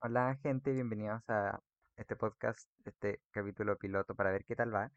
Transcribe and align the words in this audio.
Hola 0.00 0.38
gente, 0.42 0.72
bienvenidos 0.72 1.28
a 1.28 1.60
este 1.96 2.14
podcast, 2.14 2.68
este 2.84 3.20
capítulo 3.32 3.76
piloto 3.76 4.14
para 4.14 4.30
ver 4.30 4.44
qué 4.44 4.54
tal 4.54 4.72
va. 4.72 4.92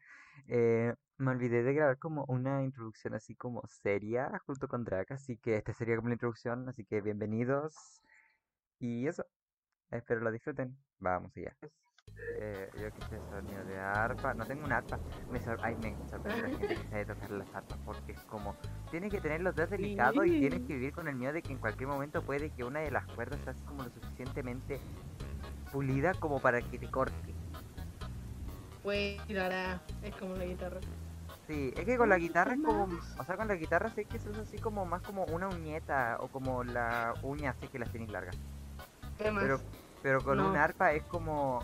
Eh, 0.46 0.94
me 1.18 1.30
olvidé 1.32 1.64
de 1.64 1.74
grabar 1.74 1.98
como 1.98 2.24
una 2.28 2.62
introducción 2.62 3.14
así 3.14 3.34
como 3.34 3.62
seria 3.66 4.30
junto 4.46 4.68
con 4.68 4.84
Drake, 4.84 5.14
así 5.14 5.36
que 5.38 5.56
esta 5.56 5.72
sería 5.72 5.96
como 5.96 6.08
la 6.08 6.14
introducción, 6.14 6.68
así 6.68 6.84
que 6.84 7.00
bienvenidos 7.00 8.00
y 8.78 9.08
eso, 9.08 9.26
espero 9.90 10.20
lo 10.20 10.30
disfruten. 10.30 10.76
Vamos 11.00 11.36
allá. 11.36 11.56
Eh, 12.34 12.68
yo 12.80 12.90
que 12.92 13.02
sé, 13.08 13.20
sonido 13.28 13.64
de 13.64 13.78
arpa, 13.78 14.34
no 14.34 14.44
tengo 14.46 14.64
un 14.64 14.72
arpa, 14.72 14.98
me 15.30 15.40
sor- 15.40 15.58
ay, 15.62 15.76
me 15.76 15.94
sorprende 16.08 16.42
la 16.42 16.48
gente 16.58 16.74
que 16.76 16.88
sabe 16.88 17.04
tocar 17.04 17.30
las 17.30 17.54
arpas 17.54 17.78
porque 17.84 18.12
es 18.12 18.20
como, 18.20 18.56
tienes 18.90 19.12
que 19.12 19.20
tener 19.20 19.42
los 19.42 19.54
dedos 19.54 19.70
delicados 19.70 20.26
y 20.26 20.40
tienes 20.40 20.60
que 20.66 20.74
vivir 20.74 20.92
con 20.92 21.08
el 21.08 21.14
miedo 21.14 21.32
de 21.34 21.42
que 21.42 21.52
en 21.52 21.58
cualquier 21.58 21.88
momento 21.88 22.22
puede 22.22 22.50
que 22.50 22.64
una 22.64 22.80
de 22.80 22.90
las 22.90 23.06
cuerdas 23.06 23.38
sea 23.42 23.52
así 23.52 23.62
como 23.64 23.82
lo 23.84 23.90
suficientemente 23.90 24.80
pulida 25.70 26.14
como 26.14 26.40
para 26.40 26.60
que 26.62 26.78
te 26.78 26.90
corte. 26.90 27.34
Pues 28.82 29.24
tirará, 29.26 29.80
es 30.02 30.14
como 30.16 30.34
la 30.36 30.44
guitarra. 30.44 30.80
Sí, 31.46 31.72
es 31.76 31.84
que 31.84 31.96
con 31.98 32.08
la 32.08 32.18
guitarra 32.18 32.54
es 32.54 32.60
como, 32.62 32.88
o 33.18 33.24
sea, 33.24 33.36
con 33.36 33.46
la 33.46 33.54
guitarra 33.56 33.90
sé 33.90 34.04
que 34.06 34.18
se 34.18 34.30
usa 34.30 34.42
así 34.42 34.58
como 34.58 34.86
más 34.86 35.02
como 35.02 35.24
una 35.26 35.48
uñeta 35.48 36.16
o 36.20 36.28
como 36.28 36.64
la 36.64 37.14
uña 37.22 37.50
así 37.50 37.68
que 37.68 37.78
las 37.78 37.90
tienes 37.90 38.10
largas. 38.10 38.36
Pero, 39.18 39.60
pero 40.02 40.22
con 40.22 40.40
un 40.40 40.52
No. 40.54 40.58
arpa 40.58 40.92
es 40.92 41.02
como, 41.04 41.60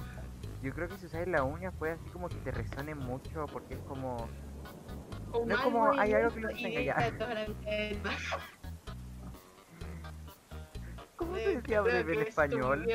yo 0.63 0.73
creo 0.75 0.89
que 0.89 0.97
si 0.99 1.07
usas 1.07 1.27
la 1.29 1.43
uña 1.45 1.71
puede 1.73 1.93
así 1.93 2.09
como 2.11 2.29
que 2.29 2.37
te 2.37 2.51
resuene 2.51 2.95
mucho 2.95 3.47
porque 3.53 3.75
es 3.75 3.81
como, 3.83 4.17
no 5.45 5.55
es 5.55 5.61
como, 5.61 5.91
hay 5.93 6.13
algo 6.13 6.35
que 6.35 6.41
toda 7.19 7.35
la- 7.35 7.47
¿cómo 11.17 11.37
Eh, 11.37 11.45
se 11.45 11.55
decía 11.57 11.81
breve 11.83 12.15
en 12.15 12.21
español? 12.23 12.87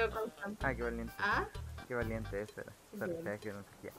Ah, 0.62 0.74
qué 0.76 0.84
valiente, 0.84 1.14
Ah, 1.20 1.48
qué 1.88 1.96
valiente 1.96 2.42
eso 2.42 2.62
era. 2.62 2.74
Que 3.40 3.52
no 3.54 3.64
que- 3.82 3.94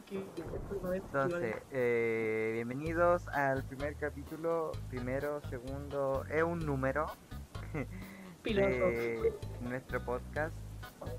Entonces, 0.97 1.57
eh, 1.71 2.51
bienvenidos 2.55 3.27
al 3.29 3.65
primer 3.65 3.97
capítulo, 3.97 4.73
primero, 4.89 5.41
segundo, 5.49 6.25
es 6.31 6.43
un 6.43 6.61
número 6.61 7.07
piloto. 8.43 8.69
de 8.69 9.33
nuestro 9.61 10.05
podcast 10.05 10.57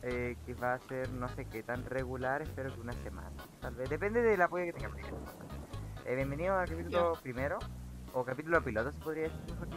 eh, 0.03 0.35
que 0.45 0.53
va 0.53 0.73
a 0.73 0.79
ser 0.79 1.09
no 1.11 1.27
sé 1.29 1.45
qué 1.45 1.63
tan 1.63 1.85
regular, 1.85 2.41
espero 2.41 2.73
que 2.73 2.81
una 2.81 2.93
semana, 2.93 3.31
tal 3.61 3.75
vez, 3.75 3.89
depende 3.89 4.21
del 4.21 4.41
apoyo 4.41 4.65
que 4.65 4.73
tengamos. 4.73 5.01
Eh, 6.05 6.15
bienvenidos 6.15 6.57
al 6.57 6.69
capítulo 6.69 7.13
primero, 7.21 7.59
o 8.13 8.23
capítulo 8.23 8.61
piloto 8.63 8.91
se 8.91 8.99
podría 8.99 9.23
decir 9.23 9.39
mejor 9.51 9.67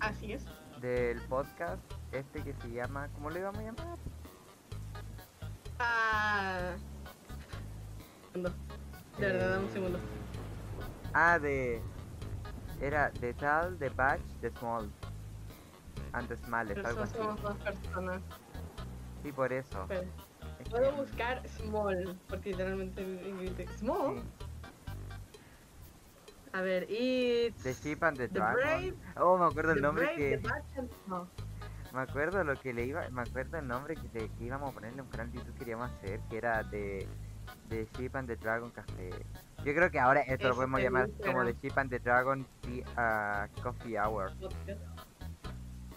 Así 0.00 0.32
es. 0.32 0.44
del 0.80 1.20
podcast 1.22 1.80
este 2.12 2.42
que 2.42 2.54
se 2.54 2.70
llama, 2.70 3.08
¿cómo 3.14 3.30
le 3.30 3.42
vamos 3.42 3.60
a 3.60 3.62
llamar? 3.62 3.98
Ah. 5.78 6.74
Segundo. 8.32 8.52
De 9.18 9.26
verdad, 9.26 9.50
dame 9.50 9.64
un 9.64 9.68
Eh, 9.68 9.72
segundo. 9.72 9.98
Ah, 11.14 11.38
de. 11.38 11.82
Era 12.80 13.10
de 13.10 13.34
Tal, 13.34 13.78
de 13.78 13.88
Batch, 13.90 14.22
de 14.40 14.50
Small. 14.50 14.90
And 16.14 16.28
the 16.28 16.36
Smallest, 16.36 16.76
Pero 16.76 16.88
algo 16.88 17.02
así. 17.02 17.16
somos 17.16 17.42
dos 17.42 17.56
personas. 17.58 18.22
Sí, 19.22 19.32
por 19.32 19.52
eso. 19.52 19.86
Puedo 20.70 20.92
buscar 20.92 21.42
small, 21.48 22.18
porque 22.28 22.50
literalmente 22.50 23.02
en 23.02 23.68
small. 23.78 24.16
sí. 24.16 24.22
A 26.54 26.60
ver, 26.60 26.86
it's. 26.90 27.62
The 27.62 27.72
Sheep 27.72 28.02
and 28.04 28.18
the, 28.18 28.28
The 28.28 28.34
Dragon. 28.38 28.54
Brave, 28.56 28.94
oh, 29.16 29.38
me 29.38 29.46
acuerdo 29.46 29.72
el 29.72 29.80
nombre 29.80 30.04
Brave, 30.04 30.16
que. 30.18 30.48
and. 30.76 31.28
Me 31.94 32.00
acuerdo 32.00 32.44
lo 32.44 32.58
que 32.60 32.72
le 32.74 32.84
iba. 32.86 33.08
Me 33.10 33.22
acuerdo 33.22 33.58
el 33.58 33.66
nombre 33.66 33.96
que, 33.96 34.08
le- 34.12 34.28
que 34.30 34.44
íbamos 34.44 34.70
a 34.70 34.74
ponerle 34.74 35.00
un 35.02 35.08
canal 35.08 35.30
de 35.32 35.38
YouTube 35.38 35.52
que 35.54 35.58
queríamos 35.60 35.90
hacer, 35.90 36.20
que 36.28 36.36
era 36.38 36.62
de. 36.62 37.06
The 37.68 37.86
Sheep 37.96 38.14
and 38.16 38.28
the 38.28 38.36
Dragon 38.36 38.70
Café. 38.70 39.10
Yo 39.64 39.74
creo 39.74 39.90
que 39.90 39.98
ahora 39.98 40.20
esto 40.22 40.48
lo 40.48 40.54
podemos 40.54 40.80
llamar 40.80 41.08
como 41.24 41.44
The. 41.44 41.54
Sheep 41.54 41.78
and 41.78 41.90
the 41.90 41.98
Dragon 42.00 42.46
Tea- 42.62 42.84
ah, 42.96 43.48
Coffee 43.62 43.98
Hour. 43.98 44.32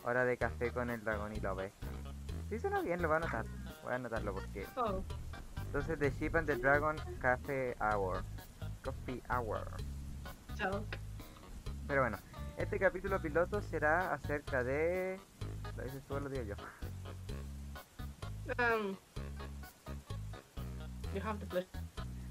Hora 0.04 0.24
de 0.26 0.38
café 0.38 0.72
con 0.72 0.90
el 0.90 1.04
dragón 1.04 1.34
y 1.34 1.40
la 1.40 1.54
oveja. 1.54 1.74
Sí, 2.50 2.60
suena 2.60 2.82
bien, 2.82 3.02
lo 3.02 3.08
voy 3.08 3.16
a 3.16 3.18
anotar. 3.18 3.46
Voy 3.84 3.92
a 3.92 3.96
anotarlo 3.96 4.34
porque 4.34 4.66
Oh, 4.76 5.04
Entonces, 5.66 6.00
The 6.00 6.12
Sheep 6.12 6.36
and 6.36 6.48
the 6.48 6.56
Dragon 6.56 6.96
Cafe 7.20 7.76
Hour. 7.82 8.24
Coffee 8.84 9.22
Hour. 9.30 9.66
chao. 10.56 10.86
Pero 11.88 12.02
bueno, 12.02 12.18
este 12.58 12.80
capítulo 12.80 13.20
piloto 13.22 13.62
será 13.62 14.14
acerca 14.14 14.64
de. 14.64 15.20
Lo 15.76 15.84
dices 15.84 16.04
tú 16.08 16.16
o 16.16 16.20
lo 16.20 16.30
digo 16.30 16.44
yo. 16.44 16.56
Um, 18.60 18.96
you 21.14 21.22
have 21.24 21.40
the 21.40 21.46
pleasure. 21.48 21.70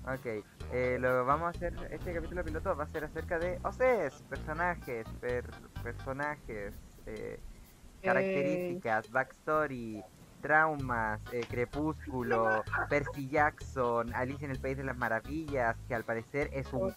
Ok, 0.06 0.44
eh, 0.72 0.98
lo 1.00 1.24
vamos 1.24 1.46
a 1.46 1.50
hacer. 1.50 1.74
Este 1.90 2.14
capítulo 2.14 2.44
piloto 2.44 2.76
va 2.76 2.84
a 2.84 2.88
ser 2.88 3.04
acerca 3.04 3.38
de 3.38 3.58
OCs, 3.64 4.22
personajes, 4.28 5.08
per- 5.20 5.50
personajes, 5.82 6.74
eh, 7.06 7.40
características, 8.04 9.10
backstory, 9.10 10.02
traumas, 10.40 11.20
eh, 11.32 11.46
Crepúsculo, 11.48 12.64
Percy 12.88 13.28
Jackson, 13.28 14.12
Alice 14.14 14.44
en 14.44 14.50
el 14.50 14.58
País 14.60 14.76
de 14.76 14.84
las 14.84 14.96
Maravillas, 14.96 15.76
que 15.88 15.94
al 15.94 16.04
parecer 16.04 16.50
es 16.52 16.70
un 16.72 16.92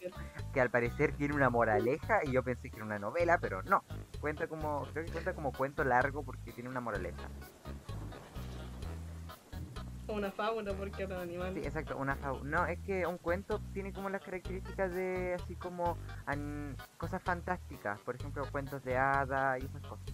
que 0.53 0.61
al 0.61 0.69
parecer 0.69 1.13
tiene 1.13 1.33
una 1.33 1.49
moraleja 1.49 2.23
y 2.25 2.31
yo 2.31 2.43
pensé 2.43 2.69
que 2.69 2.77
era 2.77 2.85
una 2.85 2.99
novela, 2.99 3.37
pero 3.39 3.63
no. 3.63 3.83
Cuenta 4.19 4.47
como, 4.47 4.81
creo 4.93 5.05
que 5.05 5.11
cuenta 5.11 5.33
como 5.33 5.51
cuento 5.51 5.83
largo 5.83 6.23
porque 6.23 6.51
tiene 6.51 6.69
una 6.69 6.81
moraleja. 6.81 7.27
Una 10.07 10.31
fábula 10.31 10.73
porque 10.73 11.03
era 11.03 11.15
un 11.17 11.21
animal. 11.21 11.53
Sí, 11.53 11.59
exacto, 11.59 11.97
una 11.97 12.15
fau- 12.17 12.41
No, 12.43 12.65
es 12.65 12.79
que 12.79 13.05
un 13.05 13.17
cuento 13.17 13.59
tiene 13.73 13.91
como 13.91 14.09
las 14.09 14.23
características 14.23 14.93
de 14.93 15.33
así 15.35 15.55
como 15.55 15.97
an- 16.25 16.75
cosas 16.97 17.21
fantásticas, 17.21 17.99
por 18.01 18.15
ejemplo, 18.15 18.45
cuentos 18.51 18.83
de 18.83 18.97
hada 18.97 19.59
y 19.59 19.65
esas 19.65 19.81
cosas. 19.81 20.05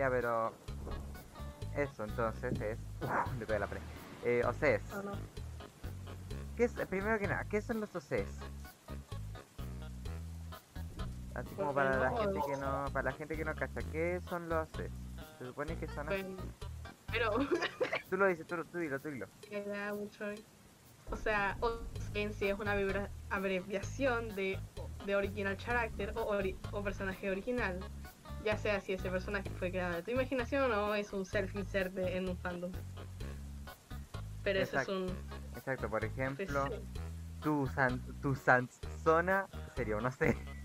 Ya, 0.00 0.08
pero 0.08 0.50
eso 1.76 2.04
entonces 2.04 2.58
es 2.62 2.78
le 3.38 3.44
pegué 3.44 3.58
la 3.58 3.66
pared. 3.66 3.82
Eh, 4.24 4.42
no. 5.04 5.12
¿Qué 6.56 6.64
es, 6.64 6.72
primero 6.88 7.18
que 7.18 7.26
nada, 7.28 7.44
¿qué 7.44 7.60
son 7.60 7.82
los 7.82 7.94
OCs? 7.94 8.38
Así 11.34 11.54
como 11.54 11.74
Pues 11.74 11.74
para 11.74 11.98
la 11.98 12.10
gente 12.18 12.40
que 12.46 12.56
no, 12.56 12.84
para 12.94 13.10
la 13.10 13.12
gente 13.12 13.36
que 13.36 13.44
no 13.44 13.54
cacha, 13.54 13.80
¿qué 13.92 14.22
son 14.26 14.48
los 14.48 14.66
OCs? 14.68 14.90
Se 15.38 15.44
supone 15.44 15.76
que 15.76 15.86
son 15.88 16.08
así. 16.08 16.34
Pero 17.12 17.32
Tú 18.08 18.16
lo 18.16 18.26
dices, 18.26 18.46
tú, 18.46 18.56
tú 18.72 18.78
dilo, 18.78 18.98
tú 19.00 19.10
dilo. 19.10 19.26
mucho. 19.98 20.24
O 21.10 21.16
sea, 21.16 21.58
o- 21.60 21.82
en 22.14 22.32
sí 22.32 22.48
es 22.48 22.58
una 22.58 22.74
abreviación 23.28 24.34
de, 24.34 24.58
de 25.04 25.14
original 25.16 25.58
character 25.58 26.14
o, 26.16 26.32
ori- 26.34 26.56
o 26.72 26.82
personaje 26.82 27.30
original. 27.30 27.80
Ya 28.44 28.56
sea 28.56 28.80
si 28.80 28.94
ese 28.94 29.10
personaje 29.10 29.50
fue 29.50 29.70
creado 29.70 29.96
de 29.96 30.02
tu 30.02 30.10
imaginación 30.10 30.72
o 30.72 30.94
es 30.94 31.12
un 31.12 31.24
self-insert 31.24 31.96
en 31.98 32.28
un 32.28 32.36
fandom. 32.38 32.72
Pero 34.42 34.60
eso 34.60 34.78
es 34.78 34.88
Exacto. 34.88 35.04
un. 35.04 35.56
Exacto, 35.56 35.90
por 35.90 36.00
pues, 36.00 36.12
ejemplo, 36.12 36.66
sí. 36.66 36.74
tu 37.42 37.66
san, 37.66 38.00
tu 38.22 38.34
Sansona 38.34 39.46
sería, 39.76 39.96
no 39.96 40.10
sé. 40.10 40.36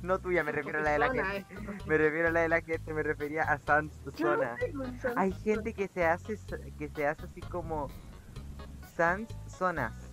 No 0.00 0.20
tuya, 0.20 0.44
me 0.44 0.52
refiero 0.52 0.78
a 0.78 0.82
la 0.82 0.90
de 0.92 0.98
la 1.00 1.10
gente. 1.10 1.44
Me 1.86 1.98
refiero 1.98 2.28
a 2.28 2.30
la 2.30 2.40
de 2.42 2.48
la 2.48 2.60
gente, 2.60 2.94
me 2.94 3.02
refería 3.02 3.42
a 3.42 3.58
Sansona. 3.58 4.56
Hay 5.16 5.32
gente 5.32 5.74
que 5.74 5.88
se 5.88 6.06
hace 6.06 6.38
que 6.78 6.88
se 6.88 7.04
hace 7.04 7.24
así 7.24 7.40
como 7.40 7.88
Sanszonas. 8.94 10.12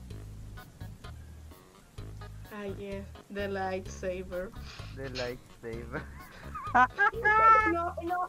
Ah, 2.52 2.66
yes, 2.80 3.06
the 3.34 3.48
lightsaber. 3.48 4.50
de 4.96 5.10
lightsaber. 5.12 6.02
No, 7.72 7.96
no. 8.04 8.28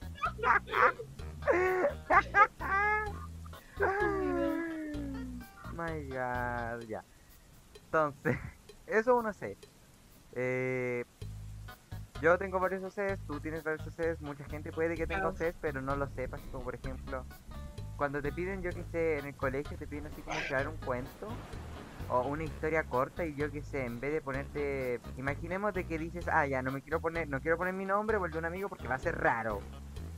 My 5.74 6.02
god, 6.08 6.82
ya. 6.88 7.04
Entonces, 7.84 8.36
eso 8.86 9.16
uno 9.16 9.32
sé. 9.32 9.58
Eh, 10.32 11.04
yo 12.20 12.38
tengo 12.38 12.58
varios 12.58 12.82
OCs, 12.82 13.20
tú 13.26 13.40
tienes 13.40 13.62
varios 13.62 13.86
OCs, 13.86 14.20
mucha 14.22 14.44
gente 14.46 14.72
puede 14.72 14.94
que 14.94 15.06
tenga. 15.06 15.28
OCs, 15.28 15.54
pero 15.60 15.82
no 15.82 15.96
lo 15.96 16.08
sepas. 16.08 16.40
Como 16.50 16.64
por 16.64 16.74
ejemplo, 16.74 17.26
cuando 17.96 18.22
te 18.22 18.32
piden, 18.32 18.62
yo 18.62 18.70
que 18.70 18.84
sé, 18.84 19.18
en 19.18 19.26
el 19.26 19.36
colegio 19.36 19.76
te 19.76 19.86
piden 19.86 20.06
así 20.06 20.22
como 20.22 20.38
crear 20.48 20.68
un 20.68 20.76
cuento 20.78 21.28
o 22.08 22.22
una 22.22 22.44
historia 22.44 22.84
corta 22.84 23.24
y 23.24 23.34
yo 23.34 23.50
que 23.50 23.62
sé, 23.62 23.84
en 23.84 24.00
vez 24.00 24.12
de 24.12 24.20
ponerte, 24.20 25.00
imaginemos 25.16 25.74
de 25.74 25.84
que 25.84 25.98
dices, 25.98 26.28
ah, 26.28 26.46
ya, 26.46 26.62
no 26.62 26.70
me 26.70 26.82
quiero 26.82 27.00
poner, 27.00 27.28
no 27.28 27.40
quiero 27.40 27.56
poner 27.56 27.74
mi 27.74 27.84
nombre, 27.84 28.16
vuelve 28.16 28.38
un 28.38 28.44
amigo 28.44 28.68
porque 28.68 28.88
va 28.88 28.94
a 28.94 28.98
ser 28.98 29.18
raro. 29.18 29.60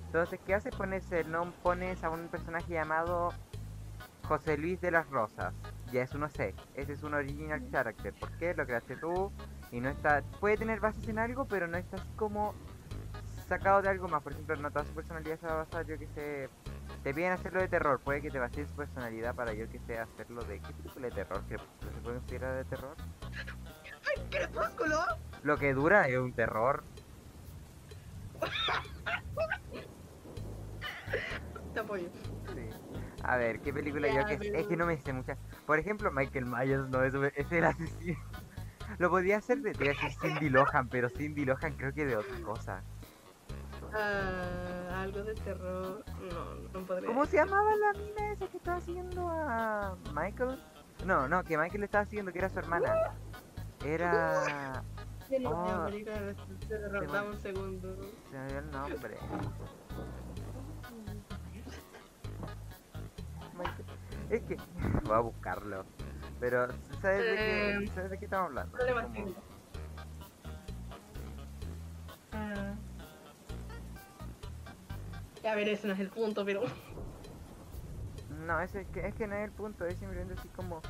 Entonces, 0.07 0.41
¿qué 0.47 0.55
haces? 0.55 0.75
Pones 0.75 1.11
el 1.13 1.31
nom 1.31 1.53
pones 1.63 2.03
a 2.03 2.11
un 2.11 2.29
personaje 2.29 2.73
llamado 2.73 3.31
José 4.27 4.57
Luis 4.57 4.81
de 4.81 4.91
las 4.91 5.09
Rosas. 5.09 5.55
Ya 5.93 6.03
es 6.03 6.15
uno 6.15 6.29
sé, 6.29 6.55
ese 6.75 6.93
es 6.93 7.03
un 7.03 7.15
original 7.15 7.67
character. 7.71 8.15
¿Por 8.15 8.31
qué? 8.39 8.55
Lo 8.55 8.67
creaste 8.67 8.97
tú 8.97 9.33
y 9.71 9.81
no 9.81 9.89
está, 9.89 10.23
puede 10.41 10.57
tener 10.57 10.81
bases 10.81 11.09
en 11.09 11.19
algo, 11.19 11.47
pero 11.47 11.67
no 11.67 11.77
está 11.77 11.97
así 11.97 12.09
como 12.17 12.55
sacado 13.49 13.83
de 13.83 13.89
algo 13.89 14.09
más. 14.09 14.23
Por 14.23 14.33
ejemplo, 14.33 14.57
no 14.57 14.71
toda 14.71 14.85
su 14.85 14.95
personalidad 14.95 15.39
se 15.39 15.47
va 15.47 15.53
a 15.53 15.57
basar, 15.57 15.87
yo 15.87 15.99
que 15.99 16.07
sé. 16.09 16.49
Te 17.03 17.15
piden 17.15 17.33
hacerlo 17.33 17.61
de 17.61 17.69
terror, 17.69 18.01
puede 18.01 18.21
que 18.21 18.31
te 18.31 18.39
vacíe 18.39 18.67
su 18.67 18.75
personalidad 18.75 19.35
para 19.35 19.53
yo 19.55 19.69
que 19.69 19.79
sé 19.81 19.99
hacerlo 19.99 20.43
de. 20.45 20.61
¿Qué 20.61 20.73
película 20.75 21.07
de 21.09 21.15
terror? 21.15 21.43
¿Que 21.47 21.57
se 21.59 22.01
puede 22.03 22.19
considerar 22.19 22.57
de 22.57 22.65
terror? 22.65 22.97
¡Ay, 23.23 24.27
crepúsculo! 24.31 24.99
Lo 25.43 25.57
que 25.57 25.73
dura 25.75 26.09
es 26.09 26.19
un 26.19 26.33
terror. 26.33 26.83
Te 31.75 31.81
apoyo. 31.81 32.09
Sí. 32.55 32.69
A 33.23 33.37
ver, 33.37 33.61
¿qué 33.61 33.73
película 33.73 34.09
yo 34.09 34.25
que 34.27 34.39
sé? 34.39 34.47
Es 34.47 34.53
pero- 34.53 34.69
que 34.69 34.77
no 34.77 34.87
me 34.87 34.99
sé 34.99 35.13
muchas. 35.13 35.39
Por 35.67 35.79
ejemplo, 35.79 36.11
Michael 36.11 36.47
Myers 36.47 36.89
no 36.89 37.03
es, 37.05 37.15
es 37.37 37.53
el 37.53 37.65
asesino. 37.65 38.19
Lo 38.99 39.11
podía 39.11 39.37
hacer 39.39 39.59
de, 39.59 39.73
de 39.73 39.95
Cindy 40.21 40.49
Lohan, 40.49 40.89
pero 40.89 41.09
Cindy 41.11 41.45
Lohan 41.45 41.75
creo 41.77 41.93
que 41.93 42.07
de 42.07 42.17
otra 42.17 42.41
cosa. 42.43 42.83
Ah, 43.93 44.78
algo 44.89 45.23
de 45.23 45.35
terror. 45.35 46.05
No, 46.33 46.55
no 46.81 46.87
podría. 46.87 47.07
¿Cómo 47.09 47.27
se 47.27 47.37
llamaba 47.37 47.71
la 47.77 47.93
mina 47.99 48.33
esa 48.33 48.47
que 48.49 48.57
estaba 48.57 48.81
siguiendo 48.81 49.29
a 49.29 49.97
Michael? 50.15 50.59
No, 51.05 51.29
no, 51.29 51.43
que 51.45 51.57
Michael 51.57 51.81
le 51.81 51.87
estaba 51.87 52.05
siguiendo, 52.07 52.33
que 52.33 52.39
era 52.39 52.49
su 52.49 52.59
hermana. 52.59 52.93
Era... 53.85 54.83
¿Qué 55.29 55.39
no 55.41 55.51
Oh. 55.51 55.89
Se 55.89 56.05
me- 56.05 57.21
un 57.29 57.41
segundo. 57.41 57.97
Se 58.31 58.39
me 58.39 58.47
dio 58.49 58.59
el 58.59 58.71
nombre. 58.71 59.19
Michael- 63.57 63.87
Es 64.31 64.43
que... 64.43 64.57
Voy 65.05 65.15
a 65.15 65.21
buscarlo. 65.21 65.85
Pero, 66.41 66.69
¿sabes 67.03 67.25
de 67.25 67.37
qué, 67.37 67.71
Eh, 67.85 67.91
¿sabes 67.95 68.11
de 68.11 68.19
qué 68.19 68.25
estamos 68.25 68.49
hablando? 68.49 68.73
Problemas 68.77 69.05
Como- 69.05 69.15
técnicos. 69.17 69.45
Ah. 72.33 72.75
A 75.45 75.55
ver, 75.55 75.69
ese 75.69 75.87
no 75.87 75.95
es 75.95 76.01
el 76.01 76.11
punto, 76.11 76.45
pero. 76.45 76.63
No, 78.47 78.61
ese, 78.61 78.83
es 78.83 78.89
que, 78.89 79.07
es 79.07 79.15
que 79.15 79.27
no 79.27 79.37
es 79.37 79.45
el 79.45 79.53
punto, 79.53 79.85
es 79.85 79.99
simplemente 79.99 80.35
así 80.35 80.49
como... 80.49 80.81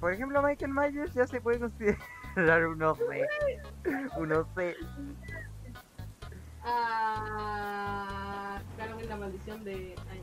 Por 0.00 0.12
ejemplo, 0.12 0.42
Michael 0.42 0.72
Myers 0.72 1.14
ya 1.14 1.26
se 1.26 1.40
puede 1.40 1.58
considerar 1.58 2.66
un 2.66 2.82
OC. 2.82 3.00
Un 4.18 4.32
OC. 4.32 4.76
Ah. 6.62 8.60
Claro, 8.76 8.98
la 9.08 9.16
maldición 9.16 9.64
de. 9.64 9.94
Ay, 10.10 10.22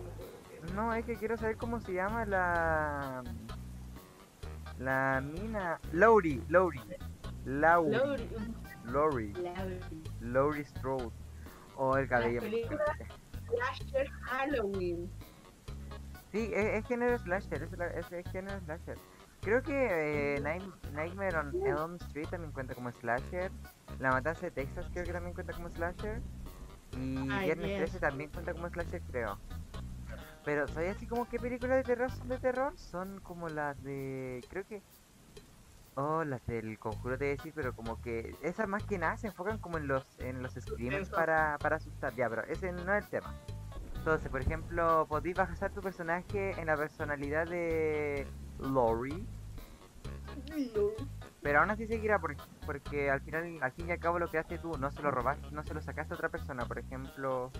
no 0.75 0.93
es 0.93 1.05
que 1.05 1.15
quiero 1.15 1.37
saber 1.37 1.57
cómo 1.57 1.79
se 1.79 1.93
llama 1.93 2.25
la... 2.25 3.23
La 4.77 5.21
mina... 5.21 5.79
Lowry, 5.91 6.43
Lowry. 6.49 6.81
Lowry. 7.45 7.91
Laurie. 7.95 8.29
Lowry. 8.85 9.33
Laurie. 9.33 10.03
Lowry 10.21 10.65
Strode. 10.65 11.22
O 11.75 11.97
el 11.97 12.07
cabello. 12.07 12.39
película- 12.41 12.97
Slasher 13.47 14.09
Halloween. 14.23 15.09
Sí, 16.31 16.49
es, 16.53 16.65
es 16.83 16.87
género 16.87 17.19
slasher, 17.19 17.61
es, 17.63 17.71
la- 17.77 17.87
es, 17.87 18.11
es 18.11 18.31
género 18.31 18.59
slasher. 18.61 18.97
Creo 19.41 19.61
que 19.61 20.35
eh, 20.35 20.39
Night- 20.41 20.85
Nightmare 20.93 21.37
on 21.37 21.53
Elm 21.65 21.95
Street 21.95 22.27
también 22.29 22.51
cuenta 22.53 22.73
como 22.73 22.91
slasher. 22.91 23.51
La 23.99 24.11
Matanza 24.11 24.41
de 24.47 24.51
Texas 24.51 24.87
creo 24.93 25.05
que 25.05 25.11
también 25.13 25.33
cuenta 25.35 25.53
como 25.53 25.69
slasher. 25.69 26.21
Y 26.97 27.17
Ay, 27.31 27.45
Viernes 27.45 27.67
yes. 27.67 27.77
13 27.77 27.99
también 27.99 28.29
cuenta 28.31 28.53
como 28.53 28.69
slasher, 28.69 29.01
creo. 29.11 29.37
Pero, 30.45 30.67
¿soy 30.69 30.85
así 30.87 31.05
como 31.07 31.27
qué 31.29 31.39
películas 31.39 31.77
de 31.77 31.83
terror 31.83 32.11
son 32.11 32.27
de 32.29 32.37
terror? 32.39 32.77
Son 32.77 33.19
como 33.21 33.47
las 33.49 33.81
de... 33.83 34.43
Creo 34.49 34.65
que... 34.65 34.81
Oh, 35.95 36.23
las 36.23 36.43
del 36.47 36.79
conjuro 36.79 37.13
a 37.15 37.17
decir, 37.17 37.53
pero 37.55 37.75
como 37.75 38.01
que 38.01 38.35
esas 38.41 38.67
más 38.67 38.83
que 38.83 38.97
nada 38.97 39.15
se 39.17 39.27
enfocan 39.27 39.59
como 39.59 39.77
en 39.77 39.87
los 39.87 40.03
en 40.19 40.41
los 40.41 40.53
screamers 40.53 41.09
para, 41.09 41.57
para 41.59 41.75
asustar. 41.75 42.15
Ya, 42.15 42.27
pero 42.29 42.43
ese 42.45 42.71
no 42.71 42.95
es 42.95 43.03
el 43.03 43.09
tema. 43.09 43.33
Entonces, 43.97 44.29
por 44.29 44.41
ejemplo, 44.41 45.05
podéis 45.07 45.35
basar 45.35 45.71
tu 45.71 45.81
personaje 45.81 46.59
en 46.59 46.65
la 46.65 46.75
personalidad 46.75 47.47
de 47.47 48.25
Lori, 48.59 49.25
pero 51.41 51.59
aún 51.59 51.69
así 51.69 51.87
seguirá 51.87 52.19
por- 52.19 52.35
porque 52.65 53.09
al 53.09 53.21
final, 53.21 53.59
al 53.61 53.71
fin 53.71 53.87
y 53.87 53.91
al 53.91 53.99
cabo 53.99 54.19
lo 54.19 54.27
que 54.27 54.39
haces 54.39 54.61
tú, 54.61 54.77
no 54.77 54.91
se 54.91 55.01
lo 55.01 55.11
robaste, 55.11 55.47
no 55.51 55.63
se 55.63 55.73
lo 55.73 55.81
sacaste 55.81 56.13
a 56.13 56.17
otra 56.17 56.29
persona, 56.29 56.65
por 56.65 56.79
ejemplo, 56.79 57.51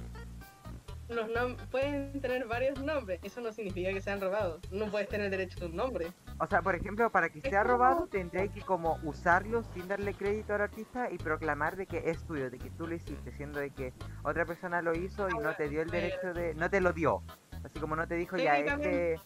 Los 1.10 1.30
pueden 1.70 2.20
tener 2.22 2.48
varios 2.48 2.80
nombres. 2.82 3.20
Eso 3.24 3.40
no 3.42 3.52
significa 3.54 3.92
que 3.94 4.02
sean 4.02 4.20
robados. 4.20 4.62
No 4.72 4.90
puedes 4.90 5.08
tener 5.10 5.30
derecho 5.30 5.64
a 5.64 5.68
un 5.68 5.76
nombre. 5.76 6.08
O 6.40 6.48
sea, 6.48 6.62
por 6.62 6.76
ejemplo, 6.76 7.10
para 7.12 7.30
que 7.30 7.42
sea 7.42 7.64
robado 7.64 8.08
tendréis 8.08 8.52
que 8.52 8.62
como 8.62 9.00
usarlo 9.04 9.64
sin 9.74 9.88
darle 9.88 10.14
crédito 10.14 10.54
al 10.54 10.62
artista 10.62 11.10
y 11.12 11.18
proclamar 11.18 11.76
de 11.76 11.86
que 11.86 12.10
es 12.10 12.24
tuyo, 12.24 12.50
de 12.50 12.58
que 12.58 12.70
tú 12.72 12.88
lo 12.88 12.96
hiciste, 12.96 13.32
siendo 13.32 13.60
de 13.60 13.70
que 13.70 13.94
otra 14.24 14.46
persona 14.46 14.82
lo 14.82 14.94
hizo 14.96 15.30
y 15.30 15.34
no 15.34 15.56
te 15.56 15.70
dio 15.70 15.82
el 15.82 15.90
derecho 15.90 16.34
de, 16.34 16.54
no 16.56 16.70
te 16.70 16.82
lo 16.82 16.94
dio, 16.94 17.24
así 17.64 17.80
como 17.80 17.96
no 17.96 18.08
te 18.08 18.16
dijo 18.16 18.38
ya 18.38 18.58
este 18.58 19.20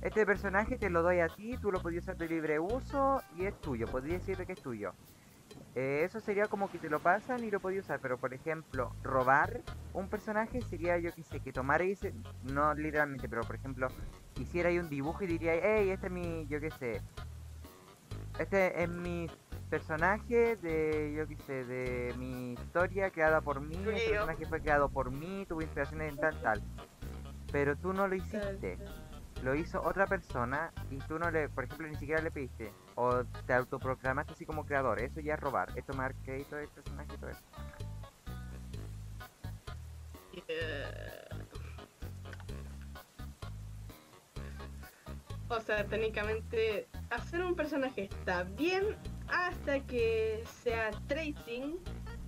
este 0.00 0.24
personaje 0.24 0.76
te 0.78 0.90
lo 0.90 1.02
doy 1.02 1.20
a 1.20 1.28
ti, 1.28 1.56
tú 1.60 1.72
lo 1.72 1.82
podías 1.82 2.04
usar 2.04 2.16
de 2.16 2.28
libre 2.28 2.60
uso 2.60 3.20
y 3.36 3.46
es 3.46 3.60
tuyo, 3.60 3.86
podría 3.86 4.14
decirte 4.14 4.46
que 4.46 4.52
es 4.52 4.62
tuyo. 4.62 4.92
Eh, 5.74 6.02
eso 6.04 6.20
sería 6.20 6.46
como 6.46 6.70
que 6.70 6.78
te 6.78 6.88
lo 6.88 7.00
pasan 7.00 7.42
y 7.44 7.50
lo 7.50 7.60
podías 7.60 7.84
usar, 7.84 8.00
pero 8.00 8.16
por 8.16 8.32
ejemplo, 8.32 8.92
robar 9.02 9.60
un 9.92 10.08
personaje 10.08 10.60
sería 10.62 10.98
yo 10.98 11.12
que 11.12 11.22
sé, 11.22 11.40
que 11.40 11.52
tomara 11.52 11.84
y 11.84 11.96
se, 11.96 12.14
no 12.44 12.74
literalmente, 12.74 13.28
pero 13.28 13.42
por 13.42 13.56
ejemplo, 13.56 13.88
hiciera 14.42 14.68
ahí 14.68 14.78
un 14.78 14.88
dibujo 14.88 15.24
y 15.24 15.26
diría, 15.26 15.54
hey, 15.54 15.90
este 15.90 16.06
es 16.06 16.12
mi, 16.12 16.46
yo 16.48 16.60
que 16.60 16.70
sé, 16.70 17.02
este 18.38 18.82
es 18.82 18.88
mi 18.88 19.30
personaje 19.70 20.56
de, 20.56 21.14
yo 21.16 21.26
que 21.26 21.36
sé, 21.44 21.64
de 21.64 22.14
mi 22.16 22.52
historia 22.52 23.10
creada 23.10 23.40
por 23.40 23.60
mí, 23.60 23.76
este 23.76 23.92
Tuyo. 23.92 24.10
personaje 24.10 24.46
fue 24.46 24.60
creado 24.60 24.88
por 24.88 25.10
mí, 25.10 25.44
tuvo 25.48 25.62
inspiraciones 25.62 26.12
en 26.12 26.18
tal, 26.18 26.40
tal. 26.40 26.62
Pero 27.50 27.76
tú 27.76 27.92
no 27.92 28.06
lo 28.08 28.14
hiciste 28.14 28.78
lo 29.42 29.54
hizo 29.54 29.80
otra 29.82 30.06
persona 30.06 30.72
y 30.90 30.98
tú 30.98 31.18
no 31.18 31.30
le, 31.30 31.48
por 31.48 31.64
ejemplo, 31.64 31.86
ni 31.86 31.96
siquiera 31.96 32.22
le 32.22 32.30
pediste 32.30 32.72
o 32.94 33.24
te 33.46 33.52
autoproclamaste 33.52 34.32
así 34.32 34.44
como 34.44 34.64
creador, 34.64 35.00
eso 35.00 35.20
ya 35.20 35.34
es 35.34 35.40
robar, 35.40 35.70
es 35.76 35.84
tomar 35.84 36.14
crédito 36.24 36.56
del 36.56 36.68
personaje 36.68 37.14
y 37.14 37.18
todo 37.18 37.30
eso. 37.30 37.44
O 45.50 45.60
sea, 45.60 45.84
técnicamente, 45.86 46.88
hacer 47.10 47.42
un 47.42 47.54
personaje 47.54 48.04
está 48.04 48.42
bien 48.44 48.84
hasta 49.28 49.80
que 49.80 50.44
sea 50.62 50.90
tracing 51.06 51.78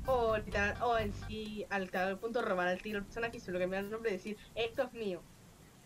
o, 0.07 0.37
o 0.83 0.99
en 0.99 1.13
sí, 1.13 1.67
al 1.71 1.91
tal 1.91 2.19
punto 2.19 2.41
robar 2.43 2.69
al 2.69 2.81
tiro 2.81 2.99
el 2.99 3.05
personaje 3.05 3.37
y 3.37 3.41
solo 3.41 3.59
cambiar 3.59 3.85
el 3.85 3.91
nombre 3.91 4.11
y 4.11 4.15
decir, 4.15 4.37
esto 4.55 4.85
es 4.85 4.93
mío. 4.95 5.23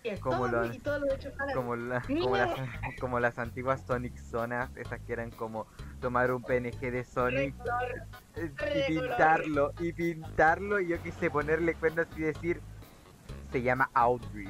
Y, 0.04 0.10
es 0.10 0.20
Como 0.20 0.46
todo 0.48 0.62
lo- 0.66 0.73
y 0.73 0.78
todo 0.78 0.99
lo 1.00 1.12
hecho 1.12 1.32
para 1.37 1.52
Como, 1.54 1.75
la- 1.76 2.02
como, 2.20 2.37
las, 2.37 2.50
como 3.00 3.20
las 3.20 3.38
antiguas 3.38 3.82
Sonic 3.85 4.16
Zonas, 4.16 4.70
esas 4.76 5.00
que 5.00 5.12
eran 5.12 5.30
como 5.32 5.66
tomar 6.00 6.30
un 6.32 6.42
PNG 6.42 6.90
de 6.92 7.04
Sonic 7.04 7.54
recolor. 7.56 8.09
eh, 8.37 8.52
y 8.75 8.82
pintarlo, 8.82 9.73
y 9.80 9.92
pintarlo 9.92 10.80
y 10.80 10.88
yo 10.88 11.02
quise 11.02 11.30
ponerle 11.30 11.75
cuernos 11.75 12.06
y 12.16 12.20
decir, 12.20 12.61
se 13.50 13.62
llama 13.62 13.90
Audrey. 13.94 14.49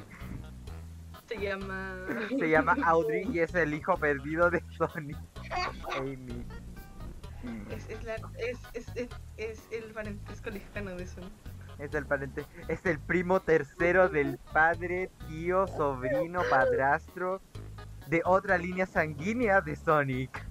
Se 1.27 1.39
llama... 1.39 2.05
Se 2.29 2.49
llama 2.49 2.75
Audrey 2.85 3.27
y 3.31 3.39
es 3.39 3.53
el 3.55 3.73
hijo 3.73 3.97
perdido 3.97 4.49
de 4.49 4.63
Sonic. 4.77 5.17
Amy. 5.97 6.45
Es, 7.69 7.89
es, 7.89 8.03
la, 8.03 8.15
es, 8.37 8.59
es, 8.73 9.09
es, 9.37 9.67
el 9.71 9.91
parentesco 9.91 10.49
lejano 10.49 10.91
de 10.95 11.03
eso. 11.03 11.21
Es 11.77 11.93
el 11.93 12.05
pariente, 12.05 12.45
es 12.67 12.85
el 12.85 12.99
primo 12.99 13.41
tercero 13.41 14.07
del 14.07 14.39
padre, 14.53 15.11
tío, 15.27 15.67
sobrino, 15.67 16.41
padrastro 16.49 17.41
de 18.07 18.21
otra 18.23 18.57
línea 18.57 18.85
sanguínea 18.85 19.61
de 19.61 19.75
Sonic. 19.75 20.45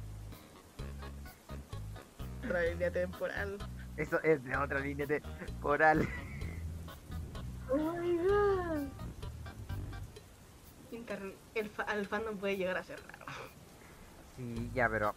Otra 2.45 2.63
línea 2.63 2.91
temporal. 2.91 3.59
Eso 3.97 4.21
es 4.23 4.45
de 4.45 4.57
otra 4.57 4.81
línea 4.81 5.07
temporal. 5.07 6.07
Oh 7.71 7.93
my 7.97 8.19
god. 8.19 9.04
Inter- 10.95 11.37
el, 11.55 11.69
fa 11.71 11.83
el 11.85 12.07
fandom 12.07 12.37
puede 12.39 12.57
llegar 12.57 12.77
a 12.77 12.85
ser 12.85 13.01
raro. 13.07 13.27
Sí, 14.37 14.71
ya, 14.75 14.89
pero. 14.89 15.15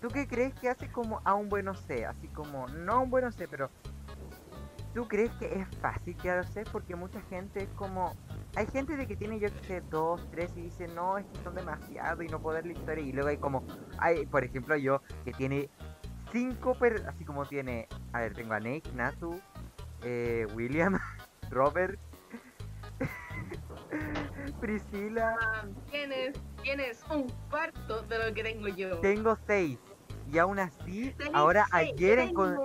¿Tú 0.00 0.08
qué 0.08 0.26
crees 0.26 0.54
que 0.54 0.70
hace 0.70 0.90
como 0.90 1.20
a 1.24 1.34
un 1.34 1.48
buen 1.48 1.68
OC? 1.68 2.06
Así 2.08 2.28
como, 2.28 2.66
no 2.68 2.92
a 2.94 2.98
un 3.00 3.10
buen 3.10 3.24
OC, 3.24 3.46
pero. 3.50 3.70
¿Tú 4.94 5.06
crees 5.06 5.30
que 5.32 5.60
es 5.60 5.68
fácil 5.80 6.16
crear 6.16 6.38
OC? 6.40 6.68
Porque 6.72 6.96
mucha 6.96 7.20
gente 7.22 7.62
es 7.62 7.68
como. 7.70 8.14
Hay 8.56 8.66
gente 8.66 8.96
de 8.96 9.06
que 9.06 9.16
tiene, 9.16 9.38
yo 9.38 9.48
que 9.52 9.64
sé, 9.64 9.80
dos, 9.82 10.26
tres 10.30 10.50
y 10.56 10.62
dice, 10.62 10.88
no, 10.88 11.18
es 11.18 11.26
que 11.26 11.42
son 11.44 11.54
demasiado 11.54 12.22
y 12.22 12.28
no 12.28 12.40
puedo 12.40 12.56
ver 12.56 12.66
la 12.66 12.72
historia. 12.72 13.04
Y 13.04 13.12
luego 13.12 13.28
hay 13.28 13.36
como, 13.36 13.62
hay, 13.98 14.26
por 14.26 14.42
ejemplo, 14.42 14.76
yo 14.76 15.02
que 15.24 15.32
tiene 15.32 15.70
cinco, 16.32 16.74
per 16.74 17.04
así 17.06 17.24
como 17.24 17.46
tiene, 17.46 17.86
a 18.12 18.20
ver, 18.20 18.34
tengo 18.34 18.54
a 18.54 18.58
Nate, 18.58 18.90
Natu, 18.94 19.40
eh, 20.02 20.46
William, 20.54 20.98
Robert, 21.50 21.98
Priscila. 24.60 25.36
Tienes, 25.90 26.38
tienes 26.62 27.04
un 27.10 27.28
cuarto 27.50 28.02
de 28.02 28.18
lo 28.18 28.34
que 28.34 28.42
tengo 28.42 28.68
yo. 28.68 28.98
Tengo 28.98 29.36
seis. 29.46 29.78
Y 30.30 30.38
aún 30.38 30.58
así, 30.58 31.14
ahora 31.32 31.66
seis, 31.72 31.92
ayer 31.94 32.32
nomás. 32.32 32.60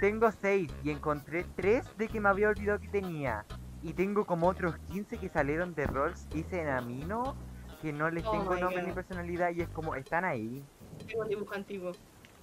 tengo 0.00 0.32
6 0.32 0.68
y 0.82 0.90
encontré 0.90 1.44
3 1.54 1.96
de 1.96 2.08
que 2.08 2.18
me 2.18 2.28
había 2.28 2.48
olvidado 2.48 2.80
que 2.80 2.88
tenía. 2.88 3.44
Y 3.84 3.92
tengo 3.92 4.24
como 4.24 4.48
otros 4.48 4.76
15 4.90 5.18
que 5.18 5.28
salieron 5.28 5.76
de 5.76 5.86
roles 5.86 6.26
que 6.32 6.38
hice 6.38 6.60
en 6.60 6.70
Amino 6.70 7.36
que 7.84 7.92
no 7.92 8.10
les 8.10 8.24
Oh 8.24 8.30
tengo 8.30 8.56
nombre 8.56 8.82
ni 8.82 8.92
personalidad 8.92 9.50
y 9.50 9.60
es 9.60 9.68
como, 9.68 9.94
están 9.94 10.24
ahí. 10.24 10.64
Tengo 11.06 11.20
un 11.20 11.28
dibujo 11.28 11.54
antiguo 11.54 11.92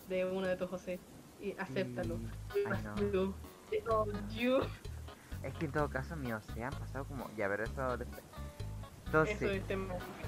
de 0.07 0.23
uno 0.23 0.45
de 0.45 0.55
tus 0.55 0.69
José. 0.69 0.99
Y 1.41 1.55
acéptalo. 1.57 2.19
Y-. 4.35 4.59
Es 5.41 5.53
que 5.55 5.65
en 5.65 5.71
todo 5.71 5.89
caso 5.89 6.15
míos 6.15 6.43
se 6.53 6.63
han 6.63 6.71
pasado 6.73 7.05
como, 7.05 7.27
ya, 7.35 7.47
pero 7.47 7.63
eso 7.63 7.97
después. 7.97 8.21
Eso 9.11 9.45
Entonces, 9.45 9.63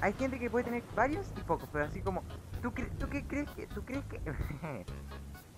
hay 0.01 0.13
gente 0.13 0.39
que 0.39 0.49
puede 0.49 0.65
tener 0.65 0.83
varios 0.95 1.31
y 1.37 1.41
pocos, 1.41 1.69
pero 1.71 1.85
así 1.85 2.01
como, 2.01 2.23
¿tú, 2.61 2.71
cre- 2.71 2.91
tú 2.97 3.07
qué 3.07 3.25
crees 3.25 3.49
que, 3.51 3.67
tú 3.67 3.83
crees 3.85 4.03
que, 4.05 4.19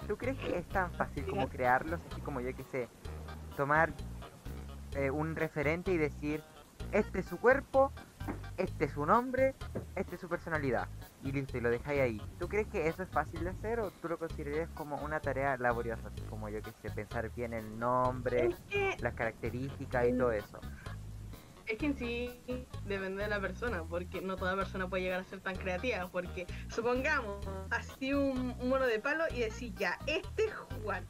tú 0.08 0.18
crees 0.18 0.38
que 0.38 0.58
es 0.60 0.68
tan 0.68 0.92
fácil 0.92 1.26
como 1.26 1.48
crearlos, 1.50 2.00
así 2.12 2.22
como 2.22 2.40
yo 2.42 2.56
que 2.56 2.64
sé, 2.66 2.88
tomar 3.58 3.92
eh, 4.96 5.10
un 5.10 5.36
referente 5.36 5.92
y 5.92 5.98
decir, 5.98 6.44
este 6.92 7.20
es 7.20 7.26
su 7.26 7.40
cuerpo, 7.40 7.92
este 8.58 8.86
es 8.86 8.92
su 8.92 9.06
nombre, 9.06 9.56
este 9.96 10.16
es 10.16 10.22
su 10.22 10.30
personalidad, 10.30 10.88
y 11.24 11.32
listo, 11.32 11.58
y 11.58 11.62
lo 11.62 11.70
dejáis 11.72 12.02
ahí. 12.02 12.22
¿Tú 12.38 12.48
crees 12.48 12.68
que 12.68 12.88
eso 12.88 13.02
es 13.02 13.10
fácil 13.10 13.44
de 13.44 13.50
hacer 13.50 13.80
o 13.80 13.90
tú 13.90 14.08
lo 14.08 14.20
considerarías 14.20 14.70
como 14.70 14.98
una 14.98 15.20
tarea 15.20 15.58
laboriosa, 15.58 16.08
así 16.10 16.22
como 16.30 16.48
yo 16.50 16.62
que 16.62 16.72
sé, 16.74 16.92
pensar 16.92 17.32
bien 17.36 17.54
el 17.54 17.80
nombre, 17.80 18.50
las 19.00 19.14
características 19.16 20.08
y 20.08 20.18
todo 20.18 20.32
eso? 20.32 20.60
Es 21.68 21.78
que 21.78 21.86
en 21.88 21.98
sí 21.98 22.30
depende 22.86 23.24
de 23.24 23.30
la 23.30 23.40
persona, 23.40 23.84
porque 23.84 24.22
no 24.22 24.36
toda 24.36 24.56
persona 24.56 24.88
puede 24.88 25.04
llegar 25.04 25.22
a 25.22 25.24
ser 25.24 25.40
tan 25.40 25.56
creativa, 25.56 26.08
porque 26.12 26.46
supongamos 26.70 27.46
así 27.72 28.14
un, 28.14 28.56
un 28.60 28.70
mono 28.70 28.86
de 28.86 29.00
palo 29.00 29.24
y 29.32 29.40
decir 29.40 29.74
ya, 29.76 29.98
este 30.06 30.46
es 30.46 30.54
Juan. 30.54 31.08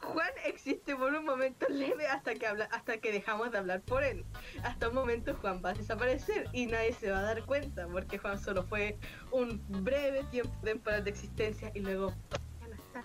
Juan 0.00 0.30
existe 0.44 0.96
por 0.96 1.14
un 1.14 1.24
momento 1.24 1.66
leve 1.68 2.06
hasta 2.06 2.34
que 2.34 2.46
habla, 2.46 2.64
hasta 2.72 2.98
que 2.98 3.12
dejamos 3.12 3.52
de 3.52 3.58
hablar 3.58 3.80
por 3.82 4.02
él. 4.02 4.24
Hasta 4.64 4.88
un 4.88 4.94
momento 4.94 5.34
Juan 5.36 5.62
va 5.64 5.70
a 5.70 5.74
desaparecer 5.74 6.48
y 6.52 6.66
nadie 6.66 6.92
se 6.94 7.10
va 7.10 7.20
a 7.20 7.22
dar 7.22 7.44
cuenta, 7.44 7.86
porque 7.86 8.18
Juan 8.18 8.40
solo 8.40 8.64
fue 8.64 8.98
un 9.30 9.62
breve 9.84 10.24
tiempo 10.24 10.52
temporal 10.62 11.04
de 11.04 11.10
existencia 11.10 11.70
y 11.74 11.80
luego 11.80 12.12
ya 12.60 12.68
no 12.68 12.74
está. 12.74 13.04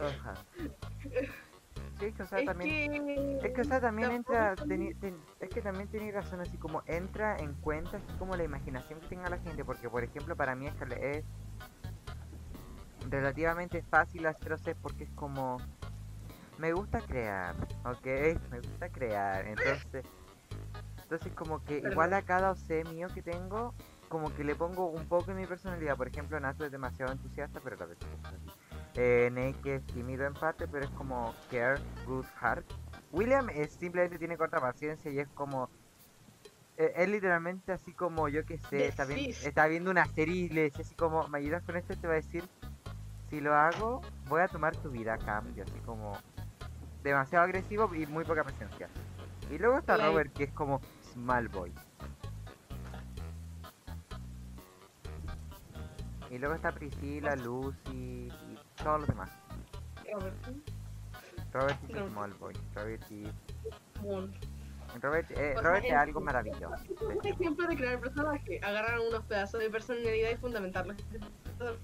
Ajá. 0.00 0.44
Sí, 1.98 2.04
es 2.06 2.14
que, 2.14 2.22
o 2.22 2.26
sea, 2.26 2.38
Es 2.38 2.44
también... 2.46 2.70
que, 2.92 3.40
Es 3.46 3.52
que, 3.52 3.60
o 3.60 3.64
sea, 3.64 3.80
también 3.80 4.10
entra, 4.12 4.54
ten- 4.56 5.20
es 5.40 5.50
que 5.50 5.62
también 5.62 5.88
tiene 5.88 6.12
razón, 6.12 6.40
así 6.40 6.56
como 6.56 6.82
entra 6.86 7.36
en 7.38 7.54
cuenta, 7.54 7.96
así 7.96 8.12
como 8.18 8.36
la 8.36 8.44
imaginación 8.44 9.00
que 9.00 9.06
tenga 9.08 9.28
la 9.28 9.38
gente, 9.38 9.64
porque 9.64 9.88
por 9.88 10.04
ejemplo 10.04 10.36
para 10.36 10.54
mí 10.54 10.66
es, 10.66 11.24
relativamente 13.10 13.82
fácil 13.82 14.26
hacer 14.26 14.52
OC 14.52 14.74
porque 14.80 15.04
es 15.04 15.10
como, 15.10 15.56
me 16.58 16.72
gusta 16.72 17.00
crear, 17.00 17.54
ok, 17.84 18.06
me 18.50 18.60
gusta 18.60 18.88
crear, 18.90 19.46
entonces, 19.46 20.04
entonces 21.02 21.32
como 21.32 21.64
que 21.64 21.78
igual 21.78 22.12
a 22.12 22.22
cada 22.22 22.52
OC 22.52 22.84
mío 22.90 23.08
que 23.12 23.22
tengo, 23.22 23.74
como 24.08 24.32
que 24.34 24.44
le 24.44 24.54
pongo 24.54 24.86
un 24.86 25.06
poco 25.06 25.26
de 25.32 25.34
mi 25.34 25.46
personalidad, 25.46 25.96
por 25.96 26.08
ejemplo 26.08 26.38
Nato 26.38 26.64
es 26.64 26.72
demasiado 26.72 27.12
entusiasta, 27.12 27.60
pero 27.62 27.76
la 27.76 27.86
vez. 27.86 27.98
Eh, 29.00 29.30
Nate 29.30 29.76
es 29.76 29.86
tímido 29.86 30.26
en 30.26 30.34
parte, 30.34 30.66
pero 30.66 30.84
es 30.84 30.90
como 30.90 31.32
care, 31.48 31.80
good 32.04 32.26
heart. 32.40 32.66
William 33.12 33.48
es 33.48 33.72
simplemente 33.74 34.18
tiene 34.18 34.36
corta 34.36 34.58
paciencia 34.60 35.08
y 35.08 35.20
es 35.20 35.28
como 35.28 35.70
eh, 36.76 36.92
él 36.96 37.12
literalmente 37.12 37.70
así 37.70 37.94
como 37.94 38.28
yo 38.28 38.44
que 38.44 38.58
sé, 38.58 38.88
está, 38.88 39.04
vi- 39.04 39.14
Decís. 39.14 39.46
está 39.46 39.68
viendo 39.68 39.92
una 39.92 40.04
serie 40.06 40.34
y 40.34 40.48
le 40.48 40.64
dice 40.64 40.82
así 40.82 40.96
como, 40.96 41.28
¿me 41.28 41.38
ayudas 41.38 41.62
con 41.62 41.76
esto? 41.76 41.92
Y 41.92 41.96
te 41.96 42.08
va 42.08 42.14
a 42.14 42.16
decir, 42.16 42.44
si 43.30 43.40
lo 43.40 43.54
hago, 43.54 44.00
voy 44.26 44.40
a 44.42 44.48
tomar 44.48 44.74
tu 44.74 44.90
vida 44.90 45.14
a 45.14 45.18
cambio, 45.18 45.62
así 45.62 45.78
como 45.86 46.18
demasiado 47.04 47.44
agresivo 47.44 47.94
y 47.94 48.04
muy 48.06 48.24
poca 48.24 48.42
paciencia. 48.42 48.88
Y 49.48 49.58
luego 49.58 49.78
está 49.78 49.96
Robert 49.96 50.32
que 50.34 50.42
es 50.44 50.52
como 50.52 50.80
small 51.12 51.46
boy. 51.48 51.72
Y 56.30 56.38
luego 56.38 56.54
está 56.54 56.72
Priscila, 56.72 57.34
Lucy 57.36 58.28
y 58.47 58.47
todos 58.82 59.00
los 59.00 59.08
demás. 59.08 59.30
Robert 60.12 60.34
Robert 61.52 61.78
es 61.84 61.94
Robert. 61.94 62.12
small 62.12 62.34
boy. 62.34 62.54
Robert 62.74 63.10
is... 63.10 63.28
Moon. 64.02 64.32
Robert, 65.02 65.30
eh, 65.32 65.52
sea, 65.54 65.62
Robert 65.62 65.84
es 65.84 65.92
algo 65.92 66.20
maravilloso. 66.20 66.74
Un 67.02 67.26
ejemplo 67.26 67.66
de 67.68 67.76
crear 67.76 68.00
personaje. 68.00 68.60
Agarrar 68.62 68.98
unos 69.00 69.22
pedazos 69.24 69.60
de 69.60 69.70
personalidad 69.70 70.30
y 70.30 70.36
fundamentarlos. 70.36 70.96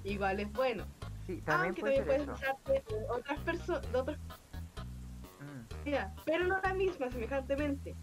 Igual 0.05 0.41
es 0.41 0.53
bueno. 0.53 0.85
Sí, 1.27 1.41
también 1.43 1.69
Aunque 1.69 1.81
puede 1.83 1.97
también 1.99 2.27
puedes 2.27 2.41
usarte 2.41 2.85
otras 3.09 3.39
personas, 3.41 3.93
de 3.93 3.99
otras 3.99 4.19
Mm, 5.41 6.23
pero 6.25 6.45
no 6.47 6.59
la 6.63 6.75
misma, 6.75 7.11
semejantemente. 7.11 7.95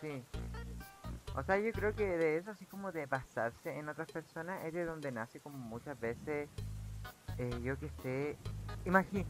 sí. 0.00 0.24
O 1.34 1.42
sea, 1.42 1.58
yo 1.58 1.72
creo 1.72 1.94
que 1.94 2.04
de 2.04 2.36
eso, 2.36 2.50
así 2.50 2.66
como 2.66 2.92
de 2.92 3.06
basarse 3.06 3.78
en 3.78 3.88
otras 3.88 4.10
personas, 4.10 4.64
es 4.64 4.74
de 4.74 4.84
donde 4.84 5.10
nace 5.12 5.40
como 5.40 5.56
muchas 5.56 5.98
veces, 5.98 6.50
eh, 7.38 7.60
yo 7.62 7.78
que 7.78 7.88
sé, 8.02 8.36
imagi 8.84 9.26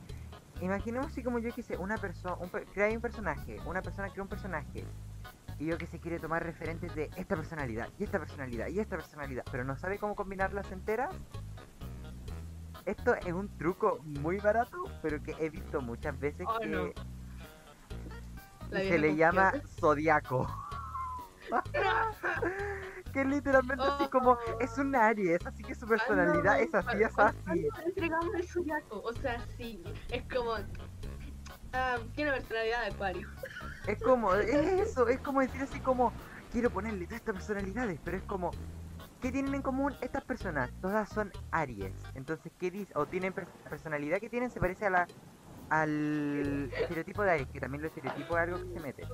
imaginemos 0.60 1.08
así 1.08 1.22
como 1.22 1.38
yo 1.38 1.52
que 1.52 1.62
sé, 1.62 1.76
una 1.76 1.98
persona, 1.98 2.36
un 2.36 2.48
crea 2.48 2.88
un 2.90 3.00
personaje, 3.00 3.58
una 3.66 3.82
persona 3.82 4.08
crea 4.08 4.22
un 4.22 4.28
personaje, 4.28 4.84
y 5.58 5.66
yo 5.66 5.76
que 5.78 5.86
sé, 5.86 5.98
quiere 5.98 6.18
tomar 6.18 6.44
referentes 6.44 6.94
de 6.94 7.10
esta 7.16 7.36
personalidad, 7.36 7.88
y 7.98 8.04
esta 8.04 8.18
personalidad, 8.18 8.68
y 8.68 8.78
esta 8.78 8.96
personalidad, 8.96 9.44
pero 9.50 9.64
no 9.64 9.76
sabe 9.76 9.98
cómo 9.98 10.14
combinarlas 10.14 10.70
enteras. 10.72 11.14
Esto 12.84 13.14
es 13.14 13.32
un 13.32 13.48
truco 13.58 14.00
muy 14.02 14.38
barato, 14.38 14.84
pero 15.02 15.22
que 15.22 15.36
he 15.38 15.50
visto 15.50 15.80
muchas 15.80 16.18
veces 16.18 16.46
Oh, 16.48 16.58
que 16.58 16.66
no. 16.66 16.90
Se 18.70 18.98
le 18.98 19.14
llama 19.14 19.52
zodiaco. 19.78 20.48
que 23.12 23.24
literalmente 23.24 23.84
así 23.84 24.08
como 24.08 24.32
Oh. 24.32 24.38
es 24.60 24.76
un 24.78 24.94
Aries, 24.96 25.44
así 25.46 25.62
que 25.62 25.74
su 25.74 25.86
personalidad 25.86 26.60
es 26.60 26.74
así, 26.74 27.02
es 27.02 27.18
así. 27.18 27.68
Entregamos 27.84 28.34
el 28.34 28.48
zodiaco, 28.48 29.00
o 29.00 29.12
sea, 29.12 29.44
sí, 29.56 29.82
es 30.10 30.24
como. 30.32 30.54
ah, 31.72 31.98
tiene 32.14 32.32
personalidad 32.32 32.80
de 32.82 32.86
acuario. 32.92 33.28
Es 33.86 33.98
como, 34.00 34.34
es 34.34 34.88
eso, 34.88 35.08
es 35.08 35.20
como 35.20 35.40
decir 35.40 35.62
así 35.62 35.80
como, 35.80 36.12
quiero 36.50 36.70
ponerle 36.70 37.04
todas 37.06 37.18
estas 37.20 37.34
personalidades, 37.34 38.00
pero 38.04 38.16
es 38.16 38.22
como, 38.24 38.50
¿qué 39.20 39.32
tienen 39.32 39.54
en 39.54 39.62
común 39.62 39.94
estas 40.00 40.24
personas? 40.24 40.70
Todas 40.80 41.08
son 41.08 41.32
Aries. 41.50 41.94
Entonces, 42.14 42.52
¿qué 42.58 42.70
dice? 42.70 42.92
O 42.96 43.06
tienen 43.06 43.32
per- 43.32 43.48
personalidad 43.68 44.20
que 44.20 44.30
tienen 44.30 44.50
se 44.50 44.60
parece 44.60 44.86
a 44.86 44.90
la 44.90 45.08
al 45.72 46.70
estereotipo 46.70 47.22
de 47.22 47.30
Aries, 47.30 47.48
que 47.48 47.58
también 47.58 47.80
el 47.80 47.86
estereotipo 47.86 48.36
es 48.36 48.42
algo 48.42 48.58
que 48.58 48.74
se 48.74 48.80
mete. 48.80 49.08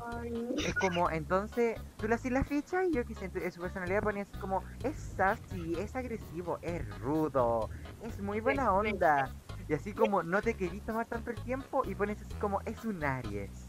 Es 0.56 0.74
como, 0.74 1.08
entonces, 1.08 1.80
tú 1.98 2.08
le 2.08 2.16
haces 2.16 2.32
la 2.32 2.42
ficha 2.42 2.84
y 2.84 2.90
yo 2.90 3.04
que 3.04 3.14
en 3.22 3.52
su 3.52 3.60
personalidad 3.60 4.02
ponía 4.02 4.24
así 4.24 4.36
como, 4.38 4.64
es 4.82 4.96
sassy, 4.96 5.74
es 5.78 5.94
agresivo, 5.94 6.58
es 6.62 6.98
rudo, 6.98 7.70
es 8.02 8.20
muy 8.20 8.40
buena 8.40 8.72
onda. 8.72 9.32
Y 9.68 9.74
así 9.74 9.92
como, 9.92 10.24
no 10.24 10.42
te 10.42 10.54
querís 10.54 10.84
tomar 10.84 11.06
tanto 11.06 11.30
el 11.30 11.40
tiempo 11.42 11.84
y 11.84 11.94
pones 11.94 12.20
así 12.22 12.34
como, 12.40 12.60
es 12.62 12.84
un 12.84 13.04
Aries. 13.04 13.68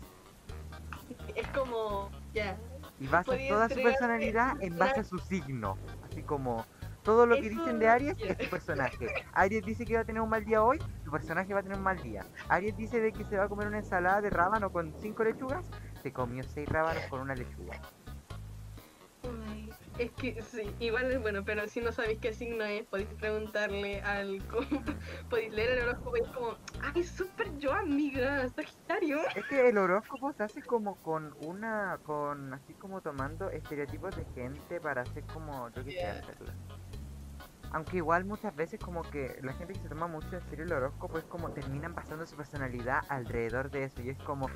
Es 1.36 1.48
como. 1.50 2.10
Ya. 2.34 2.58
Y 3.00 3.06
basas 3.06 3.40
toda 3.48 3.70
su 3.70 3.84
personalidad 3.84 4.56
en 4.62 4.80
base 4.80 5.02
a 5.02 5.04
su 5.04 5.20
signo. 5.20 5.78
Así 6.10 6.24
como, 6.24 6.66
todo 7.04 7.26
lo 7.26 7.36
que 7.36 7.48
Eso- 7.48 7.60
dicen 7.60 7.80
de 7.80 7.88
Aries 7.88 8.16
es 8.22 8.38
tu 8.38 8.46
personaje. 8.50 9.08
Aries 9.34 9.66
dice 9.66 9.86
que 9.86 9.96
va 9.96 10.02
a 10.02 10.06
tener 10.06 10.22
un 10.22 10.30
mal 10.30 10.44
día 10.46 10.64
hoy, 10.64 10.80
tu 11.04 11.12
personaje 11.12 11.54
va 11.54 11.60
a 11.60 11.64
tener 11.64 11.78
un 11.78 11.84
mal 11.84 12.02
día. 12.02 12.26
Aries 12.50 12.76
dice 12.78 13.00
de 13.00 13.12
que 13.12 13.24
se 13.26 13.38
va 13.38 13.46
a 13.46 13.50
comer 13.50 13.68
una 13.68 13.80
ensalada 13.80 14.22
de 14.22 14.30
rábano 14.30 14.72
con 14.72 14.94
cinco 15.00 15.24
lechugas, 15.24 15.66
se 16.04 16.12
comió 16.14 16.44
seis 16.44 16.68
rábanos 16.70 17.04
con 17.10 17.22
una 17.22 17.36
lechuga. 17.36 17.80
Ay, 19.48 19.70
es 19.98 20.12
que 20.12 20.42
sí, 20.42 20.74
igual 20.80 21.12
es 21.12 21.22
bueno, 21.22 21.44
pero 21.44 21.68
si 21.68 21.82
no 21.82 21.92
sabéis 21.92 22.20
qué 22.20 22.34
signo 22.34 22.64
es, 22.64 22.86
podéis 22.88 23.10
preguntarle 23.10 24.02
al. 24.02 24.42
podéis 25.30 25.54
leer 25.54 25.72
el 25.78 25.90
horóscopo 25.90 26.18
y 26.18 26.22
es 26.22 26.28
como. 26.30 26.58
¡Ay, 26.82 27.04
súper 27.04 27.58
yo, 27.58 27.74
amiga! 27.74 28.48
Sagitario. 28.50 29.20
Es 29.36 29.46
que 29.48 29.68
el 29.70 29.78
horóscopo 29.78 30.32
se 30.34 30.44
hace 30.44 30.62
como 30.62 30.96
con 31.02 31.36
una, 31.42 32.00
con 32.04 32.54
así 32.54 32.74
como 32.76 33.02
tomando 33.02 33.50
estereotipos 33.50 34.16
de 34.16 34.24
gente 34.34 34.80
para 34.80 35.02
hacer 35.02 35.24
como, 35.26 35.70
yo 35.72 35.84
qué 35.84 35.92
sé, 35.92 35.98
Yeah. 36.00 36.22
Aunque 37.72 37.98
igual 37.98 38.26
muchas 38.26 38.56
veces 38.56 38.80
como 38.80 39.04
que 39.04 39.40
la 39.44 39.54
gente 39.54 39.74
que 39.74 39.80
se 39.80 39.90
toma 39.90 40.08
mucho 40.08 40.36
en 40.36 40.42
serio 40.50 40.66
el 40.66 40.74
horóscopo 40.74 41.18
es 41.18 41.26
como 41.26 41.52
terminan 41.52 41.94
basando 41.94 42.26
su 42.26 42.36
personalidad 42.36 43.02
alrededor 43.10 43.70
de 43.70 43.86
eso. 43.86 44.02
Y 44.02 44.10
es 44.10 44.18
como 44.20 44.50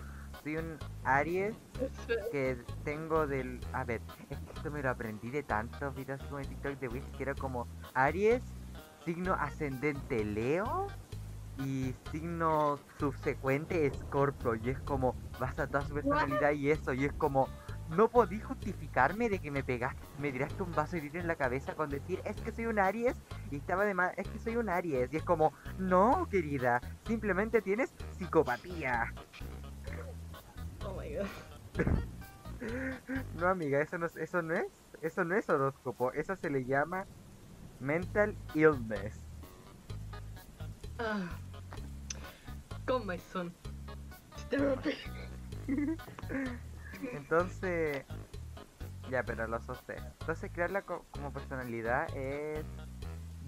soy 0.44 0.58
un 0.58 0.78
Aries 1.04 1.56
que 2.32 2.58
tengo 2.84 3.28
del... 3.28 3.60
A 3.72 3.84
ver, 3.84 4.02
es 4.30 4.38
que 4.40 4.54
esto 4.54 4.72
me 4.72 4.82
lo 4.82 4.90
aprendí 4.90 5.30
de 5.30 5.44
tantos 5.44 5.96
videos 5.96 6.22
como 6.24 6.40
en 6.40 6.48
TikTok 6.48 6.80
de 6.80 6.88
Wish 6.88 7.12
que 7.18 7.24
era 7.24 7.36
como 7.36 7.68
Aries, 7.94 8.44
signo 9.06 9.34
ascendente 9.34 10.26
Leo 10.26 10.88
y 11.60 11.94
signo 12.12 12.80
subsecuente 12.98 13.92
Scorpio 13.94 14.56
y 14.56 14.70
es 14.70 14.80
como 14.80 15.16
basa 15.40 15.68
toda 15.68 15.86
su 15.86 15.94
personalidad 15.94 16.52
y 16.52 16.72
eso 16.72 16.94
y 16.94 17.06
es 17.06 17.14
como 17.14 17.48
no 17.96 18.10
podí 18.10 18.40
justificarme 18.40 19.30
de 19.30 19.40
que 19.40 19.52
me 19.52 19.64
pegaste, 19.64 20.02
me 20.20 20.32
tiraste 20.32 20.64
un 20.64 20.72
vaso 20.74 20.96
de 20.96 21.02
vidrio 21.02 21.22
en 21.22 21.28
la 21.28 21.36
cabeza 21.36 21.76
con 21.76 21.90
decir, 21.90 22.22
es 22.26 22.36
que 22.42 22.52
soy 22.52 22.66
un 22.66 22.80
Aries, 22.80 23.16
y 23.52 23.58
estaba 23.58 23.86
de 23.86 23.94
más, 23.94 24.14
es 24.18 24.28
que 24.28 24.40
soy 24.40 24.56
un 24.56 24.70
Aries, 24.70 25.12
y 25.12 25.18
es 25.18 25.24
como, 25.24 25.54
no, 25.78 26.28
querida, 26.30 26.82
simplemente 27.08 27.62
tienes 27.62 27.94
psicopatía. 28.18 29.14
Oh 30.86 30.94
my 31.00 31.16
god. 31.16 31.28
No, 33.38 33.48
amiga, 33.48 33.82
eso 33.82 33.98
no, 33.98 34.06
es- 34.06 34.16
eso 34.16 34.42
no 34.42 34.54
es, 34.54 34.68
eso 35.02 35.26
no 35.26 35.36
es 35.36 35.50
horóscopo, 35.50 36.14
eso 36.14 36.34
se 36.38 36.50
le 36.50 36.64
llama 36.64 37.06
mental 37.82 38.38
illness. 38.54 39.20
Ah. 40.98 41.30
Con 42.88 43.06
my 43.06 43.20
son. 43.20 43.54
Therapy. 44.50 44.94
Entonces, 47.12 48.04
ya, 49.10 49.24
pero 49.24 49.48
lo 49.48 49.60
sosté. 49.62 49.96
Entonces, 50.22 50.52
crearla 50.54 50.82
co- 50.84 51.06
como 51.12 51.32
personalidad 51.32 52.08
es. 52.16 52.66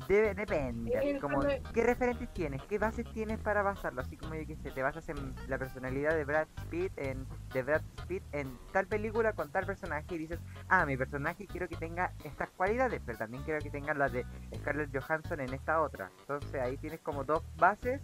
Debe, 0.10 0.34
depende. 0.36 0.92
Como, 1.22 1.40
¿qué 1.74 1.82
referentes 1.84 2.32
tienes? 2.34 2.62
¿Qué 2.64 2.78
bases 2.78 3.06
tienes 3.14 3.40
para 3.40 3.64
basarlo? 3.64 4.02
Así 4.02 4.18
como 4.18 4.36
yo 4.36 4.46
que 4.46 4.58
sé, 4.58 4.70
te 4.72 4.84
basas 4.84 5.08
en 5.08 5.34
la 5.48 5.58
personalidad 5.58 6.14
de 6.14 6.26
Brad 6.26 6.48
Pitt, 6.70 6.92
en, 6.98 7.26
de 7.54 7.64
Brad 7.64 7.82
Pitt 8.06 8.22
en 8.34 8.60
tal 8.74 8.88
película 8.88 9.32
con 9.32 9.50
tal 9.52 9.66
personaje 9.66 10.14
y 10.14 10.18
dices, 10.18 10.38
ah, 10.68 10.86
mi 10.86 10.98
personaje 10.98 11.48
quiero 11.48 11.70
que 11.70 11.78
tenga 11.78 12.12
estas 12.26 12.50
cualidades, 12.50 13.02
pero 13.06 13.18
también 13.18 13.44
quiero 13.44 13.62
que 13.62 13.70
tenga 13.70 13.94
las 13.94 14.12
de 14.12 14.26
Scarlett 14.58 14.90
Johansson 14.94 15.40
en 15.40 15.54
esta 15.54 15.82
otra. 15.82 16.12
Entonces 16.20 16.62
ahí 16.62 16.76
tienes 16.76 17.00
como 17.00 17.24
dos 17.24 17.42
bases 17.56 18.02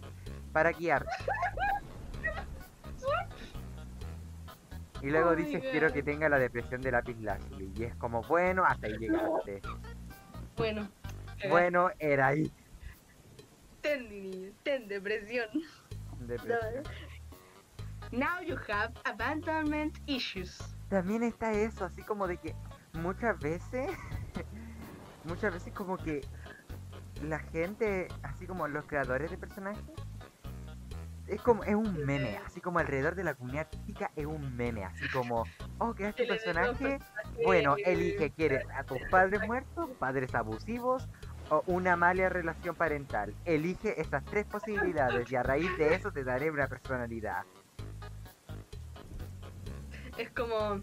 para 0.50 0.72
guiar. 0.72 1.04
Y 5.02 5.10
luego 5.10 5.30
Oh 5.30 5.36
dices, 5.36 5.62
quiero 5.70 5.92
que 5.92 6.02
tenga 6.02 6.28
la 6.28 6.38
depresión 6.38 6.80
de 6.80 6.92
lápiz 6.92 7.18
lazuli. 7.20 7.72
Y 7.76 7.84
es 7.84 7.94
como, 7.96 8.22
bueno, 8.22 8.64
hasta 8.64 8.86
ahí 8.86 8.96
llegaste. 8.98 9.60
Bueno. 10.56 10.88
cagaste. 11.08 11.48
Bueno, 11.48 11.90
era 11.98 12.28
ahí. 12.28 12.52
Ten, 13.80 14.08
niño, 14.08 14.52
ten 14.62 14.86
depresión. 14.86 15.48
Depresión. 16.20 16.84
Now 18.12 18.40
you 18.46 18.56
have 18.68 18.92
abandonment 19.04 19.98
issues. 20.06 20.60
También 20.88 21.22
está 21.24 21.50
eso, 21.52 21.84
así 21.84 22.02
como 22.02 22.28
de 22.28 22.36
que 22.36 22.54
muchas 22.92 23.38
veces, 23.40 23.90
muchas 25.24 25.52
veces 25.52 25.72
como 25.72 25.96
que 25.96 26.20
la 27.22 27.38
gente, 27.38 28.08
así 28.22 28.46
como 28.46 28.68
los 28.68 28.84
creadores 28.84 29.30
de 29.30 29.38
personajes, 29.38 29.82
es 31.32 31.40
como, 31.40 31.64
es 31.64 31.74
un 31.74 32.04
meme, 32.04 32.38
así 32.44 32.60
como 32.60 32.78
alrededor 32.78 33.14
de 33.14 33.24
la 33.24 33.34
comunidad 33.34 33.62
artística 33.62 34.10
es 34.16 34.26
un 34.26 34.54
meme, 34.54 34.84
así 34.84 35.08
como, 35.08 35.44
oh, 35.78 35.94
que 35.94 36.08
este 36.08 36.26
personaje, 36.26 36.98
bueno, 37.44 37.76
elige, 37.84 38.30
¿quieres 38.30 38.66
a 38.76 38.84
tus 38.84 38.98
padres 39.10 39.40
muertos, 39.46 39.90
padres 39.98 40.34
abusivos 40.34 41.08
o 41.48 41.62
una 41.66 41.96
mala 41.96 42.28
relación 42.28 42.74
parental? 42.74 43.34
Elige 43.46 43.98
esas 43.98 44.22
tres 44.26 44.44
posibilidades 44.44 45.32
y 45.32 45.36
a 45.36 45.42
raíz 45.42 45.70
de 45.78 45.94
eso 45.94 46.12
te 46.12 46.22
daré 46.22 46.50
una 46.50 46.68
personalidad. 46.68 47.44
Es 50.18 50.30
como, 50.32 50.82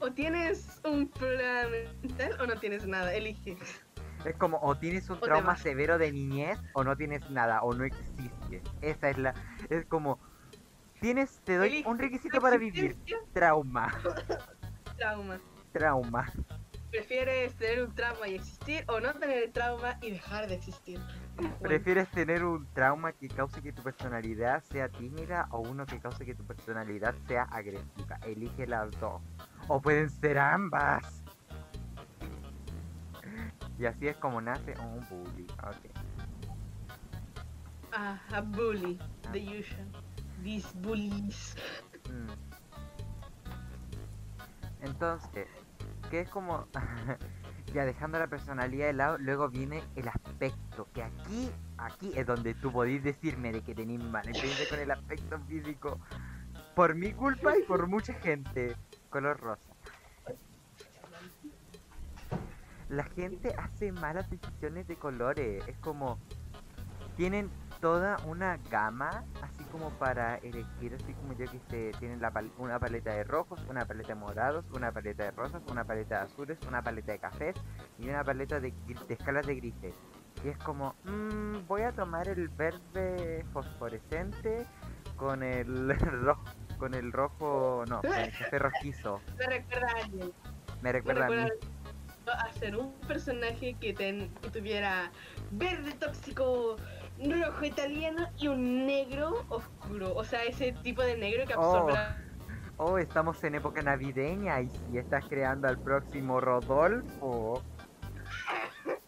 o 0.00 0.10
tienes 0.12 0.80
un 0.82 1.08
problema 1.08 1.68
mental 2.02 2.40
o 2.40 2.46
no 2.46 2.58
tienes 2.58 2.86
nada, 2.86 3.12
elige. 3.12 3.58
Es 4.24 4.36
como 4.36 4.58
o 4.62 4.76
tienes 4.76 5.08
un 5.10 5.16
O 5.16 5.20
trauma 5.20 5.56
severo 5.56 5.98
de 5.98 6.12
niñez 6.12 6.58
o 6.74 6.84
no 6.84 6.96
tienes 6.96 7.28
nada 7.30 7.62
o 7.62 7.72
no 7.74 7.84
existe. 7.84 8.62
Esa 8.80 9.10
es 9.10 9.18
la 9.18 9.34
es 9.68 9.86
como 9.86 10.18
tienes 11.00 11.40
te 11.44 11.56
doy 11.56 11.68
Elige 11.68 11.88
un 11.88 11.98
requisito 11.98 12.40
para 12.40 12.56
vivir. 12.58 12.96
Trauma, 13.32 13.92
Trauma. 14.98 15.40
trauma. 15.72 16.30
¿Prefieres 16.90 17.54
tener 17.54 17.84
un 17.84 17.94
trauma 17.94 18.26
y 18.26 18.34
existir 18.34 18.84
o 18.88 18.98
no 18.98 19.14
tener 19.14 19.44
el 19.44 19.52
trauma 19.52 19.96
y 20.02 20.10
dejar 20.10 20.48
de 20.48 20.54
existir? 20.56 21.00
¿Prefieres 21.62 22.10
tener 22.10 22.44
un 22.44 22.66
trauma 22.74 23.12
que 23.12 23.28
cause 23.28 23.62
que 23.62 23.72
tu 23.72 23.82
personalidad 23.82 24.62
sea 24.64 24.88
tímida 24.88 25.46
o 25.52 25.60
uno 25.60 25.86
que 25.86 26.00
cause 26.00 26.26
que 26.26 26.34
tu 26.34 26.44
personalidad 26.44 27.14
sea 27.28 27.44
agresiva? 27.44 28.18
Elige 28.26 28.66
las 28.66 28.90
dos. 29.00 29.22
O 29.68 29.80
pueden 29.80 30.10
ser 30.10 30.38
ambas. 30.38 31.19
Y 33.80 33.86
así 33.86 34.08
es 34.08 34.16
como 34.18 34.42
nace 34.42 34.74
un 34.78 35.00
bully. 35.08 35.46
Ok. 35.62 35.90
Ah, 37.94 38.20
a 38.30 38.42
bully, 38.42 38.98
the 39.32 39.40
usual. 39.40 39.86
These 40.44 40.68
bullies. 40.82 41.56
Mm. 42.10 42.28
Entonces, 44.82 45.46
que 46.10 46.20
es 46.20 46.28
como 46.28 46.66
ya 47.72 47.86
dejando 47.86 48.18
la 48.18 48.26
personalidad 48.26 48.88
de 48.88 48.92
lado, 48.92 49.16
luego 49.16 49.48
viene 49.48 49.82
el 49.96 50.08
aspecto, 50.08 50.86
que 50.92 51.02
aquí, 51.02 51.50
aquí 51.78 52.12
es 52.14 52.26
donde 52.26 52.52
tú 52.52 52.70
podís 52.70 53.02
decirme 53.02 53.50
de 53.50 53.62
que 53.62 53.74
tenéis 53.74 54.04
mala 54.04 54.30
experiencia 54.30 54.68
con 54.68 54.78
el 54.78 54.90
aspecto 54.90 55.38
físico 55.48 55.98
por 56.74 56.94
mi 56.94 57.12
culpa 57.14 57.56
y 57.56 57.62
por 57.62 57.86
mucha 57.86 58.12
gente. 58.12 58.76
Color 59.08 59.40
rosa. 59.40 59.70
La 62.90 63.04
gente 63.04 63.54
hace 63.56 63.92
malas 63.92 64.28
decisiones 64.30 64.86
de 64.88 64.96
colores, 64.96 65.62
es 65.68 65.78
como 65.78 66.18
tienen 67.16 67.50
toda 67.80 68.16
una 68.26 68.58
gama 68.70 69.24
así 69.42 69.64
como 69.72 69.90
para 69.90 70.36
elegir 70.36 70.94
así 70.94 71.14
como 71.14 71.32
yo 71.32 71.46
que 71.50 71.58
sé 71.70 71.92
tienen 71.98 72.20
la 72.20 72.30
pal- 72.30 72.50
una 72.58 72.78
paleta 72.78 73.10
de 73.14 73.24
rojos 73.24 73.58
una 73.70 73.86
paleta 73.86 74.08
de 74.08 74.14
morados 74.16 74.66
una 74.72 74.92
paleta 74.92 75.24
de 75.24 75.30
rosas 75.30 75.62
una 75.70 75.84
paleta 75.84 76.18
de 76.18 76.24
azules 76.26 76.58
una 76.68 76.82
paleta 76.82 77.12
de 77.12 77.18
cafés 77.18 77.54
y 77.98 78.08
una 78.08 78.22
paleta 78.22 78.60
de, 78.60 78.74
escalas 79.08 79.46
de 79.46 79.54
grises. 79.54 79.94
Y 80.44 80.48
es 80.48 80.58
como 80.58 80.94
mm, 81.04 81.66
voy 81.66 81.82
a 81.82 81.92
tomar 81.92 82.28
el 82.28 82.48
verde 82.48 83.44
fosforescente 83.52 84.66
con 85.16 85.42
el 85.42 85.88
rojo 86.24 86.44
con 86.78 86.94
el 86.94 87.12
rojo 87.12 87.84
no 87.88 88.00
con 88.02 88.12
el 88.12 88.30
café 88.32 88.58
rojizo 88.58 89.20
Me 89.38 89.46
recuerda 89.46 89.86
a 89.88 90.04
alguien. 90.04 90.32
me 90.82 90.82
Me 90.82 90.92
recuerda 90.92 91.26
a 91.26 91.30
mí. 91.30 91.36
a 91.36 91.44
ser 92.58 92.76
un 92.76 92.92
personaje 93.06 93.74
que, 93.80 93.92
ten- 93.92 94.28
que 94.42 94.50
tuviera 94.50 95.10
verde 95.50 95.92
tóxico, 95.92 96.76
rojo 97.18 97.64
italiano 97.64 98.28
y 98.38 98.48
un 98.48 98.86
negro 98.86 99.44
oscuro. 99.48 100.14
O 100.14 100.24
sea, 100.24 100.44
ese 100.44 100.72
tipo 100.82 101.02
de 101.02 101.16
negro 101.16 101.46
que 101.46 101.54
absorbe 101.54 101.92
Oh. 101.92 102.92
Oh, 102.92 102.98
estamos 102.98 103.42
en 103.44 103.56
época 103.56 103.82
navideña 103.82 104.60
y 104.62 104.70
si 104.70 104.96
estás 104.96 105.26
creando 105.28 105.68
al 105.68 105.78
próximo 105.78 106.40
Rodolfo. 106.40 107.62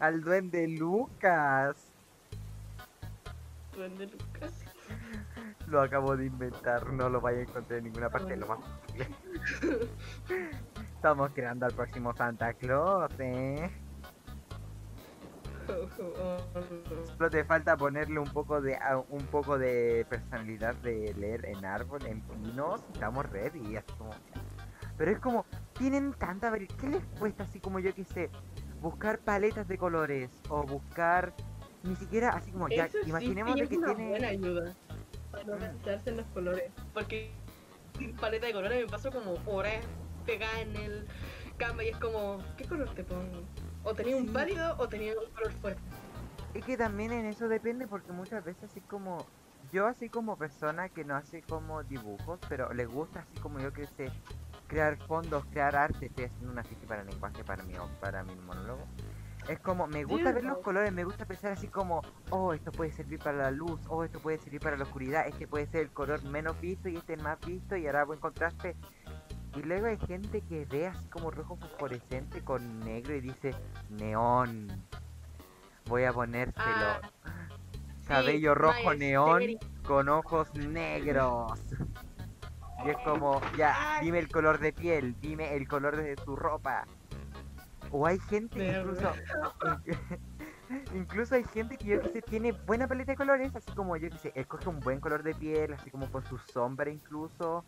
Al 0.00 0.20
duende 0.22 0.66
Lucas. 0.68 1.76
Duende 3.74 4.06
Lucas. 4.06 4.52
Lo 5.68 5.80
acabo 5.80 6.16
de 6.16 6.26
inventar, 6.26 6.92
no 6.92 7.08
lo 7.08 7.20
vaya 7.20 7.38
a 7.38 7.42
encontrar 7.42 7.78
en 7.78 7.84
ninguna 7.84 8.10
parte, 8.10 8.36
lo 8.36 8.46
más 8.48 8.58
posible. 8.58 9.08
Estamos 11.06 11.30
creando 11.34 11.66
al 11.66 11.72
próximo 11.72 12.12
Santa 12.16 12.52
Claus, 12.54 13.08
¿eh? 13.20 13.70
Solo 17.16 17.30
te 17.30 17.44
falta 17.44 17.76
ponerle 17.76 18.18
un 18.18 18.26
poco 18.26 18.60
de 18.60 18.74
a- 18.74 18.98
un 19.08 19.24
poco 19.26 19.56
de 19.56 20.04
personalidad 20.10 20.74
de 20.74 21.14
leer 21.14 21.46
en 21.46 21.64
árbol, 21.64 22.04
en 22.06 22.22
pinos, 22.22 22.82
estamos 22.92 23.24
ready, 23.30 23.76
así 23.76 23.92
como. 23.96 24.10
Pero 24.98 25.12
es 25.12 25.20
como, 25.20 25.46
tienen 25.78 26.12
tanta 26.12 26.52
¿qué 26.52 26.88
les 26.88 27.04
cuesta 27.20 27.44
así 27.44 27.60
como 27.60 27.78
yo 27.78 27.94
que 27.94 28.04
sé? 28.04 28.28
Buscar 28.80 29.20
paletas 29.20 29.68
de 29.68 29.78
colores 29.78 30.28
o 30.48 30.64
buscar 30.64 31.32
ni 31.84 31.94
siquiera 31.94 32.30
así 32.30 32.50
como 32.50 32.68
ya, 32.68 32.86
Eso 32.86 32.98
imaginemos 33.06 33.54
sí 33.54 33.60
es 33.60 33.68
que 33.68 33.76
una 33.76 33.94
tiene 33.94 34.08
buena 34.08 34.28
ayuda 34.30 34.74
para 35.30 35.44
no 35.44 35.56
gastarse 35.56 36.10
en 36.10 36.16
los 36.16 36.26
colores. 36.26 36.72
Porque 36.92 37.30
sin 37.96 38.12
paleta 38.16 38.48
de 38.48 38.52
colores 38.52 38.84
me 38.84 38.90
paso 38.90 39.12
como 39.12 39.34
horas 39.46 39.84
pegada 40.26 40.60
en 40.60 40.76
el 40.76 41.06
cama 41.56 41.84
y 41.84 41.88
es 41.88 41.96
como, 41.96 42.42
¿qué 42.56 42.64
color 42.64 42.92
te 42.94 43.04
pongo? 43.04 43.42
O 43.84 43.94
tenía 43.94 44.16
un 44.16 44.32
pálido 44.32 44.74
o 44.78 44.88
tenía 44.88 45.12
un 45.12 45.32
color 45.32 45.52
fuerte. 45.60 45.80
Es 46.54 46.64
que 46.64 46.76
también 46.76 47.12
en 47.12 47.26
eso 47.26 47.48
depende 47.48 47.86
porque 47.86 48.12
muchas 48.12 48.44
veces 48.44 48.64
así 48.64 48.80
como 48.80 49.24
yo 49.72 49.86
así 49.86 50.08
como 50.08 50.36
persona 50.36 50.88
que 50.88 51.04
no 51.04 51.16
hace 51.16 51.42
como 51.42 51.82
dibujos, 51.82 52.38
pero 52.48 52.72
le 52.72 52.86
gusta 52.86 53.20
así 53.20 53.40
como 53.40 53.58
yo 53.60 53.72
que 53.72 53.86
sé 53.86 54.10
crear 54.66 54.96
fondos, 54.96 55.44
crear 55.46 55.76
arte, 55.76 56.06
estoy 56.06 56.24
haciendo 56.24 56.52
una 56.52 56.64
ficha 56.64 56.86
para 56.86 57.02
el 57.02 57.08
lenguaje 57.08 57.44
para 57.44 57.62
mi 57.62 57.74
para 58.00 58.24
mi 58.24 58.34
monólogo. 58.36 58.84
Es 59.48 59.60
como 59.60 59.86
me 59.86 60.02
gusta 60.02 60.32
ver 60.32 60.44
los 60.44 60.58
colores, 60.58 60.92
me 60.92 61.04
gusta 61.04 61.24
pensar 61.24 61.52
así 61.52 61.68
como, 61.68 62.02
oh, 62.30 62.52
esto 62.52 62.72
puede 62.72 62.90
servir 62.90 63.20
para 63.20 63.38
la 63.38 63.50
luz, 63.52 63.80
oh, 63.88 64.02
esto 64.02 64.18
puede 64.18 64.38
servir 64.38 64.60
para 64.60 64.76
la 64.76 64.82
oscuridad, 64.82 65.28
este 65.28 65.46
puede 65.46 65.66
ser 65.66 65.82
el 65.82 65.90
color 65.90 66.24
menos 66.24 66.60
visto 66.60 66.88
y 66.88 66.96
este 66.96 67.14
el 67.14 67.22
más 67.22 67.38
visto 67.40 67.76
y 67.76 67.86
hará 67.86 68.04
buen 68.04 68.18
contraste. 68.18 68.76
Y 69.56 69.62
luego 69.62 69.86
hay 69.86 69.96
gente 70.06 70.42
que 70.42 70.66
ve 70.66 70.86
así 70.86 71.08
como 71.08 71.30
rojo 71.30 71.56
fosforescente 71.56 72.42
con 72.42 72.80
negro 72.80 73.14
y 73.14 73.20
dice 73.22 73.54
neón. 73.88 74.68
Voy 75.86 76.04
a 76.04 76.12
ponérselo. 76.12 76.66
Ah, 76.66 77.10
Cabello 78.06 78.54
rojo 78.54 78.94
neón 78.94 79.42
con 79.86 80.08
ojos 80.08 80.54
negros. 80.54 81.60
Y 82.84 82.90
es 82.90 82.96
como, 82.98 83.40
ya, 83.56 83.98
dime 84.02 84.18
el 84.18 84.28
color 84.28 84.60
de 84.60 84.70
piel, 84.70 85.16
dime 85.20 85.56
el 85.56 85.66
color 85.66 85.96
de 85.96 86.14
tu 86.14 86.36
ropa. 86.36 86.86
O 87.90 88.06
hay 88.06 88.18
gente 88.18 88.58
que 88.58 88.78
incluso... 88.78 89.12
Incluso 90.94 91.36
hay 91.36 91.44
gente 91.44 91.76
que 91.76 91.84
yo 91.86 92.02
que 92.02 92.08
sé 92.08 92.22
tiene 92.22 92.52
buena 92.52 92.86
paleta 92.88 93.12
de 93.12 93.16
colores, 93.16 93.54
así 93.54 93.72
como 93.72 93.96
yo 93.96 94.10
que 94.10 94.18
sé, 94.18 94.32
escoge 94.34 94.68
un 94.68 94.80
buen 94.80 95.00
color 95.00 95.22
de 95.22 95.34
piel, 95.34 95.72
así 95.72 95.90
como 95.90 96.10
con 96.10 96.24
su 96.26 96.38
sombra 96.38 96.90
incluso. 96.90 97.64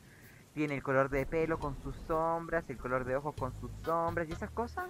Tiene 0.58 0.74
el 0.74 0.82
color 0.82 1.08
de 1.08 1.24
pelo 1.24 1.60
con 1.60 1.80
sus 1.84 1.94
sombras, 2.08 2.68
el 2.68 2.78
color 2.78 3.04
de 3.04 3.14
ojos 3.14 3.32
con 3.38 3.54
sus 3.60 3.70
sombras 3.84 4.28
y 4.28 4.32
esas 4.32 4.50
cosas. 4.50 4.86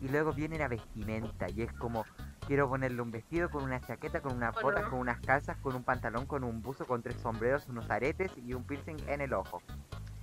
Y 0.00 0.08
luego 0.08 0.32
viene 0.32 0.56
la 0.56 0.68
vestimenta 0.68 1.50
y 1.50 1.62
es 1.62 1.72
como, 1.72 2.04
quiero 2.46 2.68
ponerle 2.68 3.02
un 3.02 3.10
vestido 3.10 3.50
con 3.50 3.64
una 3.64 3.80
chaqueta, 3.80 4.20
con 4.22 4.36
unas 4.36 4.54
botas, 4.62 4.84
con 4.84 5.00
unas 5.00 5.18
calzas, 5.18 5.56
con 5.56 5.74
un 5.74 5.82
pantalón, 5.82 6.26
con 6.26 6.44
un 6.44 6.62
buzo, 6.62 6.86
con 6.86 7.02
tres 7.02 7.16
sombreros, 7.16 7.68
unos 7.68 7.90
aretes 7.90 8.30
y 8.38 8.54
un 8.54 8.62
piercing 8.62 8.98
en 9.08 9.20
el 9.20 9.32
ojo. 9.32 9.60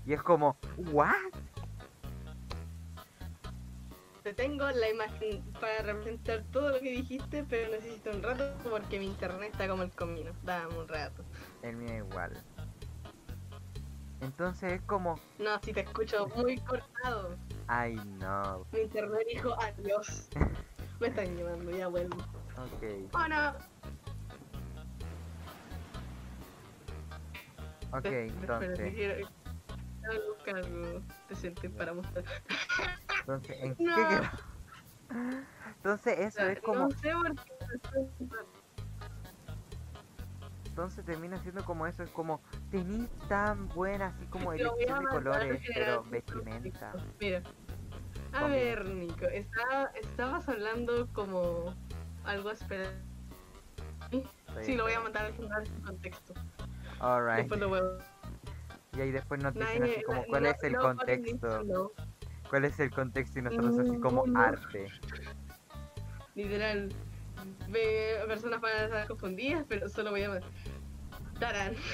Y 0.06 0.14
es 0.14 0.24
como, 0.24 0.56
¿what? 0.94 1.12
Te 4.24 4.34
tengo 4.34 4.72
la 4.72 4.90
imagen 4.90 5.44
para 5.60 5.82
representar 5.82 6.46
todo 6.50 6.70
lo 6.70 6.80
que 6.80 6.92
dijiste, 6.92 7.44
pero 7.44 7.72
necesito 7.72 8.12
un 8.12 8.24
rato 8.24 8.54
porque 8.70 9.00
mi 9.00 9.08
internet 9.08 9.50
está 9.52 9.68
como 9.68 9.84
el 9.84 9.92
comino. 9.92 10.32
Dame 10.44 10.78
un 10.78 10.88
rato. 10.88 11.26
El 11.62 11.76
mío 11.76 11.98
igual. 11.98 12.42
Entonces 14.22 14.74
es 14.74 14.82
como... 14.84 15.20
No, 15.40 15.60
si 15.64 15.74
te 15.74 15.82
escucho 15.82 16.28
muy 16.36 16.58
cortado. 16.60 17.36
Ay, 17.68 17.96
no. 18.20 18.66
Mi 18.72 18.82
internet 18.82 19.28
dijo 19.28 19.54
adiós. 19.60 20.30
Me 21.00 21.08
están 21.08 21.36
llevando, 21.36 21.72
ya 21.72 21.88
vuelvo. 21.88 22.18
Ok. 22.58 22.84
Oh, 23.14 23.28
no. 23.28 23.50
Ok, 27.94 28.06
Espera, 28.06 28.30
entonces... 28.64 28.94
quiero, 28.94 29.28
quiero 30.44 31.02
decente 31.28 31.70
para 31.72 31.94
mostrar. 31.94 32.24
Entonces, 33.22 33.58
¿en 33.60 33.76
No. 33.80 33.96
qué 33.96 34.04
quedó? 34.08 35.42
Entonces 35.78 36.20
eso 36.20 36.46
es 36.46 36.62
como... 36.62 36.80
No 36.82 36.92
sé 36.92 37.12
por 37.12 37.36
qué. 37.36 37.54
Entonces 40.82 41.06
termina 41.06 41.38
siendo 41.38 41.64
como 41.64 41.86
eso, 41.86 42.02
es 42.02 42.10
como... 42.10 42.42
Tenís 42.72 43.08
tan 43.30 43.68
buena 43.70 44.08
así 44.08 44.26
como 44.26 44.52
elección 44.52 45.00
de 45.04 45.06
colores, 45.12 45.62
en 45.64 45.74
pero 45.76 46.04
vestimenta. 46.06 46.94
Mira. 47.20 47.44
A 48.34 48.40
Conmigo. 48.42 48.50
ver, 48.50 48.86
Nico, 48.88 49.26
está- 49.28 49.92
estabas 50.02 50.50
hablando 50.50 51.08
como 51.14 51.76
algo 52.26 52.50
esperado. 52.50 52.94
Sí, 54.64 54.76
lo 54.76 54.86
voy 54.86 54.94
a 54.94 55.02
mandar 55.02 55.26
al 55.26 55.34
final 55.36 55.68
sin 55.68 55.82
contexto. 55.82 56.34
Alright. 57.00 57.42
Después 57.42 57.60
lo 57.60 57.70
voy 57.70 57.80
a... 57.82 58.98
Y 58.98 59.02
ahí 59.02 59.12
después 59.12 59.40
nos 59.44 59.54
dicen 59.54 59.84
así 59.84 60.02
como 60.02 60.24
cuál 60.26 60.44
no- 60.44 60.50
es 60.50 60.64
el 60.64 60.74
no, 60.74 60.82
contexto. 60.82 61.64
no, 61.64 61.92
¿Cuál 62.50 62.66
es 62.66 62.80
el 62.80 62.90
contexto? 62.90 63.38
Y 63.38 63.42
nosotros 63.44 63.78
así 63.78 64.00
como 64.00 64.24
Ninguno. 64.26 64.42
arte. 64.42 64.88
Literal. 66.34 66.90
Ve 67.70 68.24
personas 68.28 68.62
van 68.62 68.72
a 68.72 68.84
estar 68.86 69.08
confundidas, 69.08 69.66
pero 69.68 69.90
solo 69.90 70.12
voy 70.12 70.24
a. 70.24 70.40
Tarán. 71.40 71.76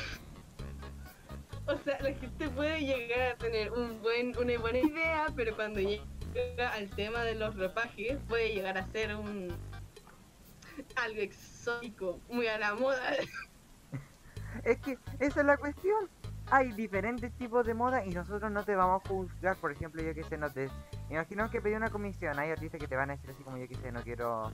O 1.69 1.75
sea, 1.79 1.99
la 1.99 2.13
gente 2.13 2.47
puede 2.47 2.79
llegar 2.79 3.33
a 3.33 3.36
tener 3.36 3.73
un 3.73 4.01
buen, 4.01 4.38
una 4.38 4.57
buena 4.57 4.79
idea, 4.79 5.27
pero 5.36 5.53
cuando 5.53 5.81
llega 5.81 6.69
al 6.71 6.89
tema 6.91 7.23
de 7.23 7.36
los 7.36 7.57
ropajes, 7.57 8.17
puede 8.29 8.53
llegar 8.53 8.77
a 8.77 8.88
ser 8.88 9.13
un 9.13 9.53
algo 10.95 11.19
exótico, 11.19 12.19
muy 12.29 12.47
a 12.47 12.57
la 12.57 12.75
moda. 12.75 13.12
Es 14.63 14.79
que 14.79 14.97
esa 15.19 15.41
es 15.41 15.45
la 15.45 15.57
cuestión. 15.57 16.10
Hay 16.49 16.71
diferentes 16.71 17.31
tipos 17.33 17.65
de 17.65 17.73
moda 17.73 18.05
y 18.05 18.10
nosotros 18.10 18.49
no 18.51 18.63
te 18.63 18.75
vamos 18.75 19.03
a 19.03 19.07
juzgar. 19.07 19.55
Por 19.57 19.71
ejemplo, 19.71 20.01
yo 20.01 20.15
que 20.15 20.23
sé, 20.23 20.38
no 20.38 20.49
te... 20.51 20.69
Imaginemos 21.10 21.51
que 21.51 21.62
pedí 21.62 21.75
una 21.75 21.89
comisión. 21.89 22.39
Hay 22.39 22.49
artistas 22.49 22.79
que 22.79 22.88
te 22.88 22.95
van 22.95 23.12
a 23.12 23.17
decir 23.17 23.29
así 23.29 23.43
como 23.43 23.57
yo 23.57 23.67
que 23.67 23.75
sé, 23.75 23.91
no 23.91 24.01
quiero... 24.01 24.51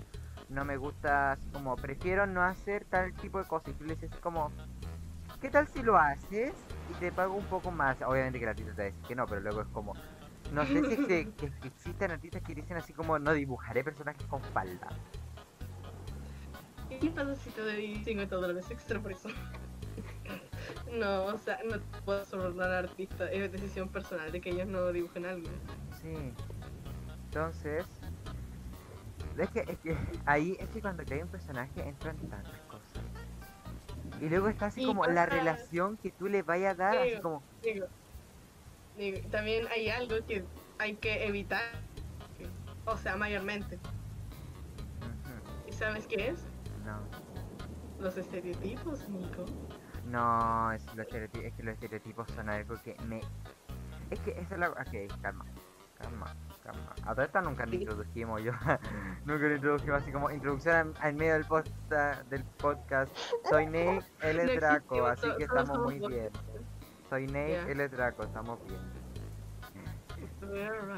No 0.50 0.66
me 0.66 0.78
gusta, 0.78 1.32
así 1.34 1.50
como, 1.50 1.76
prefiero 1.76 2.26
no 2.28 2.44
hacer 2.44 2.86
tal 2.86 3.14
tipo 3.14 3.40
de 3.40 3.46
cosas. 3.46 3.70
Y 3.70 3.74
tú 3.74 3.84
le 3.86 3.96
dices 3.96 4.12
como, 4.20 4.52
¿qué 5.42 5.50
tal 5.50 5.68
si 5.68 5.82
lo 5.82 5.98
haces? 5.98 6.54
Y 6.90 6.94
te 7.00 7.12
pago 7.12 7.34
un 7.36 7.46
poco 7.46 7.72
más. 7.72 8.02
Obviamente 8.02 8.40
que 8.40 8.46
el 8.46 8.50
artista 8.50 8.74
te 8.74 8.82
va 8.82 8.84
a 8.84 8.92
decir 8.92 9.04
que 9.08 9.16
no, 9.16 9.26
pero 9.26 9.42
luego 9.42 9.62
es 9.62 9.68
como... 9.70 9.94
No 10.52 10.66
sé 10.66 10.84
si 10.86 10.98
que, 11.08 11.32
que- 11.34 11.52
existen 11.64 12.12
artistas 12.12 12.42
que 12.44 12.54
dicen 12.54 12.78
así 12.78 12.94
como, 12.94 13.18
no 13.18 13.34
dibujaré 13.34 13.84
personajes 13.84 14.26
con 14.28 14.42
falda. 14.42 14.88
¿Qué 16.90 17.10
pasa 17.10 17.36
si 17.36 17.50
te 17.50 17.62
doy 17.62 18.04
50 18.04 18.36
dólares 18.36 18.70
extra 18.70 19.00
por 19.00 19.12
eso? 19.12 19.30
No, 20.92 21.26
o 21.26 21.38
sea, 21.40 21.58
no 21.66 21.78
puedo 22.06 22.24
sobornar 22.24 22.70
al 22.70 22.86
artista, 22.86 23.30
es 23.32 23.52
decisión 23.52 23.90
personal 23.90 24.32
de 24.32 24.40
que 24.42 24.52
ellos 24.52 24.68
no 24.68 24.92
dibujen 24.92 25.26
algo. 25.26 25.48
Sí. 26.02 26.14
Entonces, 27.26 27.86
es 29.38 29.50
que, 29.50 29.64
es 29.68 29.80
que 29.80 29.98
ahí 30.26 30.56
es 30.60 30.70
que 30.70 30.82
cuando 30.82 31.04
cae 31.06 31.24
un 31.24 31.30
personaje 31.30 31.88
entran 31.88 32.18
tantas 32.30 32.60
cosas. 32.68 33.04
Y 34.22 34.30
luego 34.30 34.48
está 34.48 34.68
así 34.68 34.86
como 34.86 35.06
la 35.06 35.26
pasa- 35.26 35.36
relación 35.38 35.98
que 35.98 36.12
tú 36.12 36.28
le 36.28 36.44
vayas 36.44 36.74
a 36.74 36.84
dar, 36.84 36.98
así 36.98 37.10
Digo, 37.12 37.22
como, 37.22 37.44
Digo, 37.62 37.88
digo, 38.96 39.30
también 39.30 39.68
hay 39.70 39.90
algo 39.90 40.16
que 40.26 40.46
hay 40.78 40.96
que 40.98 41.26
evitar, 41.26 41.62
o 42.86 42.98
sea, 42.98 43.16
mayormente. 43.18 43.80
¿Y 45.68 45.72
sabes 45.72 46.06
qué 46.08 46.30
es? 46.30 46.46
no, 46.86 47.00
Los 48.00 48.18
estereotipos, 48.18 49.08
Nico. 49.10 49.46
no, 50.06 50.72
es, 50.74 50.86
los 50.96 51.08
es 51.08 51.54
que 51.54 51.64
los 51.64 51.74
estereotipos 51.74 52.30
son 52.32 52.50
algo 52.50 52.76
que 52.84 52.96
me... 53.08 53.22
Es 54.10 54.20
que 54.20 54.32
eso 54.32 54.54
es 54.54 54.60
la... 54.60 54.70
Ok, 54.70 55.22
calma, 55.22 55.46
calma, 55.96 56.36
calma. 56.64 56.94
A 57.06 57.24
esto 57.24 57.42
nunca 57.42 57.66
Sí. 57.68 57.76
introdujimos 57.76 58.42
yo. 58.42 58.52
nunca 59.26 59.44
nos 59.48 59.56
introdujimos 59.56 60.02
así 60.02 60.12
como 60.12 60.32
introducción 60.32 60.94
al, 61.00 61.14
medio 61.16 61.34
del, 61.34 61.46
posta- 61.46 62.24
del 62.30 62.44
podcast. 62.44 63.16
Soy 63.50 63.66
Nate, 63.66 64.04
él 64.22 64.40
es 64.40 64.46
No 64.56 64.60
Draco, 64.60 65.06
así 65.08 65.28
que 65.38 65.44
estamos 65.44 65.80
muy 65.80 66.00
bien. 66.00 66.30
Soy 67.10 67.28
Nate, 67.28 67.72
él 67.72 67.80
es 67.82 67.92
Draco, 67.92 68.24
estamos 68.24 68.60
bien. 68.68 68.80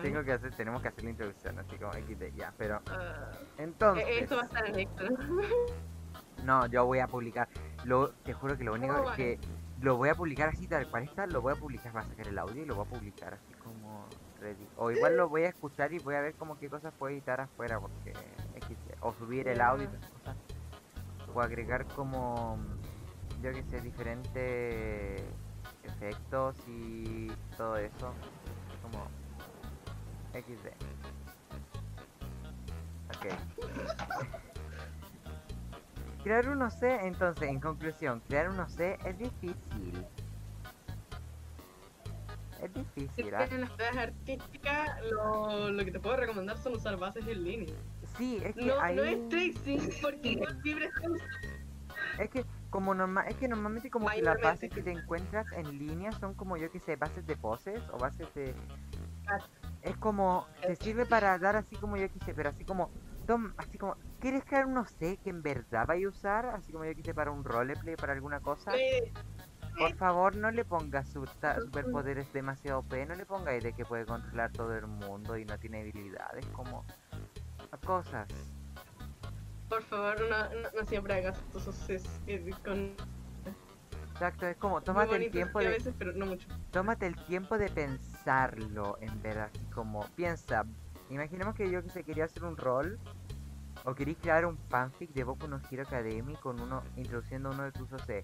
Tengo 0.02 0.24
que 0.24 0.34
hacer, 0.34 0.54
tenemos 0.56 0.82
que 0.82 0.88
hacer 0.88 1.04
la 1.04 1.10
introducción, 1.12 1.60
así 1.60 1.78
como 1.78 1.94
XD, 1.94 2.36
ya, 2.36 2.54
pero 2.58 2.82
Ah, 2.90 3.32
entonces, 3.58 4.04
eh, 4.08 4.20
esto 4.22 4.36
va 4.38 4.42
a 4.42 4.46
estar 4.46 4.66
en 4.68 4.80
extra. 4.80 5.10
no, 6.44 6.66
yo 6.68 6.86
voy 6.86 7.00
a 7.00 7.08
publicar, 7.08 7.48
lo, 7.84 8.10
te 8.10 8.34
juro 8.34 8.58
que 8.58 8.64
lo 8.64 8.74
único 8.74 9.12
es 9.12 9.16
que 9.16 9.40
lo 9.82 9.98
voy 9.98 10.10
a 10.10 10.16
publicar 10.16 10.50
así 10.50 10.68
tal 10.68 10.88
cual 10.90 11.04
está, 11.04 11.28
lo 11.28 11.42
voy 11.42 11.54
a 11.54 11.56
publicar, 11.58 11.92
voy 11.92 12.02
a 12.02 12.06
sacar 12.06 12.28
el 12.28 12.38
audio 12.40 12.64
y 12.64 12.66
lo 12.66 12.76
voy 12.76 12.86
a 12.88 12.90
publicar 12.90 13.34
así 13.36 13.54
o 14.78 14.92
igual 14.92 15.18
lo 15.18 15.30
voy 15.30 15.44
a 15.44 15.50
escuchar 15.50 15.94
y 15.94 16.00
voy 16.00 16.16
a 16.16 16.22
ver 16.22 16.36
como 16.36 16.58
qué 16.58 16.70
cosas 16.70 16.94
puedo 16.94 17.14
editar 17.14 17.42
afuera, 17.42 17.80
porque 17.80 18.14
o 19.02 19.14
subir 19.14 19.48
el 19.48 19.62
audio 19.62 19.90
o 21.34 21.42
agregar 21.42 21.86
como, 21.88 22.58
yo 23.42 23.52
que 23.52 23.64
sé, 23.64 23.82
diferentes 23.82 25.22
efectos 25.84 26.56
y 26.68 27.28
todo 27.58 27.78
eso, 27.78 28.14
como 28.82 29.08
XD. 30.34 30.68
Ok. 33.18 34.46
crear 36.24 36.50
un 36.50 36.62
OC, 36.64 36.82
entonces, 37.04 37.50
en 37.50 37.60
conclusión, 37.60 38.20
crear 38.28 38.50
un 38.50 38.60
OC 38.60 38.80
es 39.06 39.18
difícil. 39.20 40.06
Es 42.66 42.74
difícil, 42.74 43.30
tienes 43.30 43.60
las 43.60 43.70
clases 43.72 43.98
artísticas, 43.98 44.90
lo, 45.12 45.70
lo 45.70 45.86
que 45.86 45.92
te 45.92 46.00
puedo 46.00 46.18
recomendar 46.18 46.58
son 46.58 46.74
usar 46.74 46.98
bases 46.98 47.28
en 47.28 47.44
línea. 47.44 47.76
Sí, 48.18 48.42
es 48.44 48.56
que 48.56 48.66
No, 48.66 48.80
ahí... 48.80 48.96
no 48.96 49.04
es 49.04 49.30
tracing, 49.30 49.90
porque 50.02 50.30
igual 50.30 50.62
libre 50.64 50.90
Es 52.20 52.30
que 52.30 52.46
como 52.70 52.94
normal, 52.94 53.26
es 53.30 53.36
que 53.36 53.48
normalmente 53.48 53.90
como 53.90 54.10
que 54.10 54.22
las 54.22 54.42
bases 54.42 54.70
que 54.70 54.82
te 54.82 54.92
encuentras 54.92 55.46
en 55.54 55.78
línea 55.78 56.12
son 56.14 56.34
como 56.34 56.58
yo 56.58 56.72
que 56.72 56.80
sé, 56.80 56.96
bases 56.96 57.26
de 57.26 57.38
poses 57.38 57.82
o 57.94 57.98
bases 57.98 58.34
de 58.34 58.54
es 59.82 59.96
como 59.98 60.48
te 60.62 60.76
sirve 60.76 61.06
para 61.06 61.38
dar 61.38 61.56
así 61.56 61.76
como 61.76 61.96
yo 61.96 62.10
quise, 62.10 62.34
pero 62.34 62.50
así 62.50 62.66
como 62.66 62.90
tom, 63.28 63.54
así 63.58 63.78
como 63.78 63.96
¿quieres 64.20 64.44
crear 64.44 64.66
un 64.66 64.78
OC 64.78 65.20
que 65.24 65.30
en 65.30 65.42
verdad 65.42 65.86
vaya 65.88 66.08
a 66.08 66.10
usar? 66.10 66.46
Así 66.48 66.72
como 66.72 66.86
yo 66.86 66.96
quise 66.96 67.14
para 67.14 67.32
un 67.32 67.44
roleplay, 67.44 67.96
para 67.96 68.14
alguna 68.14 68.40
cosa. 68.40 68.72
Por 69.78 69.96
favor, 69.96 70.36
no 70.36 70.52
le 70.52 70.66
ta- 71.40 71.60
superpoderes 71.62 72.32
demasiado 72.32 72.80
OP, 72.80 73.06
no 73.06 73.16
le 73.16 73.26
pongáis 73.26 73.64
de 73.64 73.74
que 73.74 73.86
puede 73.86 74.06
controlar 74.06 74.52
todo 74.52 74.74
el 74.76 74.88
mundo 74.88 75.38
y 75.38 75.46
no 75.46 75.58
tiene 75.58 75.82
habilidades 75.82 76.46
como 76.48 76.86
cosas. 77.86 78.28
Por 79.70 79.84
favor, 79.84 80.20
no, 80.22 80.30
no, 80.30 80.70
no 80.80 80.86
siempre 80.86 81.16
hagas 81.16 81.40
tus 81.52 81.68
OCs 81.68 82.22
eh, 82.28 82.52
con 82.64 82.96
Exacto, 84.14 84.48
es 84.48 84.56
como 84.58 84.80
tómate 84.82 85.18
el 85.18 85.30
tiempo 85.30 85.60
de 85.60 85.68
veces, 85.68 85.94
pero 85.98 86.14
no 86.14 86.26
mucho. 86.26 86.48
tómate 86.72 87.06
el 87.06 87.16
tiempo 87.26 87.58
de 87.58 87.70
pensarlo, 87.70 88.98
en 89.02 89.22
verdad, 89.22 89.50
así 89.54 89.66
como, 89.74 90.06
piensa, 90.16 90.64
imaginemos 91.10 91.54
que 91.54 91.70
yo 91.70 91.84
que 91.84 91.90
se 91.90 92.06
quería 92.06 92.24
hacer 92.24 92.46
un 92.46 92.56
rol, 92.56 92.98
o 93.84 93.94
queréis 93.94 94.18
crear 94.20 94.46
un 94.46 94.58
fanfic 94.58 95.12
de 95.14 95.26
Boku 95.26 95.48
no 95.50 95.60
Hero 95.70 95.84
Academy 95.84 96.36
con 96.38 96.62
uno, 96.62 96.82
introduciendo 96.96 97.50
uno 97.52 97.64
de 97.64 97.72
tus 97.74 97.92
OC. 97.92 98.24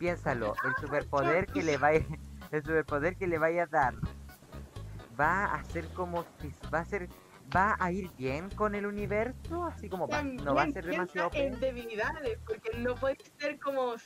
Piénsalo, 0.00 0.54
el 0.64 0.74
superpoder 0.80 1.46
que 1.46 1.62
le 1.62 1.76
va 1.76 1.88
a, 1.88 1.92
el 1.92 2.64
superpoder 2.64 3.16
que 3.16 3.26
le 3.26 3.38
vaya 3.38 3.64
a 3.64 3.66
dar 3.66 3.94
va 5.20 5.44
a 5.44 5.62
ser 5.64 5.86
como 5.88 6.24
va 6.72 6.78
a 6.78 6.84
ser 6.86 7.06
va 7.54 7.76
a 7.78 7.92
ir 7.92 8.10
bien 8.16 8.48
con 8.48 8.74
el 8.74 8.86
universo, 8.86 9.66
así 9.66 9.90
como 9.90 10.08
va, 10.08 10.22
no 10.22 10.54
va 10.54 10.62
a 10.62 10.72
ser 10.72 10.86
demasiado 10.86 11.30
en 11.34 11.60
debilidades, 11.60 12.38
porque 12.46 12.70
no 12.78 12.94
puede 12.94 13.18
ser 13.38 13.58
como 13.58 13.96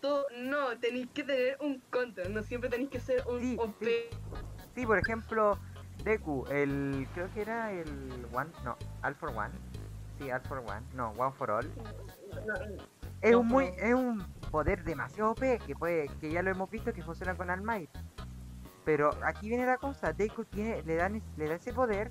todo, 0.00 0.26
no, 0.38 0.78
tenéis 0.78 1.08
que 1.12 1.24
tener 1.24 1.58
un 1.60 1.80
contra, 1.90 2.26
no 2.30 2.42
siempre 2.42 2.70
tenéis 2.70 2.88
que 2.88 3.00
ser 3.00 3.22
un 3.26 3.40
sí, 3.40 3.56
OP. 3.58 3.84
Sí. 4.74 4.86
por 4.86 4.98
ejemplo, 4.98 5.58
Deku, 6.02 6.46
el 6.48 7.06
creo 7.12 7.30
que 7.34 7.42
era 7.42 7.72
el 7.72 8.26
One, 8.32 8.50
no, 8.64 8.78
All 9.02 9.14
for 9.16 9.30
One. 9.30 9.52
Sí, 10.18 10.30
All 10.30 10.40
for 10.42 10.58
One, 10.58 10.86
no, 10.94 11.10
One 11.10 11.32
for 11.36 11.50
All. 11.50 11.70
Es 13.20 13.34
un 13.34 13.46
muy 13.46 13.66
es 13.78 13.94
un 13.94 14.24
poder 14.50 14.84
demasiado 14.84 15.32
OP 15.32 15.40
que 15.66 15.74
puede 15.76 16.08
que 16.20 16.30
ya 16.30 16.42
lo 16.42 16.50
hemos 16.50 16.70
visto 16.70 16.92
que 16.92 17.02
funciona 17.02 17.34
con 17.34 17.50
All 17.50 17.62
Might. 17.62 17.90
Pero 18.84 19.10
aquí 19.24 19.48
viene 19.48 19.66
la 19.66 19.76
cosa, 19.76 20.12
Deku 20.12 20.44
tiene 20.44 20.82
le 20.82 20.96
dan 20.96 21.22
le 21.36 21.48
da 21.48 21.54
ese 21.54 21.72
poder 21.72 22.10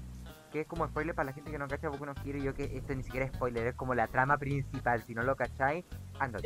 que 0.51 0.61
es 0.61 0.67
como 0.67 0.87
spoiler 0.87 1.15
para 1.15 1.27
la 1.27 1.33
gente 1.33 1.51
que 1.51 1.57
no 1.57 1.67
cacha 1.67 1.89
Boku 1.89 2.05
no 2.05 2.15
quiere 2.15 2.41
yo 2.41 2.53
que 2.53 2.77
esto 2.77 2.95
ni 2.95 3.03
siquiera 3.03 3.25
es 3.25 3.33
spoiler, 3.33 3.67
es 3.67 3.75
como 3.75 3.95
la 3.95 4.07
trama 4.07 4.37
principal, 4.37 5.03
si 5.03 5.13
no 5.13 5.23
lo 5.23 5.35
cacháis, 5.35 5.85
anda. 6.19 6.39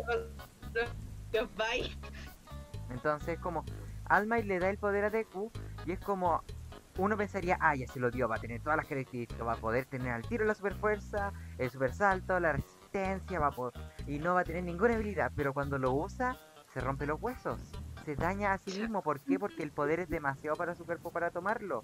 Entonces 2.89 3.39
como 3.39 3.63
Almighty 4.05 4.47
le 4.47 4.59
da 4.59 4.69
el 4.69 4.77
poder 4.77 5.05
a 5.05 5.09
Deku 5.09 5.51
y 5.85 5.91
es 5.91 5.99
como 5.99 6.43
uno 6.97 7.17
pensaría, 7.17 7.57
ah, 7.61 7.75
ya 7.75 7.87
se 7.87 7.99
lo 7.99 8.11
dio, 8.11 8.27
va 8.27 8.35
a 8.35 8.39
tener 8.39 8.61
todas 8.61 8.77
las 8.77 8.85
características, 8.85 9.45
va 9.45 9.53
a 9.53 9.57
poder 9.57 9.85
tener 9.85 10.11
al 10.11 10.23
tiro 10.23 10.45
la 10.45 10.53
super 10.53 10.75
fuerza, 10.75 11.31
el 11.57 11.69
super 11.69 11.93
salto, 11.93 12.39
la 12.39 12.53
resistencia, 12.53 12.80
va 12.93 13.47
a 13.47 13.51
poder, 13.51 13.73
y 14.07 14.19
no 14.19 14.33
va 14.33 14.41
a 14.41 14.43
tener 14.43 14.63
ninguna 14.63 14.95
habilidad, 14.95 15.31
pero 15.35 15.53
cuando 15.53 15.77
lo 15.77 15.91
usa, 15.93 16.37
se 16.73 16.79
rompe 16.79 17.05
los 17.05 17.21
huesos, 17.21 17.59
se 18.05 18.15
daña 18.15 18.53
a 18.53 18.57
sí 18.57 18.79
mismo, 18.79 19.01
¿por 19.01 19.19
qué? 19.19 19.39
Porque 19.39 19.63
el 19.63 19.71
poder 19.71 19.99
es 19.99 20.09
demasiado 20.09 20.55
para 20.55 20.75
su 20.75 20.85
cuerpo 20.85 21.11
para 21.11 21.31
tomarlo. 21.31 21.83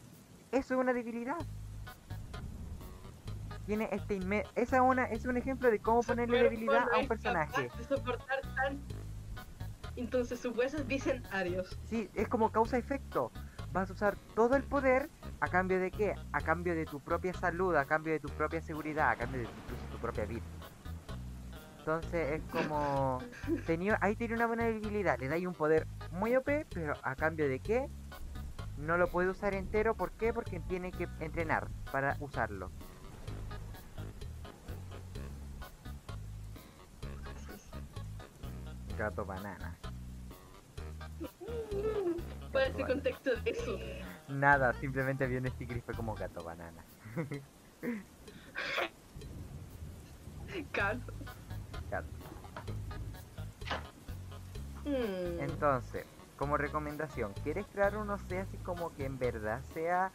Eso 0.51 0.73
es 0.73 0.79
una 0.79 0.93
debilidad 0.93 1.37
tiene 3.67 3.89
este 3.91 4.17
esa 4.55 4.81
una 4.81 5.03
es 5.03 5.25
un 5.25 5.35
ejemplo 5.35 5.69
de 5.69 5.79
cómo 5.79 6.01
ponerle 6.01 6.41
debilidad 6.41 6.85
a 6.91 6.99
un 6.99 7.07
personaje. 7.07 7.69
Entonces 9.97 10.39
sus 10.39 10.55
huesos 10.55 10.87
dicen 10.87 11.21
adiós. 11.31 11.77
Sí, 11.85 12.09
es 12.15 12.27
como 12.29 12.51
causa-efecto. 12.51 13.31
Vas 13.73 13.89
a 13.89 13.93
usar 13.93 14.15
todo 14.35 14.55
el 14.55 14.63
poder 14.63 15.09
a 15.41 15.49
cambio 15.49 15.79
de 15.79 15.91
qué? 15.91 16.15
A 16.31 16.39
cambio 16.39 16.75
de 16.75 16.85
tu 16.85 17.01
propia 17.01 17.33
salud, 17.33 17.75
a 17.75 17.85
cambio 17.85 18.13
de 18.13 18.19
tu 18.19 18.29
propia 18.29 18.61
seguridad, 18.61 19.09
a 19.09 19.15
cambio 19.17 19.41
de 19.41 19.47
tu, 19.91 19.97
propia 19.97 20.25
vida. 20.25 20.43
Entonces 21.87 22.41
es 22.41 22.41
como... 22.51 23.19
Tenía, 23.65 23.97
ahí 24.01 24.17
tiene 24.17 24.35
una 24.35 24.45
buena 24.45 24.65
debilidad. 24.65 25.17
Le 25.19 25.29
dais 25.29 25.47
un 25.47 25.53
poder 25.53 25.87
muy 26.11 26.35
OP, 26.35 26.49
pero 26.73 26.95
a 27.01 27.15
cambio 27.15 27.47
de 27.47 27.61
qué? 27.61 27.87
No 28.75 28.97
lo 28.97 29.07
puede 29.07 29.29
usar 29.29 29.53
entero. 29.53 29.95
¿Por 29.95 30.11
qué? 30.11 30.33
Porque 30.33 30.59
tiene 30.59 30.91
que 30.91 31.07
entrenar 31.21 31.69
para 31.89 32.17
usarlo. 32.19 32.71
gato 38.97 39.23
banana. 39.25 39.77
¿Cuál 42.51 42.63
es 42.63 42.75
el 42.75 42.85
contexto 42.85 43.35
de 43.35 43.51
eso? 43.51 43.79
Nada, 44.27 44.73
simplemente 44.73 45.25
vi 45.27 45.37
un 45.37 45.47
sticker 45.47 45.77
y 45.77 45.81
fue 45.81 45.93
como 45.93 46.15
gato 46.15 46.43
banana. 46.43 46.83
Gato. 50.73 51.13
Gato. 51.23 51.36
Hmm. 54.87 55.39
Entonces, 55.41 56.05
como 56.37 56.57
recomendación, 56.57 57.33
¿quieres 57.43 57.65
crear 57.67 57.97
uno 57.97 58.17
sea 58.17 58.43
así 58.43 58.57
como 58.57 58.93
que 58.93 59.05
en 59.05 59.19
verdad 59.19 59.61
sea 59.73 60.11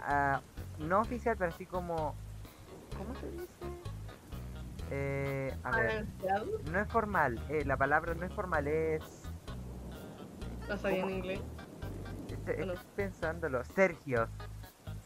uh, 0.00 0.84
no 0.84 1.00
oficial, 1.00 1.36
pero 1.38 1.50
así 1.50 1.66
como 1.66 2.14
¿cómo 2.96 3.14
se 3.14 3.30
dice? 3.30 3.46
Eh, 4.90 5.56
a 5.64 5.70
ver, 5.76 6.06
no 6.70 6.80
es 6.80 6.88
formal, 6.88 7.40
eh, 7.48 7.64
la 7.64 7.76
palabra 7.76 8.14
no 8.14 8.24
es 8.24 8.32
formal, 8.32 8.68
es... 8.68 9.02
¿No 10.68 10.76
sabía 10.76 11.02
en 11.02 11.10
inglés? 11.10 11.40
Estoy, 12.28 12.72
pensándolo. 12.94 13.64
Sergio, 13.64 14.28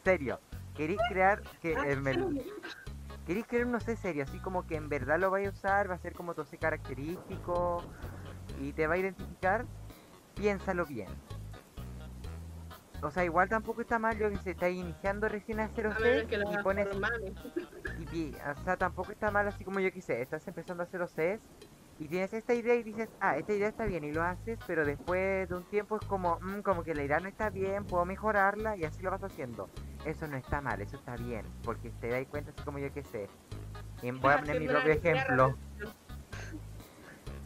serio. 0.03 0.39
¿Queréis 0.75 0.99
crear 1.09 1.41
que 1.61 1.75
ah, 1.75 1.87
el 1.87 2.43
¿Queréis 3.25 3.45
crear 3.45 3.65
un 3.65 3.71
no 3.73 3.79
sé 3.79 3.95
serio? 3.95 4.23
Así 4.23 4.39
como 4.39 4.65
que 4.65 4.75
en 4.75 4.89
verdad 4.89 5.19
lo 5.19 5.29
vais 5.29 5.47
a 5.47 5.51
usar, 5.51 5.89
va 5.89 5.95
a 5.95 5.99
ser 5.99 6.13
como 6.13 6.33
todo 6.33 6.45
ese 6.45 6.57
característico 6.57 7.83
y 8.61 8.73
te 8.73 8.87
va 8.87 8.95
a 8.95 8.97
identificar. 8.97 9.65
Piénsalo 10.35 10.85
bien. 10.85 11.09
O 13.03 13.09
sea, 13.09 13.25
igual 13.25 13.49
tampoco 13.49 13.81
está 13.81 13.97
mal, 13.97 14.17
yo 14.17 14.29
que 14.29 14.37
se 14.37 14.51
está 14.51 14.69
iniciando 14.69 15.27
recién 15.27 15.59
a 15.59 15.65
hacer 15.65 15.91
C 15.95 16.27
y 16.29 16.63
pones... 16.63 16.87
Y, 18.13 18.35
o 18.35 18.63
sea, 18.63 18.77
tampoco 18.77 19.11
está 19.11 19.31
mal 19.31 19.47
así 19.47 19.63
como 19.63 19.79
yo 19.79 19.91
quise, 19.91 20.21
estás 20.21 20.47
empezando 20.47 20.83
a 20.83 20.85
hacer 20.85 21.01
Cs 21.07 21.41
y 21.99 22.07
tienes 22.07 22.33
esta 22.33 22.53
idea 22.53 22.75
y 22.75 22.83
dices, 22.83 23.09
ah, 23.19 23.37
esta 23.37 23.53
idea 23.53 23.69
está 23.69 23.85
bien 23.85 24.03
y 24.03 24.11
lo 24.11 24.23
haces, 24.23 24.59
pero 24.65 24.85
después 24.85 25.47
de 25.49 25.55
un 25.55 25.63
tiempo 25.65 25.97
es 26.01 26.07
como, 26.07 26.39
mmm, 26.41 26.61
como 26.61 26.83
que 26.83 26.95
la 26.95 27.03
idea 27.03 27.19
no 27.19 27.27
está 27.27 27.49
bien, 27.49 27.85
puedo 27.85 28.05
mejorarla 28.05 28.75
y 28.75 28.85
así 28.85 29.01
lo 29.01 29.11
vas 29.11 29.23
haciendo. 29.23 29.69
Eso 30.05 30.27
no 30.27 30.35
está 30.35 30.61
mal, 30.61 30.81
eso 30.81 30.95
está 30.97 31.15
bien, 31.15 31.45
porque 31.63 31.91
te 32.01 32.09
das 32.09 32.25
cuenta 32.27 32.51
así 32.51 32.61
como 32.63 32.79
yo 32.79 32.91
que 32.91 33.03
sé. 33.03 33.29
Y 34.01 34.11
voy 34.11 34.33
a 34.33 34.39
poner 34.39 34.59
mi 34.59 34.67
propio 34.67 34.93
ejemplo. 34.93 35.55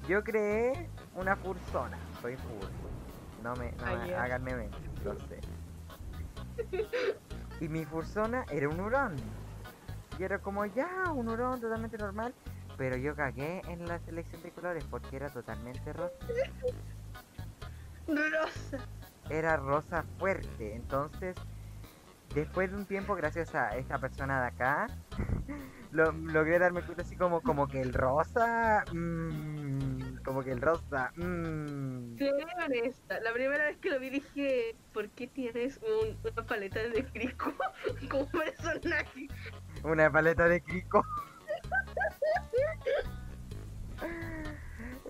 Yo 0.07 0.23
creé 0.23 0.89
una 1.15 1.35
fursona, 1.35 1.97
soy 2.21 2.35
fur. 2.35 2.69
No 3.43 3.55
me, 3.55 3.71
no 3.73 3.97
me 3.97 4.15
hagan 4.15 4.43
meme 4.43 4.69
lo 5.05 5.15
sé. 5.27 5.39
Y 7.61 7.69
mi 7.69 7.85
fursona 7.85 8.45
era 8.51 8.67
un 8.67 8.79
hurón. 8.79 9.15
Y 10.19 10.23
era 10.23 10.39
como 10.39 10.65
ya, 10.65 11.11
un 11.13 11.29
hurón 11.29 11.61
totalmente 11.61 11.97
normal. 11.97 12.33
Pero 12.77 12.97
yo 12.97 13.15
cagué 13.15 13.61
en 13.69 13.87
la 13.87 13.99
selección 13.99 14.41
de 14.43 14.51
colores 14.51 14.83
porque 14.89 15.15
era 15.15 15.29
totalmente 15.29 15.93
rosa. 15.93 16.13
Rosa. 18.07 18.77
Era 19.29 19.55
rosa 19.57 20.03
fuerte. 20.19 20.75
Entonces, 20.75 21.35
después 22.33 22.71
de 22.71 22.77
un 22.77 22.85
tiempo, 22.85 23.15
gracias 23.15 23.55
a 23.55 23.77
esta 23.77 23.97
persona 23.99 24.41
de 24.41 24.47
acá, 24.47 24.87
lo, 25.91 26.11
logré 26.11 26.59
darme 26.59 26.81
cuenta 26.81 27.03
así 27.03 27.15
como, 27.15 27.41
como 27.41 27.67
que 27.67 27.81
el 27.81 27.93
rosa... 27.93 28.83
Mmm, 28.91 30.17
como 30.23 30.43
que 30.43 30.51
el 30.51 30.61
rosa... 30.61 31.11
Mmm. 31.15 32.15
honesta, 32.65 33.19
la 33.19 33.33
primera 33.33 33.65
vez 33.65 33.77
que 33.77 33.89
lo 33.89 33.99
vi 33.99 34.09
dije, 34.09 34.75
¿por 34.93 35.09
qué 35.09 35.27
tienes 35.27 35.79
una 35.83 36.43
paleta 36.45 36.79
de 36.79 37.05
crico 37.05 37.53
como 38.09 38.27
personaje? 38.29 39.27
Una 39.83 40.11
paleta 40.11 40.47
de 40.47 40.61
crico. 40.61 41.05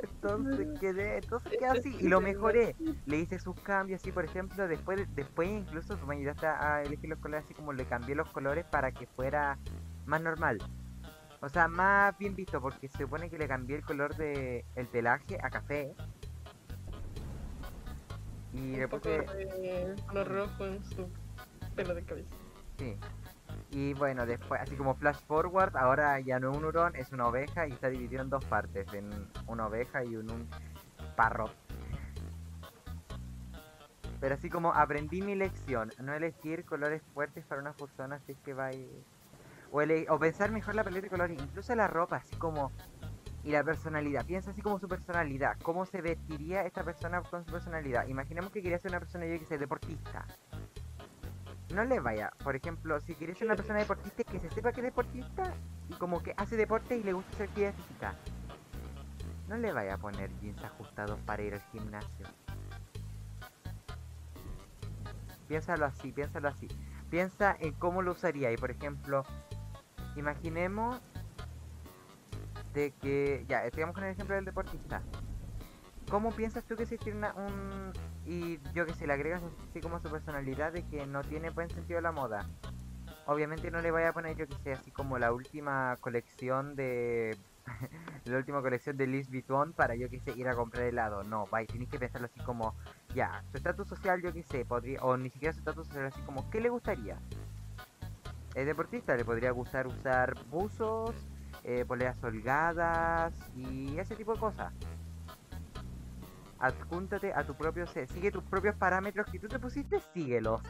Entonces 0.01 0.79
quedé, 0.79 1.17
entonces 1.17 1.51
quedé 1.57 1.67
así 1.67 1.95
y 1.99 2.07
lo 2.07 2.19
mejoré. 2.19 2.75
Le 3.05 3.17
hice 3.17 3.39
sus 3.39 3.59
cambios 3.61 4.01
así, 4.01 4.11
por 4.11 4.25
ejemplo, 4.25 4.67
después 4.67 5.07
después 5.15 5.49
incluso 5.49 5.97
me 6.05 6.15
ayudaste 6.15 6.47
a 6.47 6.83
elegir 6.83 7.09
los 7.09 7.19
colores 7.19 7.45
así 7.45 7.53
como 7.53 7.73
le 7.73 7.85
cambié 7.85 8.15
los 8.15 8.29
colores 8.29 8.65
para 8.65 8.91
que 8.91 9.07
fuera 9.07 9.57
más 10.05 10.21
normal. 10.21 10.59
O 11.41 11.49
sea, 11.49 11.67
más 11.67 12.17
bien 12.17 12.35
visto, 12.35 12.61
porque 12.61 12.87
se 12.87 12.99
supone 12.99 13.29
que 13.29 13.37
le 13.37 13.47
cambié 13.47 13.75
el 13.75 13.83
color 13.83 14.15
de 14.15 14.65
el 14.75 14.87
pelaje 14.87 15.37
a 15.41 15.49
café. 15.49 15.93
Y 18.53 18.77
le 18.77 18.87
puse 18.87 19.25
color 20.07 20.27
rojo 20.27 20.65
en 20.65 20.83
su 20.85 21.07
pelo 21.75 21.93
de 21.93 22.03
cabeza. 22.03 22.35
Sí. 22.77 22.97
Y 23.71 23.93
bueno, 23.93 24.25
después, 24.25 24.61
así 24.61 24.75
como 24.75 24.95
flash 24.95 25.19
forward, 25.27 25.75
ahora 25.75 26.19
ya 26.19 26.39
no 26.39 26.51
es 26.51 26.57
un 26.57 26.65
hurón, 26.65 26.95
es 26.95 27.11
una 27.11 27.27
oveja 27.27 27.67
y 27.67 27.73
está 27.73 27.89
dividido 27.89 28.21
en 28.21 28.29
dos 28.29 28.43
partes, 28.45 28.91
en 28.93 29.09
una 29.47 29.67
oveja 29.67 30.03
y 30.03 30.15
un, 30.15 30.31
un 30.31 30.49
parro. 31.15 31.49
Pero 34.19 34.35
así 34.35 34.49
como 34.49 34.73
aprendí 34.73 35.21
mi 35.21 35.35
lección, 35.35 35.91
no 36.01 36.13
elegir 36.13 36.65
colores 36.65 37.03
fuertes 37.13 37.45
para 37.45 37.61
una 37.61 37.73
persona, 37.73 38.15
así 38.15 38.35
que 38.43 38.53
va 38.53 38.67
a 38.67 38.73
ir 38.73 39.03
o, 40.09 40.19
pensar 40.19 40.51
mejor 40.51 40.75
la 40.75 40.83
paleta 40.83 41.03
de 41.03 41.09
colores, 41.09 41.41
incluso 41.41 41.75
la 41.75 41.88
ropa, 41.88 42.17
así 42.17 42.35
como... 42.38 42.71
Y 43.43 43.51
la 43.51 43.63
personalidad, 43.63 44.25
piensa 44.25 44.49
así 44.51 44.61
como 44.63 44.79
su 44.79 44.88
personalidad, 44.88 45.55
cómo 45.61 45.85
se 45.85 46.01
vestiría 46.01 46.63
esta 46.63 46.83
persona 46.83 47.21
con 47.21 47.45
su 47.45 47.51
personalidad. 47.51 48.07
Imaginemos 48.07 48.51
que 48.51 48.63
quería 48.63 48.79
ser 48.79 48.89
una 48.89 48.99
persona, 48.99 49.27
yo 49.27 49.38
que 49.38 49.45
sé, 49.45 49.59
deportista. 49.59 50.25
No 51.75 51.83
le 51.83 51.99
vaya, 51.99 52.31
por 52.43 52.55
ejemplo, 52.55 52.99
si 53.01 53.13
quieres 53.13 53.38
ser 53.38 53.45
una 53.47 53.55
persona 53.55 53.77
deportista, 53.77 54.23
que 54.23 54.39
se 54.39 54.49
sepa 54.49 54.71
que 54.71 54.79
es 54.79 54.85
deportista 54.85 55.53
y 55.89 55.93
como 55.93 56.23
que 56.23 56.33
hace 56.38 56.55
deporte 56.55 56.97
y 56.97 57.03
le 57.03 57.13
gusta 57.13 57.29
hacer 57.33 57.49
actividad 57.49 57.73
física. 57.75 58.15
No 59.47 59.57
le 59.57 59.71
vaya 59.71 59.93
a 59.93 59.97
poner 59.97 60.31
jeans 60.39 60.63
ajustados 60.63 61.19
para 61.19 61.43
ir 61.43 61.53
al 61.53 61.61
gimnasio. 61.71 62.27
Piénsalo 65.47 65.85
así, 65.85 66.11
piénsalo 66.11 66.47
así. 66.47 66.67
Piensa 67.09 67.55
en 67.59 67.73
cómo 67.73 68.01
lo 68.01 68.13
usaría 68.13 68.51
y 68.51 68.57
por 68.57 68.71
ejemplo, 68.71 69.23
Imaginemos 70.15 71.01
de 72.73 72.91
que, 72.91 73.45
ya, 73.47 73.65
estamos 73.65 73.95
con 73.95 74.04
el 74.04 74.12
ejemplo 74.12 74.36
del 74.36 74.45
deportista. 74.45 75.01
¿Cómo 76.10 76.32
piensas 76.32 76.63
tú 76.65 76.75
que 76.75 76.84
existiría 76.84 77.34
un, 77.34 77.91
y 78.25 78.60
yo 78.73 78.86
que 78.86 78.93
sé, 78.93 79.08
le 79.08 79.13
agregas 79.13 79.41
así 79.69 79.82
como 79.82 79.99
su 79.99 80.10
personalidad 80.10 80.71
de 80.73 80.84
que 80.84 81.06
no 81.06 81.23
tiene 81.23 81.49
buen 81.49 81.69
sentido 81.69 82.01
la 82.01 82.12
moda. 82.12 82.47
Obviamente 83.28 83.71
no 83.71 83.82
le 83.82 83.91
vaya 83.91 84.10
a 84.10 84.13
poner 84.13 84.36
yo 84.36 84.47
que 84.47 84.56
sé, 84.63 84.73
así 84.73 84.91
como 84.91 85.17
la 85.17 85.32
última 85.32 85.97
colección 86.01 86.75
de... 86.75 87.36
la 88.25 88.38
última 88.38 88.62
colección 88.62 88.97
de 88.97 89.08
Louis 89.08 89.30
Vuitton 89.30 89.73
para 89.73 89.95
yo 89.95 90.08
que 90.10 90.19
sé 90.19 90.32
ir 90.36 90.47
a 90.47 90.56
comprar 90.56 90.86
helado. 90.86 91.23
No, 91.23 91.45
vaya, 91.47 91.65
tienes 91.65 91.89
que 91.89 91.97
pensarlo 91.97 92.28
así 92.28 92.39
como, 92.41 92.75
ya, 93.15 93.43
su 93.49 93.58
estatus 93.58 93.88
social 93.88 94.21
yo 94.21 94.32
que 94.32 94.43
sé, 94.43 94.65
podría, 94.65 95.01
o 95.01 95.17
ni 95.17 95.32
siquiera 95.32 95.54
su 95.54 95.60
estatus 95.60 95.88
social, 95.88 96.06
así 96.06 96.21
como, 96.21 96.49
¿qué 96.51 96.62
le 96.62 96.69
gustaría? 96.69 97.17
Es 98.55 98.65
deportista, 98.65 99.15
le 99.17 99.25
podría 99.25 99.51
gustar 99.51 99.85
usar 99.85 100.33
buzos, 100.47 101.13
eh, 101.63 101.83
poleas 101.85 102.15
holgadas 102.23 103.33
y 103.53 103.97
ese 103.99 104.15
tipo 104.15 104.33
de 104.33 104.39
cosas. 104.39 104.73
Adjúntate 106.59 107.33
a 107.33 107.43
tu 107.43 107.53
propio 107.55 107.85
set, 107.85 108.09
sigue 108.09 108.31
tus 108.31 108.43
propios 108.45 108.75
parámetros 108.77 109.27
que 109.29 109.39
tú 109.39 109.47
te 109.49 109.59
pusiste, 109.59 109.99
síguelos. 110.13 110.61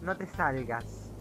No 0.00 0.16
te 0.16 0.26
salgas. 0.26 1.12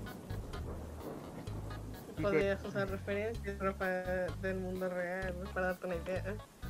Si 2.05 2.13
te- 2.13 2.21
Podrías 2.23 2.63
usar 2.63 2.89
referencias 2.89 3.59
ropa 3.59 3.85
del 3.85 4.59
mundo 4.59 4.87
real 4.89 5.35
para 5.53 5.67
darte 5.67 5.87
una 5.87 5.95
idea. 5.97 6.23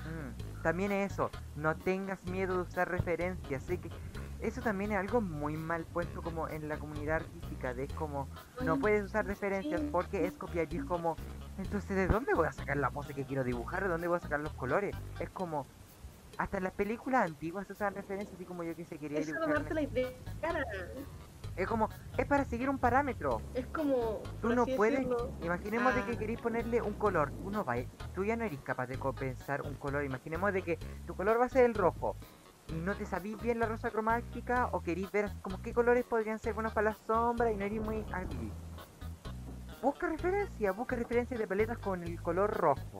Mm, 0.05 0.61
También 0.63 0.91
eso, 0.91 1.29
no 1.55 1.75
tengas 1.75 2.25
miedo 2.25 2.55
de 2.55 2.61
usar 2.61 2.89
referencias. 2.89 3.61
Sé 3.63 3.77
que 3.77 3.89
eso 4.43 4.61
también 4.61 4.91
es 4.91 4.97
algo 4.97 5.21
muy 5.21 5.55
mal 5.55 5.85
puesto 5.85 6.21
como 6.21 6.49
en 6.49 6.67
la 6.67 6.77
comunidad 6.77 7.17
artística, 7.17 7.73
de 7.73 7.85
es 7.85 7.93
como 7.93 8.27
no 8.63 8.77
puedes 8.77 9.05
usar 9.05 9.25
referencias 9.25 9.81
porque 9.91 10.25
es 10.25 10.33
copiar 10.33 10.71
y 10.71 10.77
es 10.77 10.83
como 10.83 11.15
entonces 11.57 11.95
¿de 11.95 12.07
dónde 12.07 12.33
voy 12.33 12.47
a 12.47 12.51
sacar 12.51 12.77
la 12.77 12.89
pose 12.89 13.13
que 13.13 13.25
quiero 13.25 13.43
dibujar? 13.43 13.83
¿De 13.83 13.89
dónde 13.89 14.07
voy 14.07 14.17
a 14.17 14.19
sacar 14.19 14.41
los 14.41 14.53
colores? 14.53 14.95
Es 15.19 15.29
como 15.29 15.65
hasta 16.37 16.57
en 16.57 16.63
las 16.63 16.73
películas 16.73 17.25
antiguas 17.25 17.67
se 17.67 17.73
usan 17.73 17.95
referencias 17.95 18.35
así 18.35 18.43
como 18.43 18.63
yo 18.63 18.75
que 18.75 18.83
se 18.85 18.97
quería 18.97 19.19
Es 19.19 19.27
dibujar. 19.27 19.71
la 19.73 19.81
idea. 19.81 20.11
Es 21.55 21.67
como 21.67 21.87
es 22.17 22.25
para 22.25 22.43
seguir 22.45 22.69
un 22.69 22.79
parámetro. 22.79 23.41
Es 23.53 23.67
como. 23.67 24.23
Tú 24.41 24.55
no 24.55 24.65
puedes, 24.65 24.99
decirlo, 24.99 25.31
imaginemos 25.43 25.93
de 25.93 26.03
que 26.03 26.13
ah, 26.13 26.17
queréis 26.17 26.41
ponerle 26.41 26.81
un 26.81 26.93
color, 26.93 27.31
tú 27.31 27.51
no 27.51 27.63
tú 28.15 28.25
ya 28.25 28.35
no 28.35 28.43
eres 28.43 28.59
capaz 28.61 28.87
de 28.87 28.97
compensar 28.97 29.61
un 29.61 29.75
color, 29.75 30.03
imaginemos 30.03 30.51
de 30.51 30.63
que 30.63 30.79
tu 31.05 31.15
color 31.15 31.39
va 31.39 31.45
a 31.45 31.49
ser 31.49 31.65
el 31.65 31.75
rojo 31.75 32.17
no 32.69 32.95
te 32.95 33.05
sabís 33.05 33.41
bien 33.41 33.59
la 33.59 33.65
rosa 33.65 33.91
cromática 33.91 34.69
o 34.71 34.81
queréis 34.81 35.11
ver 35.11 35.29
como 35.41 35.61
qué 35.61 35.73
colores 35.73 36.03
podrían 36.05 36.39
ser 36.39 36.53
buenos 36.53 36.73
para 36.73 36.91
la 36.91 36.97
sombra 37.05 37.51
y 37.51 37.55
no 37.55 37.65
eres 37.65 37.81
muy 37.81 38.05
hábil. 38.11 38.51
Busca 39.81 40.07
referencias, 40.07 40.75
busca 40.75 40.95
referencias 40.95 41.39
de 41.39 41.47
paletas 41.47 41.77
con 41.77 42.03
el 42.03 42.21
color 42.21 42.51
rojo. 42.51 42.99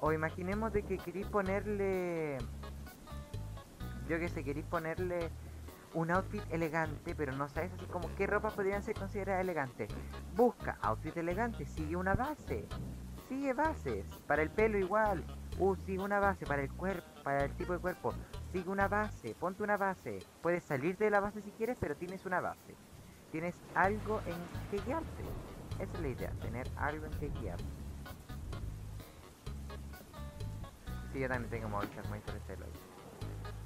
O 0.00 0.12
imaginemos 0.12 0.72
de 0.72 0.82
que 0.82 0.98
queréis 0.98 1.26
ponerle, 1.26 2.38
yo 4.08 4.18
que 4.18 4.28
sé, 4.28 4.44
queréis 4.44 4.66
ponerle 4.66 5.30
un 5.94 6.10
outfit 6.10 6.42
elegante, 6.50 7.14
pero 7.14 7.32
no 7.32 7.48
sabes 7.48 7.72
así 7.72 7.86
como 7.86 8.14
qué 8.16 8.26
ropa 8.26 8.50
podrían 8.50 8.82
ser 8.82 8.94
consideradas 8.94 9.42
elegantes. 9.42 9.88
Busca 10.36 10.76
outfit 10.82 11.16
elegante, 11.16 11.64
sigue 11.64 11.96
una 11.96 12.14
base. 12.14 12.66
Sigue 13.28 13.54
bases. 13.54 14.04
Para 14.26 14.42
el 14.42 14.50
pelo 14.50 14.78
igual. 14.78 15.24
Uh, 15.58 15.76
sigue 15.76 16.02
una 16.02 16.18
base 16.18 16.46
para 16.46 16.62
el 16.62 16.72
cuerpo, 16.72 17.13
para 17.24 17.44
el 17.44 17.52
tipo 17.54 17.72
de 17.72 17.80
cuerpo. 17.80 18.14
Sigue 18.52 18.70
una 18.70 18.86
base, 18.86 19.34
ponte 19.34 19.62
una 19.64 19.76
base. 19.76 20.20
Puedes 20.42 20.62
salir 20.62 20.96
de 20.98 21.10
la 21.10 21.18
base 21.18 21.40
si 21.40 21.50
quieres, 21.52 21.78
pero 21.80 21.96
tienes 21.96 22.24
una 22.26 22.40
base. 22.40 22.76
Tienes 23.32 23.56
algo 23.74 24.20
en 24.26 24.36
que 24.70 24.84
guiarte. 24.84 25.24
Esa 25.80 25.92
es 25.92 26.00
la 26.00 26.08
idea, 26.08 26.30
tener 26.40 26.68
algo 26.76 27.06
en 27.06 27.12
que 27.12 27.30
guiarte. 27.40 27.64
Sí, 31.12 31.20
yo 31.20 31.28
también 31.28 31.50
tengo 31.50 31.68
móviles 31.68 32.08
muy 32.08 32.18
interesantes. 32.18 32.68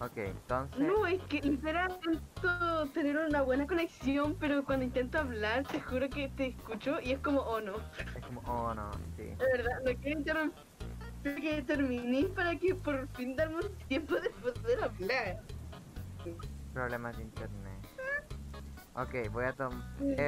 Ok, 0.01 0.17
entonces... 0.17 0.79
No, 0.79 1.07
es 1.07 1.21
que 1.25 1.41
literal 1.41 1.91
intento 1.91 2.89
tener 2.95 3.17
una 3.17 3.43
buena 3.43 3.67
conexión, 3.67 4.37
pero 4.39 4.65
cuando 4.65 4.85
intento 4.85 5.19
hablar, 5.19 5.67
te 5.67 5.81
juro 5.81 6.09
que 6.09 6.29
te 6.29 6.47
escucho 6.49 7.01
y 7.01 7.13
es 7.13 7.19
como, 7.19 7.41
oh 7.41 7.61
no. 7.61 7.75
Es 8.15 8.25
como, 8.25 8.41
oh 8.43 8.73
no, 8.75 8.93
sí. 9.17 9.25
De 9.25 9.37
verdad, 9.37 9.81
no 9.85 9.93
quiero 10.01 10.21
interrumpir 10.21 10.65
que 11.37 11.63
terminé 11.63 12.25
para 12.25 12.57
que 12.57 12.75
por 12.75 13.07
fin 13.09 13.37
un 13.41 13.77
tiempo 13.89 14.15
de 14.15 14.31
poder 14.31 14.83
hablar. 14.83 15.41
Problemas 16.73 17.17
de 17.17 17.23
internet. 17.25 17.79
Ok, 18.95 19.33
voy 19.33 19.45
a 19.45 19.53
tomar... 19.53 19.81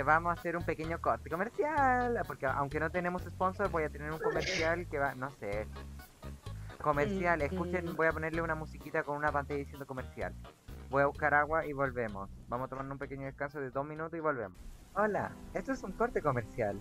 vamos 0.05 0.31
a 0.31 0.33
hacer 0.35 0.57
un 0.57 0.65
pequeño 0.65 1.01
corte 1.01 1.29
comercial. 1.29 2.21
Porque 2.27 2.47
aunque 2.47 2.79
no 2.79 2.91
tenemos 2.91 3.23
sponsor, 3.23 3.69
voy 3.71 3.85
a 3.85 3.91
tener 3.91 4.13
un 4.13 4.19
comercial 4.19 4.87
que 4.89 4.99
va... 4.99 5.15
No 5.15 5.31
sé. 5.33 5.67
Comercial, 6.81 7.43
escuchen, 7.43 7.95
voy 7.95 8.07
a 8.07 8.13
ponerle 8.13 8.41
una 8.41 8.55
musiquita 8.55 9.03
con 9.03 9.17
una 9.17 9.31
pantalla 9.31 9.59
diciendo 9.59 9.87
comercial. 9.87 10.33
Voy 10.89 11.03
a 11.03 11.07
buscar 11.07 11.35
agua 11.35 11.67
y 11.67 11.73
volvemos. 11.73 12.31
Vamos 12.49 12.67
a 12.67 12.69
tomar 12.71 12.91
un 12.91 12.99
pequeño 12.99 13.27
descanso 13.27 13.61
de 13.61 13.71
dos 13.71 13.85
minutos 13.85 14.17
y 14.17 14.21
volvemos. 14.21 14.57
Hola, 14.95 15.31
esto 15.53 15.73
es 15.73 15.83
un 15.83 15.93
corte 15.93 16.23
comercial. 16.23 16.81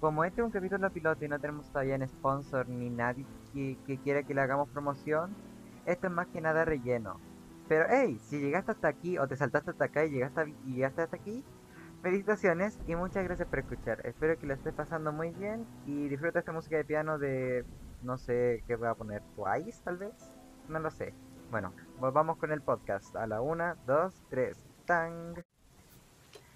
Como 0.00 0.24
este 0.24 0.40
es 0.40 0.44
un 0.44 0.52
capítulo 0.52 0.90
piloto 0.90 1.24
y 1.24 1.28
no 1.28 1.40
tenemos 1.40 1.68
todavía 1.70 1.96
en 1.96 2.06
sponsor 2.08 2.68
ni 2.68 2.88
nadie 2.88 3.26
que, 3.52 3.76
que 3.84 3.98
quiera 3.98 4.22
que 4.22 4.32
le 4.32 4.40
hagamos 4.40 4.68
promoción, 4.68 5.34
esto 5.86 6.06
es 6.06 6.12
más 6.12 6.28
que 6.28 6.40
nada 6.40 6.64
relleno. 6.64 7.18
Pero 7.68 7.86
hey, 7.88 8.18
si 8.22 8.38
llegaste 8.38 8.70
hasta 8.70 8.88
aquí 8.88 9.18
o 9.18 9.26
te 9.26 9.36
saltaste 9.36 9.72
hasta 9.72 9.86
acá 9.86 10.04
y 10.04 10.10
llegaste, 10.10 10.54
y 10.66 10.74
llegaste 10.74 11.02
hasta 11.02 11.16
aquí, 11.16 11.44
felicitaciones 12.00 12.78
y 12.86 12.94
muchas 12.94 13.24
gracias 13.24 13.48
por 13.48 13.58
escuchar. 13.58 14.00
Espero 14.06 14.38
que 14.38 14.46
lo 14.46 14.54
estés 14.54 14.72
pasando 14.72 15.12
muy 15.12 15.30
bien 15.30 15.66
y 15.84 16.08
disfruta 16.08 16.38
esta 16.38 16.52
música 16.52 16.76
de 16.76 16.84
piano 16.84 17.18
de, 17.18 17.64
no 18.02 18.18
sé 18.18 18.62
qué 18.68 18.76
voy 18.76 18.86
a 18.88 18.94
poner, 18.94 19.22
Twice 19.34 19.82
tal 19.82 19.98
vez, 19.98 20.14
no 20.68 20.78
lo 20.78 20.90
sé. 20.90 21.12
Bueno, 21.50 21.72
volvamos 21.98 22.36
con 22.36 22.52
el 22.52 22.62
podcast. 22.62 23.16
A 23.16 23.26
la 23.26 23.40
una, 23.40 23.76
dos, 23.86 24.22
tres, 24.30 24.64
tang. 24.86 25.34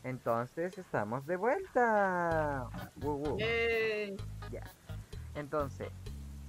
Entonces 0.04 0.76
estamos 0.78 1.26
de 1.26 1.36
vuelta. 1.36 2.68
Woo, 2.96 3.14
woo. 3.16 3.36
Eh, 3.40 4.16
Entonces, 5.34 5.88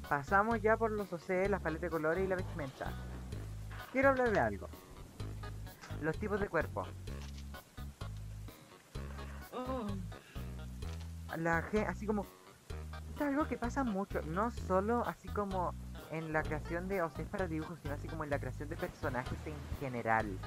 pasamos 0.09 0.61
ya 0.61 0.75
por 0.77 0.91
los 0.91 1.13
OC, 1.13 1.49
las 1.49 1.61
paletas 1.61 1.81
de 1.81 1.89
colores 1.89 2.25
y 2.25 2.27
la 2.27 2.35
vestimenta. 2.35 2.91
Quiero 3.91 4.09
hablar 4.09 4.31
de 4.31 4.39
algo. 4.39 4.67
Los 6.01 6.17
tipos 6.17 6.39
de 6.39 6.49
cuerpo. 6.49 6.85
oh, 9.53 9.85
La 11.37 11.61
gente, 11.61 11.87
así 11.87 12.05
como... 12.05 12.25
Es 13.15 13.21
algo 13.21 13.47
que 13.47 13.57
pasa 13.57 13.83
mucho, 13.83 14.21
no 14.23 14.49
solo 14.49 15.05
así 15.05 15.27
como 15.29 15.75
en 16.09 16.33
la 16.33 16.41
creación 16.41 16.87
de 16.87 17.03
OCs 17.03 17.29
para 17.29 17.47
dibujos, 17.47 17.79
sino 17.79 17.93
así 17.93 18.07
como 18.07 18.23
en 18.23 18.31
la 18.31 18.39
creación 18.39 18.69
de 18.69 18.75
personajes 18.75 19.37
en 19.45 19.55
general. 19.79 20.39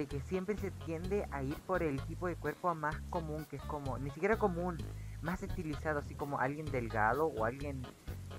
De 0.00 0.06
que 0.06 0.18
siempre 0.22 0.56
se 0.56 0.70
tiende 0.70 1.28
a 1.30 1.42
ir 1.42 1.54
por 1.66 1.82
el 1.82 2.00
tipo 2.06 2.26
de 2.26 2.34
cuerpo 2.34 2.74
más 2.74 2.96
común, 3.10 3.44
que 3.44 3.56
es 3.56 3.62
como, 3.64 3.98
ni 3.98 4.08
siquiera 4.08 4.38
común, 4.38 4.78
más 5.20 5.42
estilizado, 5.42 5.98
así 5.98 6.14
como 6.14 6.40
alguien 6.40 6.64
delgado 6.64 7.26
o 7.26 7.44
alguien 7.44 7.82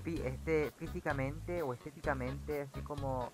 este, 0.04 0.72
físicamente 0.72 1.62
o 1.62 1.72
estéticamente, 1.72 2.62
así 2.62 2.80
como 2.80 3.30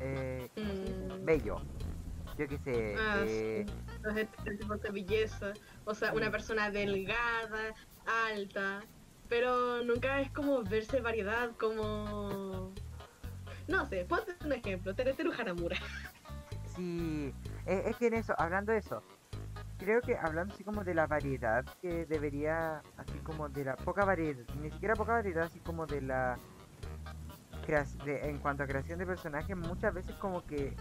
eh. 0.00 0.48
Mm. 0.56 1.26
bello. 1.26 1.60
Yo 2.38 2.48
qué 2.48 2.56
sé, 2.56 2.96
Ah, 2.98 3.22
eh, 3.26 3.66
sí. 3.68 3.98
los 4.02 4.16
estereotipos 4.16 4.80
de 4.80 4.90
belleza. 4.92 5.52
O 5.84 5.92
sea, 5.92 6.14
una 6.14 6.30
persona 6.30 6.70
delgada, 6.70 7.74
alta, 8.32 8.80
pero 9.28 9.84
nunca 9.84 10.22
es 10.22 10.30
como 10.30 10.62
verse 10.62 11.02
variedad, 11.02 11.50
como... 11.58 12.65
No 13.68 13.86
sé, 13.86 14.04
ponte 14.04 14.32
un 14.44 14.52
ejemplo, 14.52 14.94
Tereteru 14.94 15.32
Haramura. 15.32 15.76
Sí, 16.74 17.34
es, 17.64 17.86
es 17.86 17.96
que 17.96 18.08
en 18.08 18.14
eso, 18.14 18.34
hablando 18.38 18.72
de 18.72 18.78
eso, 18.78 19.02
creo 19.78 20.00
que 20.00 20.16
hablando 20.16 20.54
así 20.54 20.64
como 20.64 20.84
de 20.84 20.94
la 20.94 21.06
variedad 21.06 21.64
que 21.80 22.06
debería, 22.06 22.82
así 22.96 23.18
como 23.22 23.48
de 23.48 23.64
la 23.64 23.76
poca 23.76 24.04
variedad, 24.04 24.44
ni 24.60 24.70
siquiera 24.70 24.94
poca 24.94 25.12
variedad, 25.12 25.44
así 25.44 25.60
como 25.60 25.86
de 25.86 26.00
la 26.02 26.38
de, 28.04 28.28
en 28.28 28.38
cuanto 28.38 28.62
a 28.62 28.66
creación 28.66 28.98
de 28.98 29.06
personajes, 29.06 29.56
muchas 29.56 29.92
veces 29.92 30.14
como 30.16 30.44
que 30.46 30.76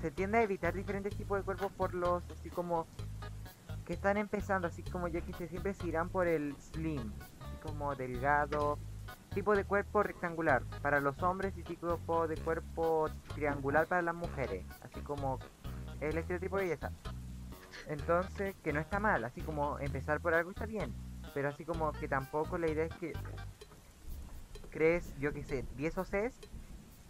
se 0.00 0.10
tiende 0.10 0.38
a 0.38 0.42
evitar 0.42 0.72
diferentes 0.74 1.14
tipos 1.14 1.38
de 1.38 1.44
cuerpos 1.44 1.70
por 1.72 1.94
los 1.94 2.22
así 2.30 2.48
como 2.48 2.86
que 3.84 3.92
están 3.92 4.16
empezando, 4.16 4.68
así 4.68 4.82
como 4.82 5.08
yo 5.08 5.20
que 5.24 5.48
siempre 5.48 5.74
se 5.74 5.88
irán 5.88 6.08
por 6.08 6.26
el 6.26 6.56
slim, 6.56 7.12
así 7.40 7.56
como 7.62 7.94
delgado, 7.94 8.78
tipo 9.34 9.54
de 9.56 9.64
cuerpo 9.64 10.02
rectangular 10.02 10.62
para 10.82 11.00
los 11.00 11.22
hombres 11.22 11.56
y 11.56 11.62
tipo 11.62 12.26
de 12.26 12.36
cuerpo 12.36 13.08
triangular 13.34 13.86
para 13.86 14.02
las 14.02 14.14
mujeres, 14.14 14.64
así 14.82 15.00
como 15.00 15.38
el 16.00 16.16
estereotipo 16.16 16.56
de 16.58 16.64
belleza. 16.64 16.92
Entonces, 17.88 18.54
que 18.62 18.72
no 18.72 18.80
está 18.80 19.00
mal, 19.00 19.24
así 19.24 19.40
como 19.40 19.78
empezar 19.78 20.20
por 20.20 20.34
algo 20.34 20.50
está 20.50 20.66
bien, 20.66 20.92
pero 21.34 21.48
así 21.48 21.64
como 21.64 21.92
que 21.92 22.08
tampoco 22.08 22.58
la 22.58 22.68
idea 22.68 22.84
es 22.84 22.94
que 22.96 23.12
crees, 24.70 25.14
yo 25.18 25.32
que 25.32 25.42
sé, 25.42 25.64
10 25.76 25.98
OCs 25.98 26.40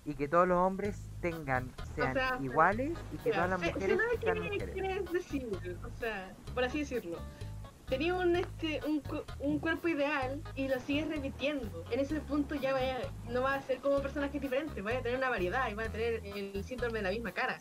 y 0.04 0.14
que 0.14 0.28
todos 0.28 0.48
los 0.48 0.58
hombres 0.58 1.10
tengan, 1.20 1.70
sean 1.94 2.14
sea, 2.14 2.38
iguales 2.40 2.98
y 3.12 3.18
que 3.18 3.30
todas 3.30 3.50
las 3.50 3.60
mujeres 3.60 3.98
sean 4.20 4.38
mujeres. 4.38 4.70
quieres 4.72 5.12
decir, 5.12 5.78
o 5.84 5.98
sea, 5.98 6.32
por 6.54 6.64
así 6.64 6.80
decirlo. 6.80 7.18
Tenía 7.92 8.14
un, 8.14 8.34
este, 8.36 8.80
un, 8.86 9.02
un 9.40 9.58
cuerpo 9.58 9.86
ideal 9.86 10.42
y 10.54 10.66
lo 10.66 10.80
sigues 10.80 11.10
repitiendo. 11.10 11.84
En 11.90 12.00
ese 12.00 12.22
punto 12.22 12.54
ya 12.54 12.72
vaya, 12.72 13.00
no 13.28 13.42
va 13.42 13.56
a 13.56 13.60
ser 13.60 13.80
como 13.80 14.00
personajes 14.00 14.40
diferentes, 14.40 14.82
vaya 14.82 15.00
a 15.00 15.02
tener 15.02 15.18
una 15.18 15.28
variedad 15.28 15.68
y 15.70 15.74
va 15.74 15.82
a 15.84 15.88
tener 15.90 16.22
el 16.24 16.64
síndrome 16.64 17.00
de 17.00 17.02
la 17.02 17.10
misma 17.10 17.32
cara. 17.32 17.58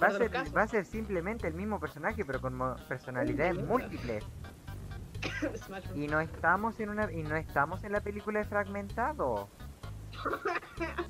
Va 0.00 0.08
a, 0.08 0.10
ser, 0.10 0.30
casos. 0.30 0.54
va 0.54 0.62
a 0.64 0.68
ser 0.68 0.84
simplemente 0.84 1.48
el 1.48 1.54
mismo 1.54 1.80
personaje, 1.80 2.22
pero 2.22 2.38
con 2.42 2.76
personalidades 2.86 3.56
múltiples. 3.64 4.24
Y 5.94 6.08
no 6.08 6.20
estamos 6.20 6.80
en 6.80 6.88
una 6.88 7.10
y 7.12 7.22
no 7.22 7.36
estamos 7.36 7.84
en 7.84 7.92
la 7.92 8.00
película 8.00 8.40
de 8.40 8.44
Fragmentado. 8.44 9.48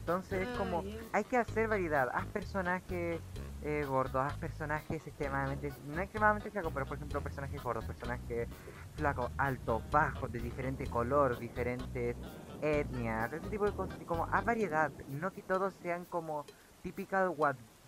Entonces 0.00 0.48
es 0.48 0.58
como 0.58 0.80
Ay, 0.80 1.00
hay 1.12 1.24
que 1.24 1.36
hacer 1.36 1.68
variedad. 1.68 2.10
Haz 2.12 2.26
personajes 2.26 3.20
eh, 3.62 3.84
gordos, 3.86 4.32
personajes 4.38 5.06
extremadamente, 5.06 5.72
no 5.84 6.00
extremadamente 6.00 6.50
flacos, 6.50 6.72
pero 6.72 6.86
por 6.86 6.96
ejemplo 6.96 7.20
personajes 7.20 7.62
gordos, 7.62 7.84
personajes 7.84 8.48
flacos, 8.94 9.30
altos, 9.36 9.82
bajos, 9.90 10.30
de 10.30 10.40
diferente 10.40 10.86
color, 10.86 11.38
diferentes 11.38 12.16
etnias, 12.60 13.32
ese 13.32 13.48
tipo 13.48 13.64
de 13.66 13.72
cosas. 13.72 13.98
Como 14.06 14.26
haz 14.30 14.44
variedad, 14.44 14.92
no 15.06 15.32
que 15.32 15.42
todos 15.42 15.74
sean 15.74 16.04
como 16.06 16.44
typical 16.82 17.34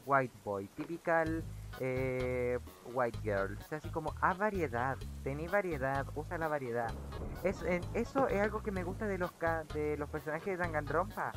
white 0.04 0.32
boy, 0.44 0.68
typical 0.68 1.44
eh, 1.78 2.58
white 2.84 3.18
girl. 3.22 3.56
O 3.58 3.68
sea, 3.68 3.78
así 3.78 3.88
como 3.90 4.14
haz 4.20 4.38
variedad, 4.38 4.96
tenéis 5.22 5.50
variedad, 5.50 6.06
usa 6.14 6.38
la 6.38 6.48
variedad. 6.48 6.92
Es, 7.42 7.62
en- 7.62 7.82
eso 7.94 8.28
es 8.28 8.40
algo 8.40 8.60
que 8.60 8.70
me 8.70 8.84
gusta 8.84 9.06
de 9.06 9.18
los 9.18 9.30
de 9.72 9.96
los 9.96 10.08
personajes 10.10 10.46
de 10.46 10.56
Danganronpa. 10.56 11.32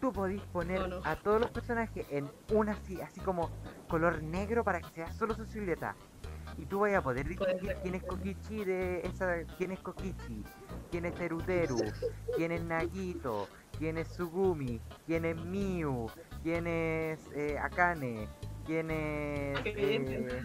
Tú 0.00 0.12
podéis 0.12 0.42
poner 0.52 0.88
no. 0.88 1.00
a 1.04 1.16
todos 1.16 1.40
los 1.40 1.50
personajes 1.50 2.06
en 2.10 2.30
una 2.52 2.72
así, 2.72 3.00
así 3.00 3.20
como 3.20 3.50
color 3.88 4.22
negro 4.22 4.64
para 4.64 4.80
que 4.80 4.88
sea 4.90 5.12
solo 5.12 5.34
su 5.34 5.44
silueta. 5.44 5.94
Y 6.56 6.66
tú 6.66 6.80
vas 6.80 6.94
a 6.94 7.02
poder 7.02 7.28
distinguir 7.28 7.76
quién 7.82 7.94
es 7.94 8.02
Kokichi 8.02 8.64
de 8.64 9.00
esa, 9.06 9.44
quién 9.56 9.72
es 9.72 9.80
Kokichi, 9.80 10.44
quién 10.90 11.04
es 11.06 11.14
Teruteru, 11.14 11.76
quién 12.36 12.52
es 12.52 12.62
Nagito, 12.62 13.48
quién 13.78 13.98
es 13.98 14.08
Sugumi, 14.08 14.80
quién 15.06 15.24
es 15.24 15.36
Miu, 15.36 16.06
quién 16.42 16.66
es 16.66 17.20
eh, 17.34 17.58
Akane, 17.58 18.28
quién 18.66 18.90
es 18.90 19.58
eh, 19.64 20.42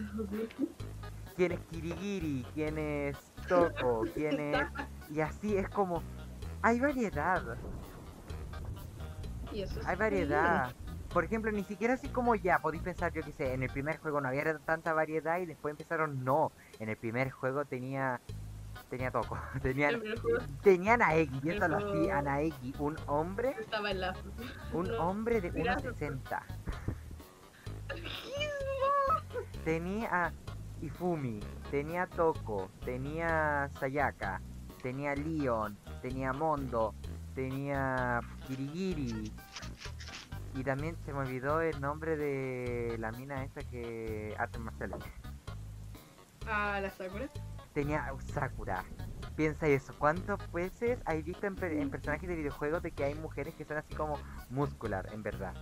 quién 1.36 1.52
es 1.52 1.60
Kirigiri, 1.70 2.46
quién 2.54 2.78
es 2.78 3.16
Toko, 3.48 4.04
quién 4.14 4.40
es 4.40 4.66
y 5.10 5.20
así 5.20 5.56
es 5.56 5.68
como 5.68 6.02
hay 6.62 6.80
variedad. 6.80 7.56
Y 9.56 9.62
eso 9.62 9.80
es 9.80 9.86
Hay 9.86 9.96
variedad. 9.96 10.74
Por 11.14 11.24
ejemplo, 11.24 11.50
ni 11.50 11.64
siquiera 11.64 11.94
así 11.94 12.08
como 12.08 12.34
ya, 12.34 12.58
podéis 12.58 12.82
pensar, 12.82 13.10
yo 13.14 13.22
que 13.22 13.32
sé, 13.32 13.54
en 13.54 13.62
el 13.62 13.70
primer 13.70 13.96
juego 13.96 14.20
no 14.20 14.28
había 14.28 14.58
tanta 14.58 14.92
variedad 14.92 15.38
y 15.38 15.46
después 15.46 15.72
empezaron, 15.72 16.22
no. 16.24 16.52
En 16.78 16.90
el 16.90 16.96
primer 16.98 17.30
juego 17.30 17.64
tenía 17.64 18.20
tenía 18.90 19.10
Toco, 19.10 19.38
bien. 19.62 19.62
tenían 19.62 19.94
El 19.94 20.00
primer 20.00 20.18
juego 20.18 20.38
tenían 20.62 21.00
a 21.02 21.14
Egi, 21.14 21.40
piénsalo 21.40 21.76
así, 21.78 21.86
juego- 21.86 22.12
a 22.12 22.22
Naegi, 22.22 22.74
un 22.78 22.98
hombre, 23.06 23.56
estaba 23.58 23.90
en 23.90 24.00
la. 24.02 24.14
un 24.74 24.88
No, 24.88 25.08
hombre 25.08 25.40
de 25.40 25.50
mira. 25.52 25.78
1.60. 25.78 26.42
Tenía 29.64 30.32
Ifumi, 30.82 31.40
tenía 31.70 32.06
Toko, 32.06 32.70
tenía 32.84 33.70
Sayaka, 33.80 34.40
tenía 34.82 35.14
Leon, 35.14 35.78
tenía 36.02 36.32
Mondo, 36.34 36.94
tenía 37.36 38.20
Kirigiri. 38.46 39.30
Y 40.54 40.64
también 40.64 40.96
se 41.04 41.12
me 41.12 41.20
olvidó 41.20 41.60
el 41.60 41.78
nombre 41.80 42.16
de 42.16 42.96
la 42.98 43.12
mina 43.12 43.44
esa 43.44 43.60
que 43.60 44.34
artes 44.38 44.60
marciales. 44.60 44.98
A 46.48 46.80
la 46.80 46.90
Sakura. 46.90 47.28
Tenía 47.74 48.10
Sakura. 48.32 48.84
Piensa 49.36 49.66
eso, 49.66 49.94
¿cuántas 49.98 50.50
veces 50.50 50.98
hay 51.04 51.20
visto 51.20 51.46
en 51.46 51.90
personajes 51.90 52.26
de 52.26 52.36
videojuegos 52.36 52.82
de 52.82 52.90
que 52.90 53.04
hay 53.04 53.14
mujeres 53.14 53.54
que 53.54 53.66
son 53.66 53.76
así 53.76 53.94
como 53.94 54.18
muscular, 54.48 55.06
en 55.12 55.22
verdad? 55.22 55.52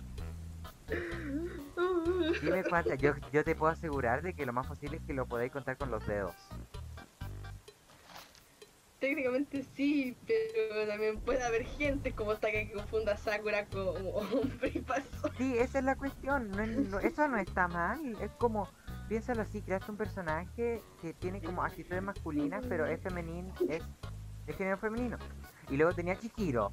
Dime 2.41 2.63
cuántas, 2.63 2.97
yo, 2.99 3.15
yo 3.33 3.43
te 3.43 3.53
puedo 3.53 3.73
asegurar 3.73 4.21
de 4.21 4.33
que 4.33 4.45
lo 4.45 4.53
más 4.53 4.65
posible 4.65 4.97
es 4.97 5.03
que 5.03 5.13
lo 5.13 5.25
podáis 5.25 5.51
contar 5.51 5.75
con 5.75 5.91
los 5.91 6.07
dedos. 6.07 6.33
Técnicamente 8.99 9.63
sí, 9.75 10.15
pero 10.25 10.87
también 10.87 11.19
puede 11.19 11.43
haber 11.43 11.65
gente 11.65 12.13
como 12.13 12.31
esta 12.31 12.49
que 12.49 12.71
confunda 12.71 13.13
a 13.13 13.17
Sakura 13.17 13.65
como 13.65 13.89
hombre 13.91 14.71
y 14.73 14.79
paso. 14.79 15.29
Sí, 15.37 15.57
esa 15.57 15.79
es 15.79 15.85
la 15.85 15.95
cuestión, 15.95 16.49
no 16.51 16.63
es- 16.63 16.89
no- 16.89 16.99
eso 16.99 17.27
no 17.27 17.37
está 17.37 17.67
mal, 17.67 17.99
es 18.21 18.31
como, 18.37 18.67
piénsalo 19.09 19.41
así, 19.41 19.61
creaste 19.61 19.91
un 19.91 19.97
personaje 19.97 20.81
que 21.01 21.13
tiene 21.13 21.41
como 21.41 21.61
actitudes 21.63 22.01
masculinas, 22.01 22.65
pero 22.69 22.85
es 22.87 22.99
femenino, 23.01 23.53
es 23.69 23.83
de 24.47 24.53
género 24.53 24.77
femenino. 24.77 25.17
Y 25.69 25.75
luego 25.77 25.93
tenía 25.93 26.17
Chihiro, 26.17 26.71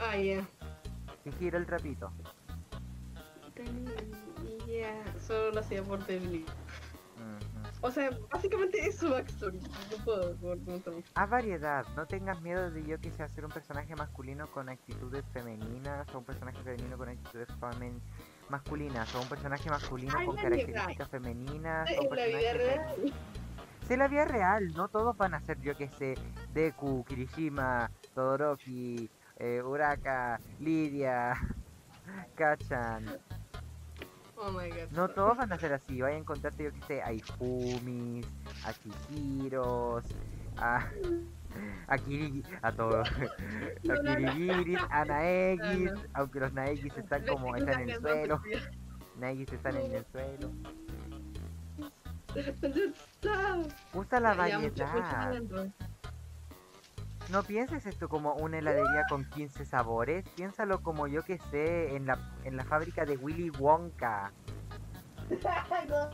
Ah, 0.00 0.16
ya. 0.16 0.46
Chihiro 1.24 1.58
el 1.58 1.66
trapito. 1.66 2.12
Ya, 4.68 4.92
solo 5.26 5.52
lo 5.52 5.60
hacía 5.60 5.82
por 5.82 6.04
debilidad. 6.06 6.52
O 7.84 7.90
sea, 7.90 8.08
básicamente 8.32 8.78
es 8.88 8.96
su 8.96 9.10
backstory. 9.10 9.58
No 9.60 10.04
puedo 10.06 10.34
mucho. 10.36 11.02
Haz 11.16 11.28
variedad, 11.28 11.84
no 11.94 12.06
tengas 12.06 12.40
miedo 12.40 12.70
de 12.70 12.82
yo 12.82 12.98
que 12.98 13.10
sea 13.10 13.26
hacer 13.26 13.44
un 13.44 13.50
personaje 13.50 13.94
masculino 13.94 14.46
con 14.52 14.70
actitudes 14.70 15.22
femeninas 15.34 16.08
o 16.14 16.18
un 16.20 16.24
personaje 16.24 16.56
femenino 16.62 16.96
con 16.96 17.10
actitudes 17.10 17.48
femen- 17.60 18.00
masculinas 18.48 19.14
o 19.14 19.20
un 19.20 19.28
personaje 19.28 19.68
masculino 19.68 20.16
Hay 20.16 20.24
con 20.24 20.36
características 20.36 21.08
femeninas 21.10 21.86
o 21.98 22.02
En 22.04 22.16
la 22.16 22.26
vida 22.26 22.52
real. 22.54 23.12
Sí, 23.86 23.96
la 23.98 24.08
vida 24.08 24.24
real, 24.24 24.72
no 24.72 24.88
todos 24.88 25.14
van 25.18 25.34
a 25.34 25.40
ser 25.42 25.60
yo 25.60 25.76
que 25.76 25.90
sé, 25.90 26.14
Deku, 26.54 27.04
Kirishima, 27.04 27.90
Todoroki, 28.14 29.10
eh, 29.36 29.60
Uraka, 29.62 30.40
Lidia, 30.58 31.34
Kachan. 32.34 33.04
Oh 34.36 34.50
my 34.50 34.68
god. 34.68 34.90
No 34.90 35.08
todos 35.08 35.36
van 35.36 35.52
a 35.52 35.58
ser 35.58 35.72
así, 35.72 36.00
vaya 36.00 36.16
a 36.16 36.18
encontrarte 36.18 36.64
yo 36.64 36.72
que 36.72 36.82
sé, 36.82 37.02
a 37.02 37.12
Ifumis, 37.12 38.26
a 38.64 38.72
Chihiros, 38.72 40.04
a, 40.56 40.86
a 41.86 41.98
Kirigi, 41.98 42.42
a 42.62 42.72
todos, 42.72 43.08
a 43.90 44.16
Kirigiris, 44.16 44.80
a 44.90 45.04
Naegis, 45.04 45.92
aunque 46.14 46.40
los 46.40 46.52
Naegis 46.52 46.96
están 46.96 47.26
como, 47.26 47.54
están 47.56 47.82
en 47.82 47.90
el 47.90 48.00
suelo, 48.00 48.42
Naegis 49.18 49.52
están 49.52 49.76
en 49.76 49.94
el 49.94 50.06
suelo. 50.06 50.50
Usa 53.94 54.20
la 54.20 54.34
variedad. 54.34 55.72
No 57.30 57.42
pienses 57.42 57.86
esto 57.86 58.08
como 58.08 58.34
una 58.34 58.58
heladería 58.58 59.04
con 59.08 59.24
15 59.30 59.64
sabores, 59.64 60.28
piénsalo 60.36 60.82
como 60.82 61.06
yo 61.06 61.22
que 61.22 61.38
sé, 61.50 61.96
en 61.96 62.06
la, 62.06 62.18
en 62.44 62.56
la 62.56 62.64
fábrica 62.64 63.04
de 63.04 63.16
Willy 63.16 63.50
Wonka. 63.50 64.32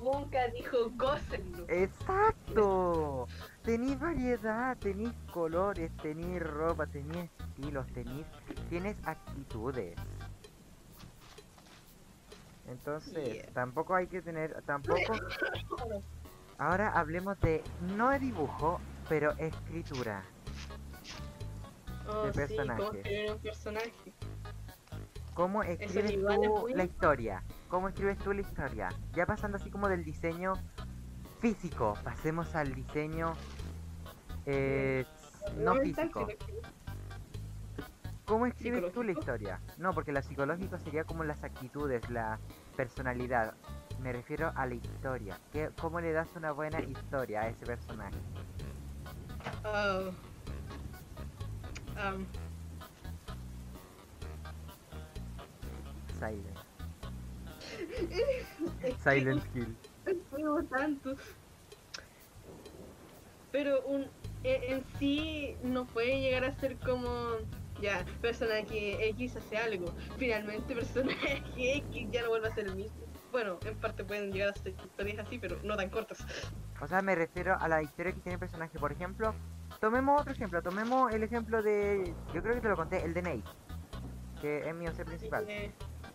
Wonka 0.00 0.48
dijo 0.48 0.90
gócenlo. 0.96 1.64
Exacto. 1.68 3.26
Tenéis 3.62 3.98
variedad, 4.00 4.76
tenéis 4.78 5.12
colores, 5.32 5.90
tenéis 5.98 6.42
ropa, 6.42 6.86
tenéis 6.86 7.30
estilos, 7.38 7.86
tenéis, 7.92 8.26
tienes 8.70 8.96
actitudes. 9.04 9.94
Entonces, 12.66 13.34
Yeah. 13.34 13.52
tampoco 13.52 13.94
hay 13.94 14.06
que 14.08 14.20
tener, 14.22 14.62
tampoco. 14.62 15.00
Ahora 16.58 16.90
hablemos 16.92 17.38
de 17.40 17.62
no 17.96 18.10
de 18.10 18.18
dibujo, 18.18 18.80
pero 19.08 19.32
escritura. 19.38 20.22
Oh, 22.08 22.24
de 22.24 22.32
sí, 22.32 22.38
personaje. 22.38 22.82
cómo 22.82 22.92
escribir 22.92 23.32
un 23.32 23.38
personaje. 23.38 24.12
¿Cómo 25.34 25.62
escribes 25.62 26.10
es 26.10 26.24
tú 26.24 26.68
la 26.74 26.84
historia? 26.84 27.42
¿Cómo 27.68 27.88
escribes 27.88 28.18
tú 28.18 28.32
la 28.32 28.40
historia? 28.40 28.88
Ya 29.12 29.24
pasando 29.26 29.56
así 29.56 29.70
como 29.70 29.88
del 29.88 30.04
diseño 30.04 30.54
físico, 31.40 31.94
pasemos 32.02 32.54
al 32.56 32.74
diseño 32.74 33.34
eh, 34.46 35.04
no 35.58 35.76
físico. 35.76 36.26
¿Cómo 38.24 38.46
escribes 38.46 38.92
tú 38.92 39.02
la 39.02 39.12
historia? 39.12 39.60
No, 39.78 39.92
porque 39.94 40.12
la 40.12 40.22
psicológico 40.22 40.78
sería 40.78 41.04
como 41.04 41.24
las 41.24 41.44
actitudes, 41.44 42.10
la 42.10 42.38
personalidad. 42.76 43.54
Me 44.02 44.12
refiero 44.12 44.52
a 44.54 44.66
la 44.66 44.74
historia. 44.74 45.38
¿Qué, 45.52 45.70
¿Cómo 45.80 46.00
le 46.00 46.12
das 46.12 46.28
una 46.36 46.52
buena 46.52 46.80
historia 46.80 47.42
a 47.42 47.48
ese 47.48 47.64
personaje? 47.64 48.18
Oh. 49.64 50.12
Um, 51.96 52.26
Silent. 56.18 56.58
Silent 59.02 59.42
Hill. 59.54 59.76
juego 60.30 60.62
tanto. 60.64 61.16
Pero 63.52 63.82
un, 63.86 64.06
en, 64.44 64.62
en 64.62 64.84
sí 64.98 65.56
no 65.62 65.86
puede 65.86 66.20
llegar 66.20 66.44
a 66.44 66.54
ser 66.60 66.76
como 66.78 67.38
ya, 67.80 68.04
personaje 68.20 69.08
X 69.10 69.36
hace 69.36 69.56
algo. 69.56 69.86
Finalmente, 70.18 70.74
personaje 70.74 71.42
X 71.56 72.08
ya 72.10 72.22
no 72.22 72.30
vuelve 72.30 72.48
a 72.48 72.54
ser 72.54 72.66
el 72.66 72.76
mismo. 72.76 72.96
Bueno, 73.30 73.58
en 73.64 73.76
parte 73.76 74.04
pueden 74.04 74.32
llegar 74.32 74.50
a 74.50 74.54
ser 74.54 74.74
historias 74.84 75.18
así, 75.26 75.38
pero 75.38 75.58
no 75.62 75.76
tan 75.76 75.90
cortas. 75.90 76.18
O 76.80 76.86
sea, 76.86 77.02
me 77.02 77.14
refiero 77.14 77.56
a 77.58 77.68
la 77.68 77.82
historia 77.82 78.12
que 78.12 78.20
tiene 78.20 78.34
el 78.34 78.40
personaje. 78.40 78.78
Por 78.78 78.92
ejemplo, 78.92 79.34
tomemos 79.80 80.20
otro 80.20 80.32
ejemplo. 80.32 80.62
Tomemos 80.62 81.12
el 81.12 81.22
ejemplo 81.22 81.62
de. 81.62 82.14
Yo 82.32 82.42
creo 82.42 82.54
que 82.54 82.60
te 82.60 82.68
lo 82.68 82.76
conté, 82.76 83.04
el 83.04 83.14
de 83.14 83.22
Nate. 83.22 83.44
Que 84.40 84.68
es 84.68 84.74
mi 84.74 84.86
OC 84.86 85.04
principal. 85.04 85.46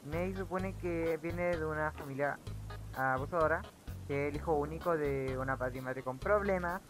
Nate 0.05 0.36
supone 0.36 0.74
que 0.76 1.18
viene 1.22 1.57
de 1.57 1.66
una 1.66 1.91
familia 1.91 2.39
abusadora. 2.95 3.61
Que 4.07 4.28
es 4.28 4.34
el 4.34 4.38
hijo 4.38 4.53
único 4.53 4.97
de 4.97 5.38
una 5.38 5.57
padre 5.57 5.80
y 5.80 5.82
madre 5.82 6.03
con 6.03 6.18
problemas. 6.18 6.82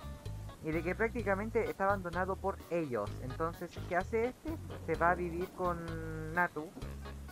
Y 0.63 0.71
de 0.71 0.84
que 0.84 0.95
prácticamente 0.95 1.69
está 1.69 1.86
abandonado 1.86 2.36
por 2.36 2.57
ellos. 2.69 3.09
Entonces, 3.24 3.71
¿qué 3.89 3.97
hace 3.97 4.26
este? 4.28 4.55
Se 4.86 4.95
va 4.95 5.11
a 5.11 5.15
vivir 5.15 5.49
con 5.57 6.34
Natu. 6.34 6.69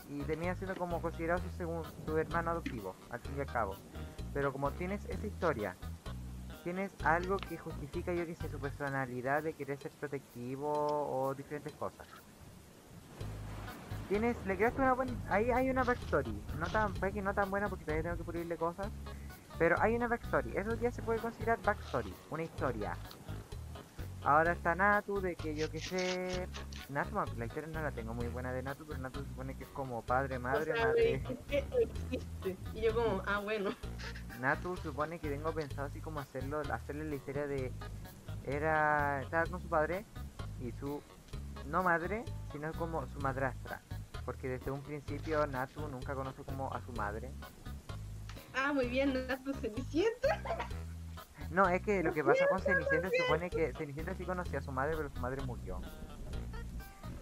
Y 0.09 0.23
termina 0.23 0.55
siendo 0.55 0.75
como 0.75 1.01
considerado 1.01 1.41
su, 1.55 1.85
su 2.05 2.17
hermano 2.17 2.51
adoptivo, 2.51 2.95
al 3.11 3.21
fin 3.21 3.33
y 3.37 3.41
al 3.41 3.45
cabo. 3.45 3.75
Pero 4.33 4.51
como 4.51 4.71
tienes 4.71 5.05
esa 5.05 5.25
historia 5.25 5.77
tienes 6.63 6.91
algo 7.03 7.37
que 7.37 7.57
justifica, 7.57 8.13
yo 8.13 8.25
que 8.25 8.35
sé, 8.35 8.49
su 8.49 8.59
personalidad 8.59 9.43
de 9.43 9.53
querer 9.53 9.77
ser 9.77 9.91
protectivo 9.91 10.71
o 10.71 11.33
diferentes 11.35 11.73
cosas. 11.73 12.07
Tienes, 14.09 14.35
le 14.45 14.57
creaste 14.57 14.81
una 14.81 14.93
buena, 14.93 15.13
ahí 15.29 15.51
hay 15.51 15.69
una 15.69 15.83
backstory, 15.83 16.43
no 16.59 16.67
tan, 16.67 16.93
puede 16.93 17.13
que 17.13 17.21
no 17.21 17.33
tan 17.33 17.49
buena 17.49 17.69
porque 17.69 17.85
todavía 17.85 18.03
tengo 18.03 18.17
que 18.17 18.23
pulirle 18.23 18.57
cosas, 18.57 18.89
pero 19.57 19.77
hay 19.79 19.95
una 19.95 20.07
backstory, 20.07 20.51
eso 20.57 20.75
ya 20.81 20.91
se 20.91 21.01
puede 21.01 21.19
considerar 21.19 21.59
backstory, 21.63 22.13
una 22.29 22.43
historia. 22.43 22.97
Ahora 24.23 24.51
está 24.51 24.75
Natu, 24.75 25.19
de 25.19 25.35
que 25.35 25.55
yo 25.55 25.71
que 25.71 25.79
sé, 25.79 26.47
Natu, 26.89 27.15
la 27.37 27.45
historia 27.45 27.69
no 27.69 27.81
la 27.81 27.91
tengo 27.91 28.13
muy 28.13 28.27
buena 28.27 28.51
de 28.51 28.61
Natu, 28.61 28.85
pero 28.85 28.99
Natu 28.99 29.23
supone 29.23 29.55
que 29.55 29.63
es 29.63 29.69
como 29.69 30.03
padre, 30.03 30.37
madre, 30.37 30.73
o 30.73 30.75
sea, 30.75 30.87
madre. 30.87 31.03
me 31.03 31.17
dijiste, 31.17 31.65
existe. 31.79 32.57
Y 32.75 32.81
yo 32.81 32.93
como, 32.93 33.23
ah, 33.25 33.39
bueno. 33.39 33.71
Natu 34.41 34.75
supone 34.77 35.19
que 35.19 35.29
tengo 35.29 35.51
pensado 35.53 35.87
así 35.87 36.01
como 36.01 36.19
hacerlo, 36.19 36.61
hacerle 36.71 37.05
la 37.05 37.15
historia 37.15 37.45
de 37.47 37.71
era 38.43 39.21
estaba 39.21 39.45
con 39.45 39.61
su 39.61 39.69
padre 39.69 40.05
y 40.59 40.71
su 40.71 41.01
no 41.67 41.83
madre, 41.83 42.25
sino 42.51 42.71
como 42.73 43.05
su 43.07 43.19
madrastra, 43.19 43.81
porque 44.25 44.49
desde 44.49 44.71
un 44.71 44.81
principio 44.81 45.45
Natu 45.45 45.87
nunca 45.87 46.15
conoce 46.15 46.43
como 46.43 46.73
a 46.73 46.81
su 46.81 46.91
madre. 46.93 47.31
Ah, 48.55 48.73
muy 48.73 48.87
bien, 48.87 49.27
Natu 49.27 49.53
Cenicienta. 49.53 50.39
No, 51.49 51.67
es 51.67 51.81
que 51.81 52.01
lo 52.01 52.13
que 52.13 52.23
pasa 52.23 52.47
con 52.47 52.61
Cenicienta 52.61 53.09
supone 53.23 53.49
que 53.49 53.73
Cenicienta 53.73 54.15
sí 54.15 54.23
conocía 54.23 54.59
a 54.59 54.61
su 54.61 54.71
madre, 54.71 54.95
pero 54.95 55.09
su 55.09 55.19
madre 55.19 55.41
murió. 55.45 55.81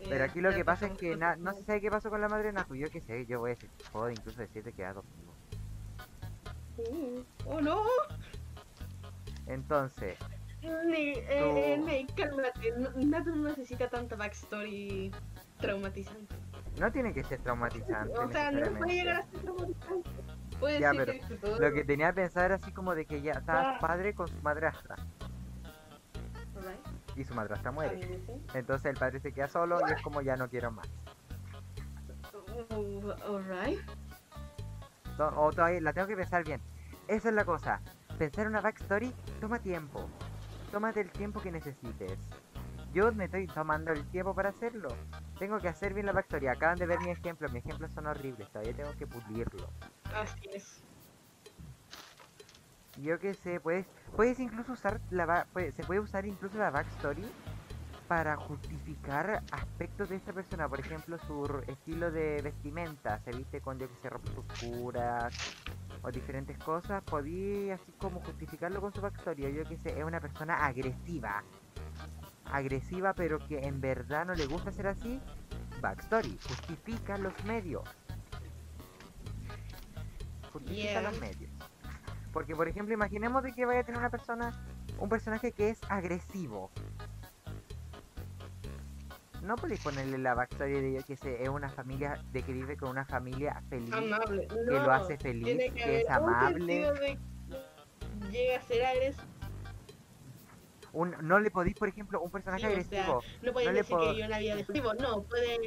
Pero 0.08 0.24
aquí 0.24 0.40
lo 0.40 0.52
que 0.54 0.64
pasa 0.64 0.86
es 0.86 0.96
que 1.00 1.16
na- 1.18 1.36
no 1.36 1.52
se 1.52 1.64
sabe 1.64 1.82
qué 1.82 1.90
pasó 1.90 2.12
con 2.12 2.22
la 2.22 2.30
madre 2.30 2.48
de 2.50 2.54
Natu, 2.54 2.76
yo 2.76 2.92
qué 2.92 3.02
sé, 3.02 3.26
yo 3.26 3.40
voy 3.40 3.50
a 3.52 3.54
decir, 3.56 3.72
puedo 3.92 4.08
incluso 4.12 4.40
decirte 4.40 4.72
que 4.72 4.84
es 4.84 4.88
adoptivo. 4.88 5.29
Uh, 6.92 7.24
oh 7.46 7.62
no. 7.62 7.84
Entonces, 9.48 10.18
Ne, 10.62 11.14
eh. 11.30 11.78
Ne, 11.78 12.06
cálmate. 12.16 12.72
No- 12.78 13.20
no 13.24 13.50
necesita 13.50 13.90
tanta 13.90 14.16
backstory 14.18 15.12
traumatizante. 15.60 16.36
no 16.80 16.92
tiene 16.92 17.14
que 17.14 17.24
ser 17.24 17.40
traumatizante. 17.42 18.18
O 18.18 18.30
sea, 18.32 18.52
no 18.52 18.72
puede 18.78 18.94
llegar 18.94 19.16
a 19.18 19.22
ser 19.24 19.40
traumatizante. 19.42 20.10
Puede 20.60 20.80
Ya, 20.82 20.92
ser 20.92 21.06
pero 21.06 21.28
que 21.28 21.36
todo. 21.36 21.60
Lo 21.60 21.74
que 21.74 21.84
tenía 21.86 22.12
pensado 22.14 22.46
era 22.48 22.56
así 22.56 22.72
como 22.74 22.94
de 22.94 23.06
que 23.06 23.22
ya 23.22 23.32
estaba 23.34 23.76
Ah. 23.76 23.80
padre 23.80 24.14
con 24.14 24.28
su 24.28 24.36
madrastra 24.42 24.98
y 27.16 27.24
su 27.24 27.34
madrastra 27.34 27.72
muere. 27.72 28.20
Entonces 28.54 28.86
el 28.92 28.98
padre 28.98 29.20
se 29.22 29.32
queda 29.34 29.48
solo 29.48 29.80
y 29.88 29.92
es 29.94 30.02
como 30.02 30.22
ya 30.22 30.36
no 30.36 30.50
quiero 30.50 30.72
más. 30.72 30.88
Uh, 32.76 33.12
alright. 33.26 33.80
O 35.18 35.52
todavía 35.52 35.80
la 35.82 35.94
tengo 35.94 36.08
que 36.08 36.16
pensar 36.18 36.44
bien. 36.44 36.62
Esa 37.10 37.30
es 37.30 37.34
la 37.36 37.44
cosa. 37.44 37.82
Pensar 38.20 38.48
una 38.48 38.62
backstory 38.62 39.12
toma 39.42 39.58
tiempo. 39.60 40.08
Tómate 40.72 41.02
el 41.02 41.12
tiempo 41.12 41.42
que 41.42 41.52
necesites. 41.52 42.20
Yo 42.94 43.12
me 43.12 43.26
estoy 43.26 43.48
tomando 43.48 43.92
el 43.92 44.06
tiempo 44.12 44.36
para 44.36 44.50
hacerlo. 44.50 44.90
Tengo 45.40 45.58
que 45.58 45.68
hacer 45.70 45.96
bien 45.96 46.06
la 46.06 46.12
backstory. 46.12 46.48
Acaban 46.48 46.78
de 46.78 46.86
ver 46.86 47.00
mi 47.02 47.10
ejemplo. 47.10 47.50
Mis 47.50 47.66
ejemplos 47.66 47.92
son 47.96 48.06
horribles. 48.06 48.48
Todavía 48.50 48.76
tengo 48.76 48.92
que 48.96 49.08
pulirlo. 49.08 49.72
Así 50.14 50.50
es. 50.54 50.84
Yo 52.98 53.18
que 53.18 53.34
sé, 53.34 53.60
puedes, 53.60 53.88
puedes 54.16 54.40
incluso 54.40 54.74
usar 54.74 55.00
la 55.10 55.46
puede- 55.52 55.72
se 55.72 55.84
puede 55.84 56.02
usar 56.02 56.26
incluso 56.28 56.58
la 56.58 56.70
backstory 56.70 57.26
para 58.10 58.36
justificar 58.38 59.44
aspectos 59.52 60.10
de 60.10 60.16
esta 60.16 60.34
persona, 60.34 60.68
por 60.68 60.80
ejemplo 60.80 61.20
su 61.20 61.46
estilo 61.68 62.10
de 62.10 62.42
vestimenta, 62.42 63.20
se 63.20 63.32
viste 63.32 63.62
con 63.62 63.78
yo 63.78 63.88
que 63.88 63.96
sé 64.02 64.10
ropas 64.10 64.36
oscuras 64.36 65.32
o 66.02 66.12
diferentes 66.12 66.58
cosas, 66.58 67.04
podía 67.04 67.76
así 67.76 67.92
como 68.00 68.20
justificarlo 68.22 68.82
con 68.82 68.92
su 68.92 69.00
backstory, 69.00 69.54
yo 69.54 69.64
que 69.64 69.78
sé, 69.78 69.96
es 69.96 70.04
una 70.04 70.20
persona 70.20 70.66
agresiva, 70.66 71.44
agresiva 72.46 73.14
pero 73.14 73.38
que 73.48 73.60
en 73.60 73.80
verdad 73.80 74.26
no 74.26 74.34
le 74.34 74.48
gusta 74.48 74.72
ser 74.72 74.88
así, 74.88 75.22
backstory, 75.80 76.36
justifica 76.48 77.16
los 77.20 77.34
medios, 77.46 77.88
justifica 80.52 80.94
Yeah. 80.94 81.02
los 81.02 81.20
medios. 81.20 81.52
Porque, 82.34 82.56
por 82.56 82.68
ejemplo, 82.68 82.92
imaginemos 82.92 83.44
de 83.44 83.54
que 83.54 83.66
vaya 83.66 83.82
a 83.82 83.84
tener 83.84 84.00
una 84.00 84.10
persona, 84.10 84.52
un 84.98 85.10
personaje 85.10 85.52
que 85.52 85.70
es 85.70 85.80
agresivo. 85.90 86.72
No 89.44 89.56
podéis 89.56 89.80
ponerle 89.82 90.18
la 90.18 90.34
backstory 90.34 90.94
de 90.94 91.04
que 91.04 91.16
sé, 91.16 91.42
es 91.42 91.50
una 91.50 91.70
familia, 91.70 92.20
de 92.32 92.44
que 92.44 92.52
vive 92.52 92.78
con 92.78 92.90
una 92.90 93.06
familia 93.06 93.62
feliz, 93.70 93.94
Amable. 93.94 94.48
que 94.48 94.56
No, 94.66 94.84
lo 94.84 94.92
hace 94.92 95.18
feliz, 95.18 95.58
que, 95.74 96.02
es 96.02 96.10
amable. 96.10 96.92
de 96.92 97.18
Llega 98.32 98.58
a 98.58 98.62
ser 98.64 98.86
agresivo. 98.86 99.24
Un, 100.92 101.16
no 101.22 101.40
le 101.40 101.52
podéis, 101.52 101.76
por 101.76 101.88
ejemplo, 101.88 102.20
un 102.22 102.32
personaje 102.32 102.62
Sí, 102.62 102.66
o 102.66 102.84
sea, 102.84 103.02
agresivo. 103.02 103.24
No 103.44 103.54
pueden 103.54 103.70
no 103.70 103.78
decir 103.78 103.98
que 103.98 104.20
yo 104.20 104.26
una 104.26 104.40
vida 104.40 104.54
agresivo. 104.54 104.94
No, 104.96 105.24
pueden. 105.24 105.62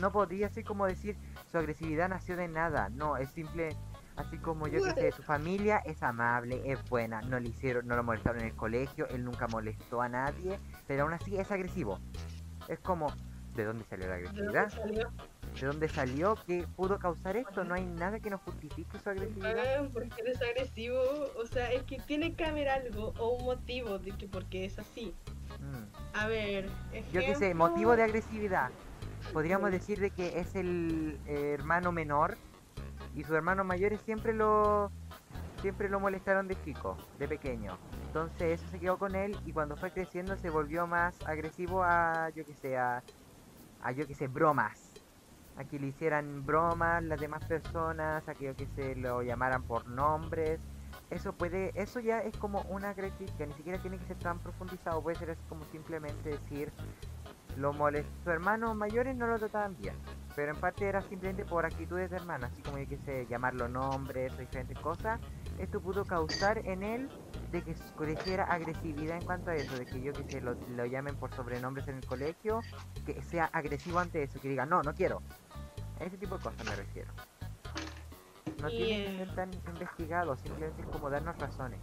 No 0.00 0.12
podría 0.12 0.46
así 0.46 0.62
como 0.62 0.86
decir 0.86 1.16
su 1.50 1.58
agresividad 1.58 2.08
nació 2.08 2.36
de 2.36 2.48
nada. 2.48 2.88
No, 2.90 3.16
es 3.16 3.30
simple, 3.30 3.70
así 4.16 4.38
como 4.38 4.68
yo 4.68 4.82
que 4.82 4.92
sé, 4.92 5.12
su 5.12 5.22
familia 5.22 5.78
es 5.84 6.02
amable, 6.02 6.62
es 6.64 6.82
buena, 6.88 7.20
no 7.22 7.40
le 7.40 7.48
hicieron, 7.48 7.86
no 7.86 7.96
lo 7.96 8.04
molestaron 8.04 8.40
en 8.40 8.48
el 8.48 8.54
colegio, 8.56 9.06
él 9.08 9.24
nunca 9.24 9.46
molestó 9.48 10.00
a 10.00 10.08
nadie, 10.08 10.58
pero 10.86 11.04
aún 11.04 11.14
así 11.14 11.36
es 11.36 11.50
agresivo. 11.50 11.98
Es 12.68 12.78
como, 12.80 13.06
¿de 13.54 13.64
dónde 13.64 13.84
salió 13.88 14.06
la 14.08 14.16
¿De 14.16 14.22
dónde 14.24 14.40
agresividad? 14.58 14.70
salió? 14.70 15.08
¿De 15.60 15.66
dónde 15.66 15.88
salió? 15.88 16.36
¿Qué 16.46 16.66
pudo 16.76 16.98
causar 16.98 17.36
esto? 17.36 17.64
No 17.64 17.74
hay 17.74 17.84
nada 17.84 18.20
que 18.20 18.30
nos 18.30 18.40
justifique 18.42 18.98
su 18.98 19.08
agresividad. 19.10 19.56
Ah, 19.80 19.88
¿Por 19.92 20.08
qué 20.08 20.20
eres 20.22 20.40
agresivo? 20.42 21.00
O 21.36 21.46
sea, 21.46 21.72
es 21.72 21.82
que 21.84 21.98
tiene 21.98 22.34
que 22.34 22.44
haber 22.44 22.68
algo 22.68 23.12
o 23.18 23.36
un 23.36 23.44
motivo 23.44 23.98
de 23.98 24.12
que 24.12 24.28
por 24.28 24.44
qué 24.46 24.64
es 24.66 24.78
así. 24.78 25.14
Mm. 25.60 26.16
A 26.16 26.26
ver, 26.28 26.68
Yo 27.12 27.20
que 27.20 27.34
sé, 27.34 27.46
ejemplo- 27.50 27.68
motivo 27.70 27.96
de 27.96 28.04
agresividad. 28.04 28.70
Podríamos 29.32 29.70
decir 29.72 29.98
de 29.98 30.10
que 30.10 30.38
es 30.38 30.54
el 30.54 31.18
eh, 31.26 31.52
hermano 31.58 31.90
menor 31.90 32.36
y 33.14 33.24
sus 33.24 33.34
hermanos 33.34 33.66
mayores 33.66 34.00
siempre 34.02 34.32
lo 34.32 34.92
siempre 35.60 35.88
lo 35.88 35.98
molestaron 35.98 36.46
de 36.46 36.56
chico, 36.62 36.96
de 37.18 37.26
pequeño. 37.26 37.76
Entonces 38.08 38.60
eso 38.60 38.70
se 38.70 38.80
quedó 38.80 38.98
con 38.98 39.14
él 39.14 39.36
y 39.44 39.52
cuando 39.52 39.76
fue 39.76 39.90
creciendo 39.90 40.34
se 40.36 40.48
volvió 40.48 40.86
más 40.86 41.20
agresivo 41.26 41.84
a 41.84 42.30
yo 42.34 42.44
que 42.44 42.54
sé, 42.54 42.76
a, 42.78 43.02
a 43.80 43.92
yo 43.92 44.06
que 44.06 44.14
sé, 44.14 44.28
bromas. 44.28 44.94
A 45.56 45.64
que 45.64 45.78
le 45.78 45.88
hicieran 45.88 46.46
bromas 46.46 47.02
las 47.02 47.20
demás 47.20 47.44
personas, 47.44 48.26
a 48.26 48.34
que 48.34 48.46
yo 48.46 48.56
que 48.56 48.66
se 48.68 48.96
lo 48.96 49.22
llamaran 49.22 49.62
por 49.62 49.86
nombres. 49.88 50.58
Eso 51.10 51.34
puede, 51.34 51.72
eso 51.74 52.00
ya 52.00 52.20
es 52.20 52.34
como 52.38 52.62
una 52.62 52.94
crítica, 52.94 53.44
ni 53.44 53.52
siquiera 53.52 53.78
tiene 53.80 53.98
que 53.98 54.06
ser 54.06 54.18
tan 54.18 54.38
profundizado, 54.38 55.02
puede 55.02 55.16
ser 55.16 55.30
así 55.30 55.42
como 55.48 55.64
simplemente 55.66 56.30
decir 56.30 56.72
lo 57.56 57.72
molest... 57.72 58.08
Sus 58.18 58.28
hermanos 58.28 58.74
mayores 58.76 59.16
no 59.16 59.26
lo 59.26 59.38
trataban 59.38 59.76
bien, 59.76 59.96
pero 60.36 60.52
en 60.52 60.60
parte 60.60 60.86
era 60.86 61.02
simplemente 61.02 61.44
por 61.44 61.66
actitudes 61.66 62.10
de 62.10 62.16
hermano, 62.16 62.46
así 62.46 62.62
como 62.62 62.78
yo 62.78 62.88
que 62.88 62.98
sé, 62.98 63.26
llamarlo 63.26 63.68
nombres 63.68 64.32
o 64.34 64.36
diferentes 64.38 64.78
cosas. 64.78 65.20
Esto 65.58 65.80
pudo 65.80 66.04
causar 66.04 66.58
en 66.64 66.82
él 66.82 67.08
de 67.50 67.62
que 67.62 67.74
creciera 67.96 68.44
agresividad 68.44 69.16
en 69.16 69.24
cuanto 69.24 69.50
a 69.50 69.54
eso, 69.54 69.76
de 69.76 69.86
que 69.86 70.00
yo 70.02 70.12
que 70.12 70.24
sé, 70.24 70.40
lo, 70.40 70.54
lo 70.54 70.86
llamen 70.86 71.16
por 71.16 71.32
sobrenombres 71.34 71.88
en 71.88 71.96
el 71.96 72.06
colegio, 72.06 72.60
que 73.06 73.22
sea 73.22 73.46
agresivo 73.46 73.98
ante 73.98 74.22
eso, 74.22 74.40
que 74.40 74.48
diga, 74.48 74.66
no, 74.66 74.82
no 74.82 74.94
quiero. 74.94 75.22
A 75.98 76.04
ese 76.04 76.18
tipo 76.18 76.36
de 76.36 76.42
cosas 76.42 76.64
me 76.64 76.76
refiero. 76.76 77.12
No 78.60 78.68
Y, 78.68 78.76
tiene 78.76 79.04
que 79.04 79.14
eh, 79.14 79.18
ser 79.18 79.34
tan 79.34 79.54
investigado, 79.54 80.36
simplemente 80.36 80.82
es 80.82 80.88
como 80.88 81.10
darnos 81.10 81.36
razones. 81.38 81.80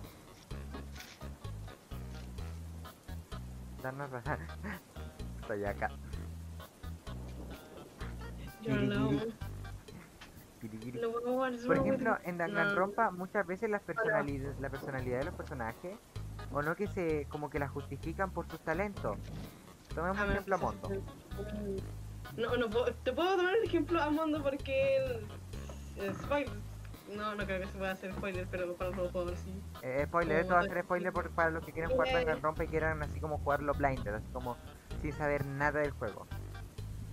Darnos 3.82 4.10
razones. 4.10 4.50
Estoy 5.42 5.66
acá. 5.66 5.90
Yo. 8.62 9.45
Lo 11.06 11.12
voy 11.12 11.22
a 11.24 11.34
guardar 11.36 11.68
Por 11.68 11.78
ejemplo, 11.78 12.18
en 12.24 12.38
no. 12.38 12.44
Danganronpa 12.46 13.12
muchas 13.12 13.46
veces 13.46 13.70
las 13.70 13.84
personalidades, 13.84 14.60
la 14.60 14.70
personalidad 14.70 15.20
de 15.20 15.26
los 15.26 15.36
personajes, 15.36 15.98
o 16.52 16.62
no 16.64 16.76
que 16.76 16.88
se 16.88 17.28
como 17.30 17.50
que 17.50 17.60
la 17.60 17.68
justifican 17.68 18.32
por 18.32 18.48
sus 18.50 18.60
talentos. 18.62 19.18
Tomemos 19.94 20.18
un 20.20 20.32
ejemplo 20.32 20.56
a 20.56 20.58
Mondo. 20.58 20.90
No, 22.38 22.58
no 22.58 22.70
puedo- 22.70 22.92
te 22.94 23.14
puedo 23.14 23.38
tomar 23.38 23.56
el 23.56 23.64
ejemplo 23.66 24.02
a 24.02 24.10
Mondo 24.10 24.42
porque 24.42 24.98
el, 24.98 25.28
el 26.04 26.16
spoiler. 26.16 26.58
No, 27.16 27.36
no 27.36 27.46
creo 27.46 27.60
que 27.62 27.68
se 27.68 27.78
pueda 27.78 27.92
hacer 27.92 28.12
spoiler, 28.14 28.48
pero 28.50 28.76
para 28.76 28.90
los 28.90 29.12
jugadores 29.12 29.40
sí. 29.42 29.54
Eh, 29.84 30.06
spoiler, 30.08 30.40
esto 30.40 30.56
va 30.56 30.62
a 30.62 30.64
ser 30.64 30.84
spoiler 30.84 31.14
por- 31.14 31.30
para 31.30 31.52
los 31.52 31.64
que 31.64 31.72
quieran 31.72 31.92
jugar 31.92 32.08
Eh. 32.08 32.14
Danganronpa 32.14 32.64
y 32.64 32.68
quieran 32.68 33.04
así 33.04 33.20
como 33.20 33.38
jugarlo 33.38 33.74
blind, 33.74 34.08
así 34.08 34.26
como 34.34 34.58
sin 35.04 35.14
saber 35.14 35.46
nada 35.46 35.82
del 35.82 35.92
juego. 35.92 36.26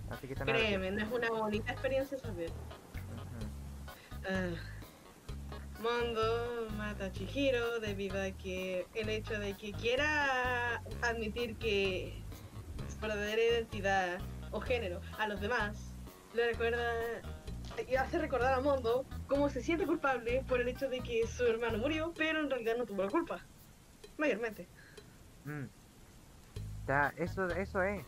Así 0.09 0.27
que 0.27 0.33
Créeme, 0.33 0.91
no 0.91 1.01
es 1.03 1.11
una 1.11 1.29
bonita 1.29 1.71
experiencia 1.71 2.17
saber. 2.17 2.49
Ah. 4.29 4.49
Mondo 5.81 6.69
mata 6.77 7.05
a 7.05 7.11
Chihiro 7.11 7.79
debido 7.81 8.21
a 8.21 8.31
que 8.31 8.87
el 8.93 9.09
hecho 9.09 9.37
de 9.37 9.53
que 9.53 9.73
quiera 9.73 10.81
admitir 11.01 11.57
que 11.57 12.23
su 12.87 12.99
verdadera 13.01 13.41
identidad 13.41 14.19
o 14.51 14.61
género 14.61 15.01
a 15.19 15.27
los 15.27 15.41
demás 15.41 15.93
le 16.33 16.51
recuerda 16.51 16.81
y 17.85 17.95
hace 17.95 18.17
recordar 18.17 18.53
a 18.53 18.61
Mondo 18.61 19.05
cómo 19.27 19.49
se 19.49 19.61
siente 19.61 19.85
culpable 19.85 20.43
por 20.47 20.61
el 20.61 20.69
hecho 20.69 20.87
de 20.87 21.01
que 21.01 21.27
su 21.27 21.43
hermano 21.43 21.79
murió, 21.79 22.13
pero 22.15 22.39
en 22.39 22.49
realidad 22.49 22.77
no 22.77 22.85
tuvo 22.85 23.03
la 23.03 23.09
culpa. 23.09 23.41
Mayormente. 24.17 24.67
Mm. 25.43 25.65
Ya, 26.87 27.13
eso, 27.17 27.47
eso 27.47 27.81
es. 27.83 28.05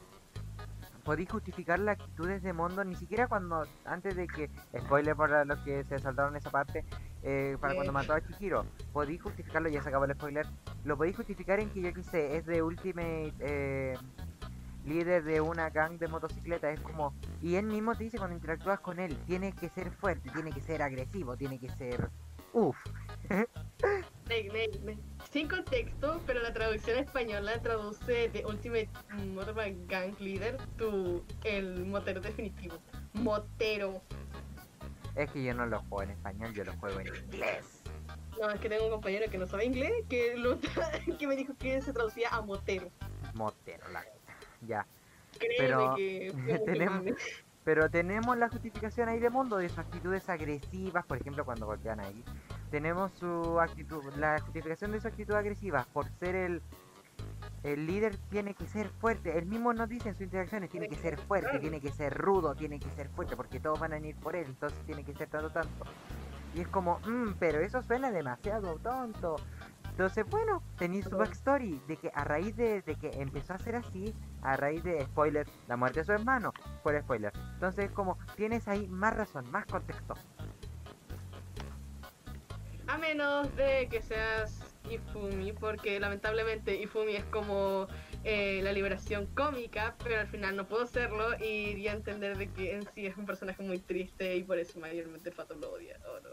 Podéis 1.06 1.30
justificar 1.30 1.80
las 1.80 2.00
actitudes 2.00 2.42
de 2.42 2.52
Mondo 2.52 2.84
ni 2.84 2.96
siquiera 2.96 3.28
cuando, 3.28 3.68
antes 3.86 4.16
de 4.16 4.26
que, 4.26 4.50
spoiler 4.76 5.16
para 5.16 5.46
los 5.46 5.60
que 5.60 5.84
se 5.84 6.00
saltaron 6.00 6.36
esa 6.36 6.50
parte, 6.50 6.84
eh, 7.22 7.58
para 7.62 7.76
cuando 7.76 7.94
mató 7.94 8.14
a 8.14 8.22
Chihiro, 8.22 8.66
podéis 8.92 9.22
justificarlo, 9.22 9.70
ya 9.70 9.84
se 9.84 9.90
acabó 9.90 10.06
el 10.06 10.16
spoiler, 10.16 10.48
lo 10.84 10.98
podéis 10.98 11.16
justificar 11.16 11.60
en 11.60 11.70
que 11.70 11.82
yo 11.82 11.94
que 11.94 12.02
sé, 12.02 12.38
es 12.38 12.46
de 12.48 12.64
Ultimate 12.64 13.34
eh, 13.40 13.96
líder 14.84 15.24
de 15.24 15.42
una 15.42 15.70
gang 15.70 16.00
de 16.00 16.08
motocicleta, 16.08 16.72
es 16.72 16.80
como, 16.80 17.14
y 17.40 17.54
él 17.56 17.68
mismo 17.68 17.94
te 17.96 18.06
dice 18.06 18.18
cuando 18.18 18.36
interactúas 18.36 18.80
con 18.80 19.00
él, 19.00 19.16
tiene 19.28 19.54
que 19.54 19.70
ser 19.70 19.92
fuerte, 19.92 20.32
tiene 20.32 20.52
que 20.52 20.62
ser 20.62 20.82
agresivo, 20.82 21.38
tiene 21.38 21.60
que 21.60 21.70
ser, 21.70 22.10
uff, 22.52 22.78
Sin 25.32 25.48
contexto, 25.48 26.22
pero 26.26 26.42
la 26.42 26.54
traducción 26.54 26.98
española 26.98 27.62
traduce 27.62 28.30
de 28.30 28.46
Ultimate 28.46 28.90
Motorbike 29.34 29.88
Gang 29.88 30.20
Leader 30.20 30.58
tu 30.78 31.24
el 31.44 31.86
motero 31.86 32.22
definitivo. 32.22 32.78
Motero. 33.14 34.02
es 35.16 35.30
que 35.32 35.44
yo 35.44 35.54
no 35.54 35.66
lo 35.66 35.80
juego 35.82 36.04
en 36.04 36.10
español, 36.12 36.54
yo 36.54 36.64
lo 36.64 36.74
juego 36.74 37.00
en 37.00 37.08
inglés. 37.08 37.82
No, 38.40 38.50
es 38.50 38.60
que 38.60 38.68
tengo 38.68 38.86
un 38.86 38.92
compañero 38.92 39.30
que 39.30 39.38
no 39.38 39.46
sabe 39.46 39.66
inglés 39.66 39.94
que, 40.10 40.36
lo, 40.36 40.60
que 41.20 41.28
me 41.28 41.36
dijo 41.36 41.54
que 41.58 41.82
se 41.82 41.94
traducía 41.94 42.30
a 42.30 42.42
motero. 42.42 42.90
Motero, 43.34 43.88
la 43.90 44.04
ya. 44.62 44.86
Créeme 45.38 45.56
Pero 45.58 45.96
que 45.96 46.34
tenemos-. 46.66 47.16
Pero 47.66 47.90
tenemos 47.90 48.38
la 48.38 48.48
justificación 48.48 49.10
ahí 49.10 49.20
de 49.20 49.32
Mondo 49.32 49.58
de 49.58 49.70
sus 49.70 49.80
actitudes 49.80 50.30
agresivas, 50.30 51.04
por 51.06 51.18
ejemplo, 51.18 51.44
cuando 51.44 51.66
golpean 51.66 52.00
ahí. 52.00 52.24
Tenemos 52.72 53.12
su 53.14 53.60
actitud, 53.60 54.04
la 54.18 54.40
justificación 54.40 54.92
de 54.92 55.00
su 55.00 55.08
actitud 55.08 55.34
agresiva 55.36 55.86
por 55.94 56.10
ser 56.20 56.36
el 56.36 56.62
el 57.66 57.88
líder 57.88 58.16
tiene 58.30 58.54
que 58.54 58.68
ser 58.68 58.90
fuerte. 58.90 59.38
Él 59.40 59.48
mismo 59.48 59.74
nos 59.74 59.90
dice 59.90 60.10
en 60.10 60.16
sus 60.16 60.22
interacciones, 60.26 60.70
tiene 60.70 60.88
que 60.88 60.96
ser 60.96 61.18
fuerte, 61.18 61.58
tiene 61.60 61.82
que 61.82 61.92
ser 61.92 62.16
rudo, 62.16 62.54
tiene 62.54 62.80
que 62.80 62.90
ser 62.92 63.10
fuerte, 63.10 63.36
porque 63.36 63.60
todos 63.60 63.80
van 63.80 63.92
a 63.94 63.98
ir 63.98 64.16
por 64.18 64.36
él, 64.36 64.46
entonces 64.48 64.78
tiene 64.86 65.04
que 65.04 65.16
ser 65.16 65.30
tanto 65.30 65.50
tanto. 65.50 65.86
Y 66.54 66.62
es 66.62 66.68
como, 66.68 67.00
"Mm, 67.00 67.34
pero 67.40 67.60
eso 67.60 67.82
suena 67.82 68.12
demasiado 68.12 68.76
tonto. 68.78 69.38
Entonces, 69.90 70.30
bueno, 70.30 70.62
tenéis 70.78 71.06
su 71.06 71.18
backstory 71.18 71.82
de 71.88 71.98
que 71.98 72.12
a 72.14 72.24
raíz 72.24 72.56
de, 72.56 72.82
de 72.82 72.96
que 72.96 73.10
empezó 73.22 73.54
a 73.54 73.60
ser 73.60 73.78
así, 73.78 74.14
a 74.42 74.58
raíz 74.58 74.84
de, 74.84 75.04
spoiler, 75.06 75.48
la 75.68 75.78
muerte 75.78 76.02
de 76.02 76.06
su 76.06 76.12
hermano, 76.12 76.54
fue 76.84 76.96
el 76.96 77.02
spoiler. 77.02 77.34
Entonces, 77.54 77.90
como 77.92 78.18
tienes 78.36 78.68
ahí 78.68 78.88
más 78.88 79.16
razón, 79.16 79.50
más 79.52 79.66
contexto. 79.66 80.14
A 82.88 82.98
menos 82.98 83.56
de 83.56 83.88
que 83.90 84.02
seas 84.02 84.62
Ifumi, 84.90 85.54
porque 85.54 86.00
lamentablemente 86.00 86.76
Ifumi 86.76 87.16
es 87.16 87.26
como 87.26 87.88
eh, 88.24 88.62
la 88.64 88.72
liberación 88.74 89.26
cómica, 89.28 89.96
pero 90.04 90.20
al 90.20 90.28
final 90.28 90.56
no 90.56 90.68
puedo 90.68 90.86
serlo 90.86 91.36
y 91.40 91.74
di 91.74 91.88
a 91.88 91.94
entender 91.94 92.38
de 92.38 92.50
que 92.50 92.76
en 92.76 92.84
sí 92.94 93.06
es 93.06 93.18
un 93.18 93.26
personaje 93.26 93.64
muy 93.64 93.80
triste 93.80 94.36
y 94.36 94.44
por 94.44 94.60
eso 94.60 94.80
mayormente 94.80 95.32
Fato 95.32 95.56
lo 95.56 95.74
odia. 95.74 96.00
¿o 96.06 96.20
no? 96.22 96.30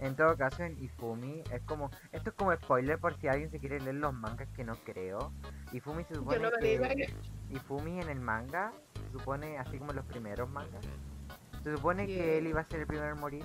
En 0.00 0.14
todo 0.14 0.36
caso, 0.36 0.62
en 0.62 0.80
Ifumi 0.82 1.42
es 1.52 1.60
como, 1.62 1.90
esto 2.12 2.30
es 2.30 2.36
como 2.36 2.54
spoiler 2.54 2.98
por 2.98 3.18
si 3.18 3.26
alguien 3.26 3.50
se 3.50 3.58
quiere 3.58 3.80
leer 3.80 3.96
los 3.96 4.14
mangas 4.14 4.48
que 4.54 4.62
no 4.62 4.76
creo. 4.84 5.32
Ifumi 5.72 6.04
se 6.04 6.14
supone 6.14 6.38
no 6.38 6.50
que. 6.52 7.12
Ifumi 7.50 8.00
en 8.00 8.08
el 8.08 8.20
manga 8.20 8.72
se 8.94 9.18
supone 9.18 9.58
así 9.58 9.78
como 9.78 9.92
los 9.92 10.04
primeros 10.04 10.48
mangas. 10.50 10.84
Se 11.64 11.74
supone 11.74 12.06
que 12.06 12.38
él 12.38 12.46
iba 12.46 12.60
a 12.60 12.64
ser 12.64 12.80
el 12.80 12.86
primero 12.86 13.12
en 13.12 13.20
morir. 13.20 13.44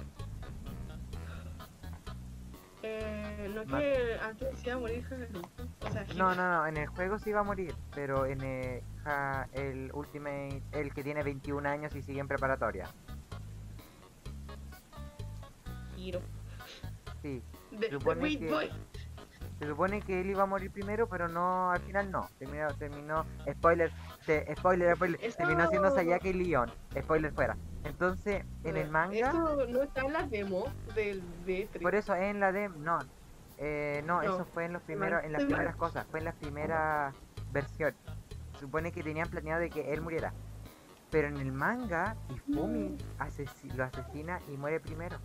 Eh, 2.86 3.50
no 3.56 3.66
que 3.78 4.18
antes 4.22 4.60
se 4.60 4.68
iba 4.68 4.76
a 4.76 4.80
morir. 4.80 5.06
O 5.82 5.92
sea, 5.92 6.06
No, 6.18 6.36
no, 6.36 6.50
no, 6.58 6.68
en 6.68 6.76
el 6.78 6.88
juego 6.88 7.18
se 7.18 7.30
iba 7.30 7.40
a 7.40 7.44
morir, 7.44 7.74
pero 7.96 8.26
en 8.26 8.42
el, 8.42 8.82
ja- 9.06 9.48
el 9.54 9.90
Ultimate, 9.94 10.62
el 10.74 10.94
que 10.94 11.02
tiene 11.04 11.24
21 11.24 11.66
años 11.68 11.96
y 11.96 12.02
sigue 12.02 12.20
en 12.20 12.28
preparatoria. 12.28 12.90
Hiro. 15.98 16.22
Sí, 17.22 17.42
De, 17.72 17.78
de 17.78 17.90
Supone 17.92 18.38
que- 18.38 18.50
Boy. 18.50 18.70
Se 19.60 19.68
supone 19.68 20.02
que 20.02 20.22
él 20.22 20.30
iba 20.30 20.44
a 20.44 20.46
morir 20.46 20.72
primero, 20.72 21.08
pero 21.08 21.28
no, 21.28 21.72
al 21.72 21.80
final 21.82 22.12
no. 22.12 22.28
Terminó, 22.40 22.68
terminó, 22.74 23.26
spoiler, 23.52 23.92
te- 24.26 24.54
spoiler, 24.56 24.96
spoiler, 24.96 25.20
Eso- 25.24 25.38
terminó 25.38 25.68
siendo 25.70 25.92
Sayaka 25.92 26.28
y 26.28 26.34
Leon. 26.34 26.72
Spoiler 27.00 27.32
fuera. 27.32 27.58
Entonces, 27.84 28.44
en 28.64 28.78
el 28.78 28.90
manga, 28.90 29.16
Eso 29.30 29.66
no 29.68 29.84
está 29.84 30.02
en 30.02 30.14
la 30.14 30.24
demo 30.24 30.66
del 30.96 31.22
D3. 31.46 31.82
por 31.82 31.96
eso 31.96 32.16
en 32.16 32.40
la 32.40 32.52
de, 32.52 32.70
no, 32.70 33.00
eh, 33.58 34.02
no, 34.06 34.16
No, 34.16 34.22
eso 34.22 34.46
fue 34.54 34.66
en 34.66 34.74
los 34.74 34.82
primeros, 34.84 35.24
en 35.24 35.32
las 35.34 35.42
mal. 35.42 35.48
primeras 35.50 35.76
cosas, 35.76 36.06
fue 36.10 36.20
en 36.20 36.26
la 36.26 36.32
primera 36.34 37.14
versión. 37.52 37.94
Se 38.54 38.60
supone 38.62 38.92
que 38.92 39.04
tenían 39.04 39.28
planeado 39.30 39.60
de 39.62 39.70
que 39.70 39.94
él 39.94 40.02
muriera. 40.02 40.34
Pero 41.12 41.28
en 41.28 41.38
el 41.38 41.52
manga, 41.52 42.16
Ifumi 42.30 42.90
Mm. 42.90 42.98
asesi- 43.20 43.72
lo 43.76 43.84
asesina 43.84 44.40
y 44.48 44.58
muere 44.58 44.80
primero. 44.80 45.18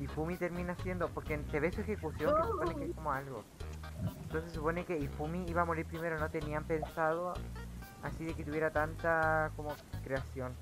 Ifumi 0.00 0.36
termina 0.36 0.74
siendo, 0.76 1.08
porque 1.08 1.42
se 1.50 1.60
ve 1.60 1.70
su 1.72 1.80
ejecución 1.80 2.34
que 2.34 2.42
se 2.42 2.48
supone 2.48 2.74
que 2.74 2.84
es 2.86 2.94
como 2.94 3.12
algo. 3.12 3.44
Entonces 4.22 4.50
se 4.50 4.56
supone 4.56 4.84
que 4.84 4.98
Ifumi 4.98 5.46
iba 5.48 5.62
a 5.62 5.64
morir 5.64 5.86
primero, 5.86 6.18
no 6.18 6.28
tenían 6.28 6.64
pensado 6.64 7.34
así 8.02 8.24
de 8.24 8.34
que 8.34 8.44
tuviera 8.44 8.70
tanta 8.70 9.52
como 9.56 9.74
creación. 10.04 10.54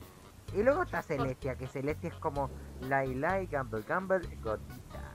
Y 0.54 0.62
luego 0.62 0.82
está 0.82 1.02
Celestia, 1.02 1.56
que 1.56 1.66
Celestia 1.66 2.10
es 2.10 2.16
como 2.16 2.50
Lai 2.82 3.14
Lai, 3.14 3.46
Gamble 3.46 3.82
Gamble, 3.82 4.20
Gotita. 4.40 5.14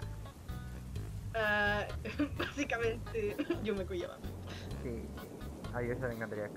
Ah, 1.34 1.88
básicamente, 2.38 3.38
yo 3.64 3.76
me 3.76 3.86
cuidaba. 3.86 4.18
Sí, 4.84 5.08
sí. 5.22 5.28
Adiós, 5.74 6.00
me 6.00 6.14
encantaría. 6.14 6.52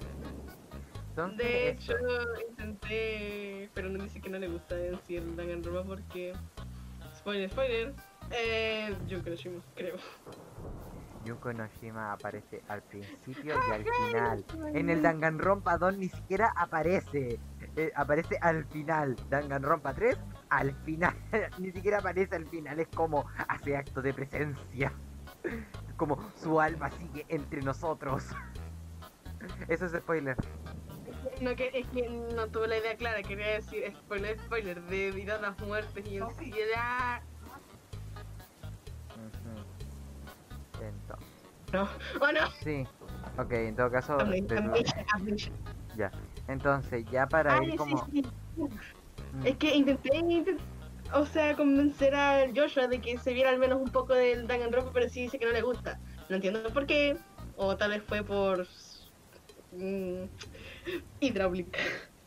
Entonces, 1.10 1.38
De 1.38 1.68
hecho, 1.68 1.94
intenté, 2.48 3.70
pero 3.74 3.90
no 3.90 4.02
dice 4.02 4.20
que 4.20 4.30
no 4.30 4.38
le 4.38 4.48
gusta 4.48 4.74
el 4.76 5.36
Danganronpa 5.36 5.84
porque, 5.84 6.32
spoiler, 7.22 7.50
spoiler, 7.50 7.94
eh, 8.32 8.96
Junko 9.08 9.30
no 9.30 9.36
Shima, 9.36 9.62
creo. 9.76 9.96
Junko 11.24 11.52
no 11.52 11.68
Shima 11.80 12.12
aparece 12.12 12.62
al 12.66 12.82
principio 12.82 13.54
y 13.68 13.70
al 13.70 13.84
final. 13.84 14.44
En 14.74 14.90
el 14.90 15.02
Danganronpa 15.02 15.78
2 15.78 15.98
ni 15.98 16.08
siquiera 16.08 16.52
aparece. 16.56 17.38
Eh, 17.76 17.92
aparece 17.94 18.38
al 18.40 18.64
final. 18.64 19.14
Danganronpa 19.30 19.94
3 19.94 20.18
al 20.50 20.74
final. 20.84 21.14
ni 21.58 21.70
siquiera 21.70 21.98
aparece 21.98 22.34
al 22.34 22.46
final. 22.46 22.80
Es 22.80 22.88
como 22.88 23.24
hace 23.46 23.76
acto 23.76 24.02
de 24.02 24.12
presencia. 24.12 24.92
Como 25.96 26.18
su 26.34 26.60
alma 26.60 26.90
sigue 26.90 27.24
entre 27.28 27.62
nosotros. 27.62 28.24
Eso 29.68 29.86
es 29.86 29.92
spoiler. 29.92 30.36
No, 31.40 31.54
que, 31.56 31.70
es 31.72 31.86
que 31.88 32.08
no 32.08 32.46
tuve 32.48 32.68
la 32.68 32.78
idea 32.78 32.96
clara, 32.96 33.22
quería 33.22 33.46
decir 33.48 33.92
spoiler, 33.96 34.38
spoiler, 34.40 34.82
debido 34.82 35.36
a 35.36 35.40
las 35.40 35.58
muertes 35.60 36.06
y 36.06 36.18
ansiedad. 36.18 37.22
Entonces, 40.80 41.26
No, 41.72 41.88
oh 42.20 42.32
no. 42.32 42.50
sí. 42.62 42.86
Ok, 43.38 43.52
en 43.52 43.76
todo 43.76 43.90
caso. 43.90 44.16
De-. 44.18 44.44
Ya. 45.96 46.10
Entonces, 46.48 47.04
ya 47.10 47.26
para 47.26 47.54
Ay, 47.54 47.66
ir 47.66 47.70
sí, 47.72 47.76
como. 47.78 48.06
sí. 48.06 48.22
Mm, 48.56 49.46
Es 49.46 49.56
que 49.56 49.74
intenté, 49.74 50.10
intent- 50.18 50.60
o 51.14 51.24
sea, 51.26 51.56
convencer 51.56 52.14
a 52.14 52.46
Joshua 52.54 52.88
de 52.88 53.00
que 53.00 53.16
se 53.18 53.32
viera 53.32 53.50
al 53.50 53.58
menos 53.58 53.80
un 53.80 53.90
poco 53.90 54.14
del 54.14 54.46
Danganronpa, 54.46 54.90
pero 54.92 55.08
sí 55.08 55.22
dice 55.22 55.38
que 55.38 55.46
no 55.46 55.52
le 55.52 55.62
gusta. 55.62 55.98
No 56.28 56.36
entiendo 56.36 56.62
por 56.72 56.86
qué, 56.86 57.16
o 57.56 57.76
tal 57.76 57.90
vez 57.90 58.02
fue 58.02 58.22
por 58.22 58.66
mm, 59.72 60.24
hidráulica. 61.20 61.78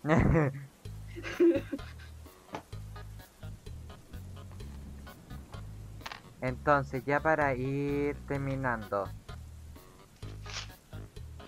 Entonces, 6.41 7.03
ya 7.05 7.19
para 7.21 7.55
ir 7.55 8.15
terminando. 8.27 9.09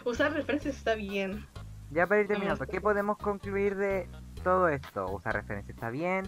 usar 0.04 0.34
referencias 0.34 0.76
está 0.76 0.96
bien. 0.96 1.46
Ya 1.92 2.08
para 2.08 2.22
ir 2.22 2.28
terminando. 2.28 2.66
¿qué 2.66 2.82
podemos 2.82 3.18
concluir 3.18 3.76
de 3.76 4.10
todo 4.44 4.70
esto? 4.70 5.06
Usar 5.12 5.36
referencias 5.36 5.76
está 5.76 5.90
bien. 5.90 6.26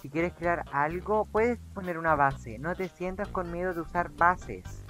Si 0.00 0.08
quieres 0.08 0.32
crear 0.34 0.64
algo, 0.72 1.24
puedes 1.26 1.58
poner 1.74 1.98
una 1.98 2.14
base. 2.14 2.58
No 2.58 2.74
te 2.74 2.88
sientas 2.88 3.28
con 3.28 3.50
miedo 3.50 3.72
de 3.74 3.80
usar 3.80 4.10
bases. 4.10 4.81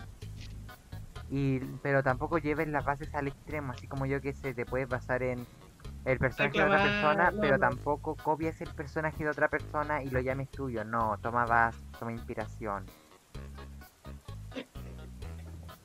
Y, 1.34 1.60
pero 1.82 2.02
tampoco 2.02 2.36
lleves 2.36 2.68
las 2.68 2.84
bases 2.84 3.14
al 3.14 3.26
extremo, 3.26 3.72
así 3.72 3.86
como 3.86 4.04
yo 4.04 4.20
que 4.20 4.34
sé, 4.34 4.52
te 4.52 4.66
puedes 4.66 4.86
basar 4.86 5.22
en 5.22 5.46
el 6.04 6.18
personaje 6.18 6.58
de 6.58 6.64
otra 6.64 6.82
persona, 6.82 7.30
no, 7.30 7.40
pero 7.40 7.54
no. 7.54 7.60
tampoco 7.60 8.16
copies 8.16 8.60
el 8.60 8.68
personaje 8.74 9.24
de 9.24 9.30
otra 9.30 9.48
persona 9.48 10.02
y 10.02 10.10
lo 10.10 10.20
llames 10.20 10.50
tuyo. 10.50 10.84
No, 10.84 11.16
toma 11.22 11.46
base, 11.46 11.78
toma 11.98 12.12
inspiración. 12.12 12.84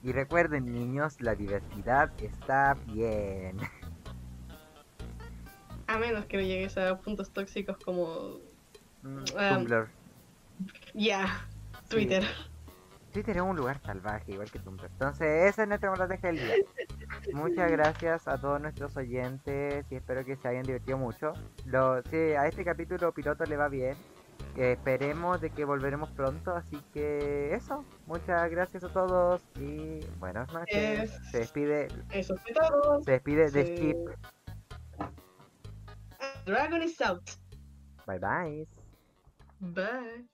Y 0.03 0.11
recuerden, 0.11 0.65
niños, 0.65 1.21
la 1.21 1.33
diversidad 1.33 2.11
está 2.21 2.75
bien. 2.87 3.57
A 5.87 5.97
menos 5.97 6.25
que 6.25 6.35
no 6.35 6.43
llegues 6.43 6.77
a 6.77 6.97
puntos 6.99 7.31
tóxicos 7.31 7.77
como. 7.77 8.39
Mm, 9.03 9.23
Ah, 9.37 9.51
Tumblr. 9.55 9.87
Ya. 10.93 11.45
Twitter. 11.89 12.25
Twitter 13.17 13.37
es 13.37 13.41
un 13.41 13.55
lugar 13.55 13.79
salvaje, 13.81 14.33
igual 14.33 14.51
que 14.51 14.59
Tumblr. 14.59 14.85
Entonces, 14.85 15.27
esa 15.49 15.63
es 15.63 15.67
nuestra 15.67 15.89
moraleja 15.89 16.27
del 16.27 16.37
día. 16.37 16.53
Muchas 17.33 17.71
gracias 17.71 18.27
a 18.27 18.39
todos 18.39 18.61
nuestros 18.61 18.95
oyentes 18.95 19.85
y 19.89 19.95
espero 19.95 20.23
que 20.23 20.35
se 20.35 20.47
hayan 20.47 20.61
divertido 20.61 20.99
mucho. 20.99 21.33
Lo, 21.65 22.03
si 22.03 22.15
a 22.15 22.45
este 22.47 22.63
capítulo 22.63 23.11
piloto 23.13 23.43
le 23.45 23.57
va 23.57 23.69
bien, 23.69 23.97
que 24.53 24.73
esperemos 24.73 25.41
de 25.41 25.49
que 25.49 25.65
volveremos 25.65 26.11
pronto. 26.11 26.51
Así 26.55 26.79
que 26.93 27.55
eso, 27.55 27.83
muchas 28.05 28.51
gracias 28.51 28.83
a 28.83 28.89
todos 28.93 29.41
y 29.55 29.99
buenas 30.19 30.53
noches. 30.53 31.11
Es- 31.11 31.31
Se 31.31 31.39
despide, 31.39 31.87
Eso 32.11 32.37
fue 32.37 32.53
todo. 32.53 33.01
se 33.01 33.11
despide 33.13 33.49
de 33.49 33.65
Sí. 33.65 33.77
Skip. 33.77 33.97
Dragon 36.45 36.83
is 36.83 37.01
out. 37.01 37.27
Bye 38.05 38.19
bye. 38.19 38.67
Bye. 39.59 40.27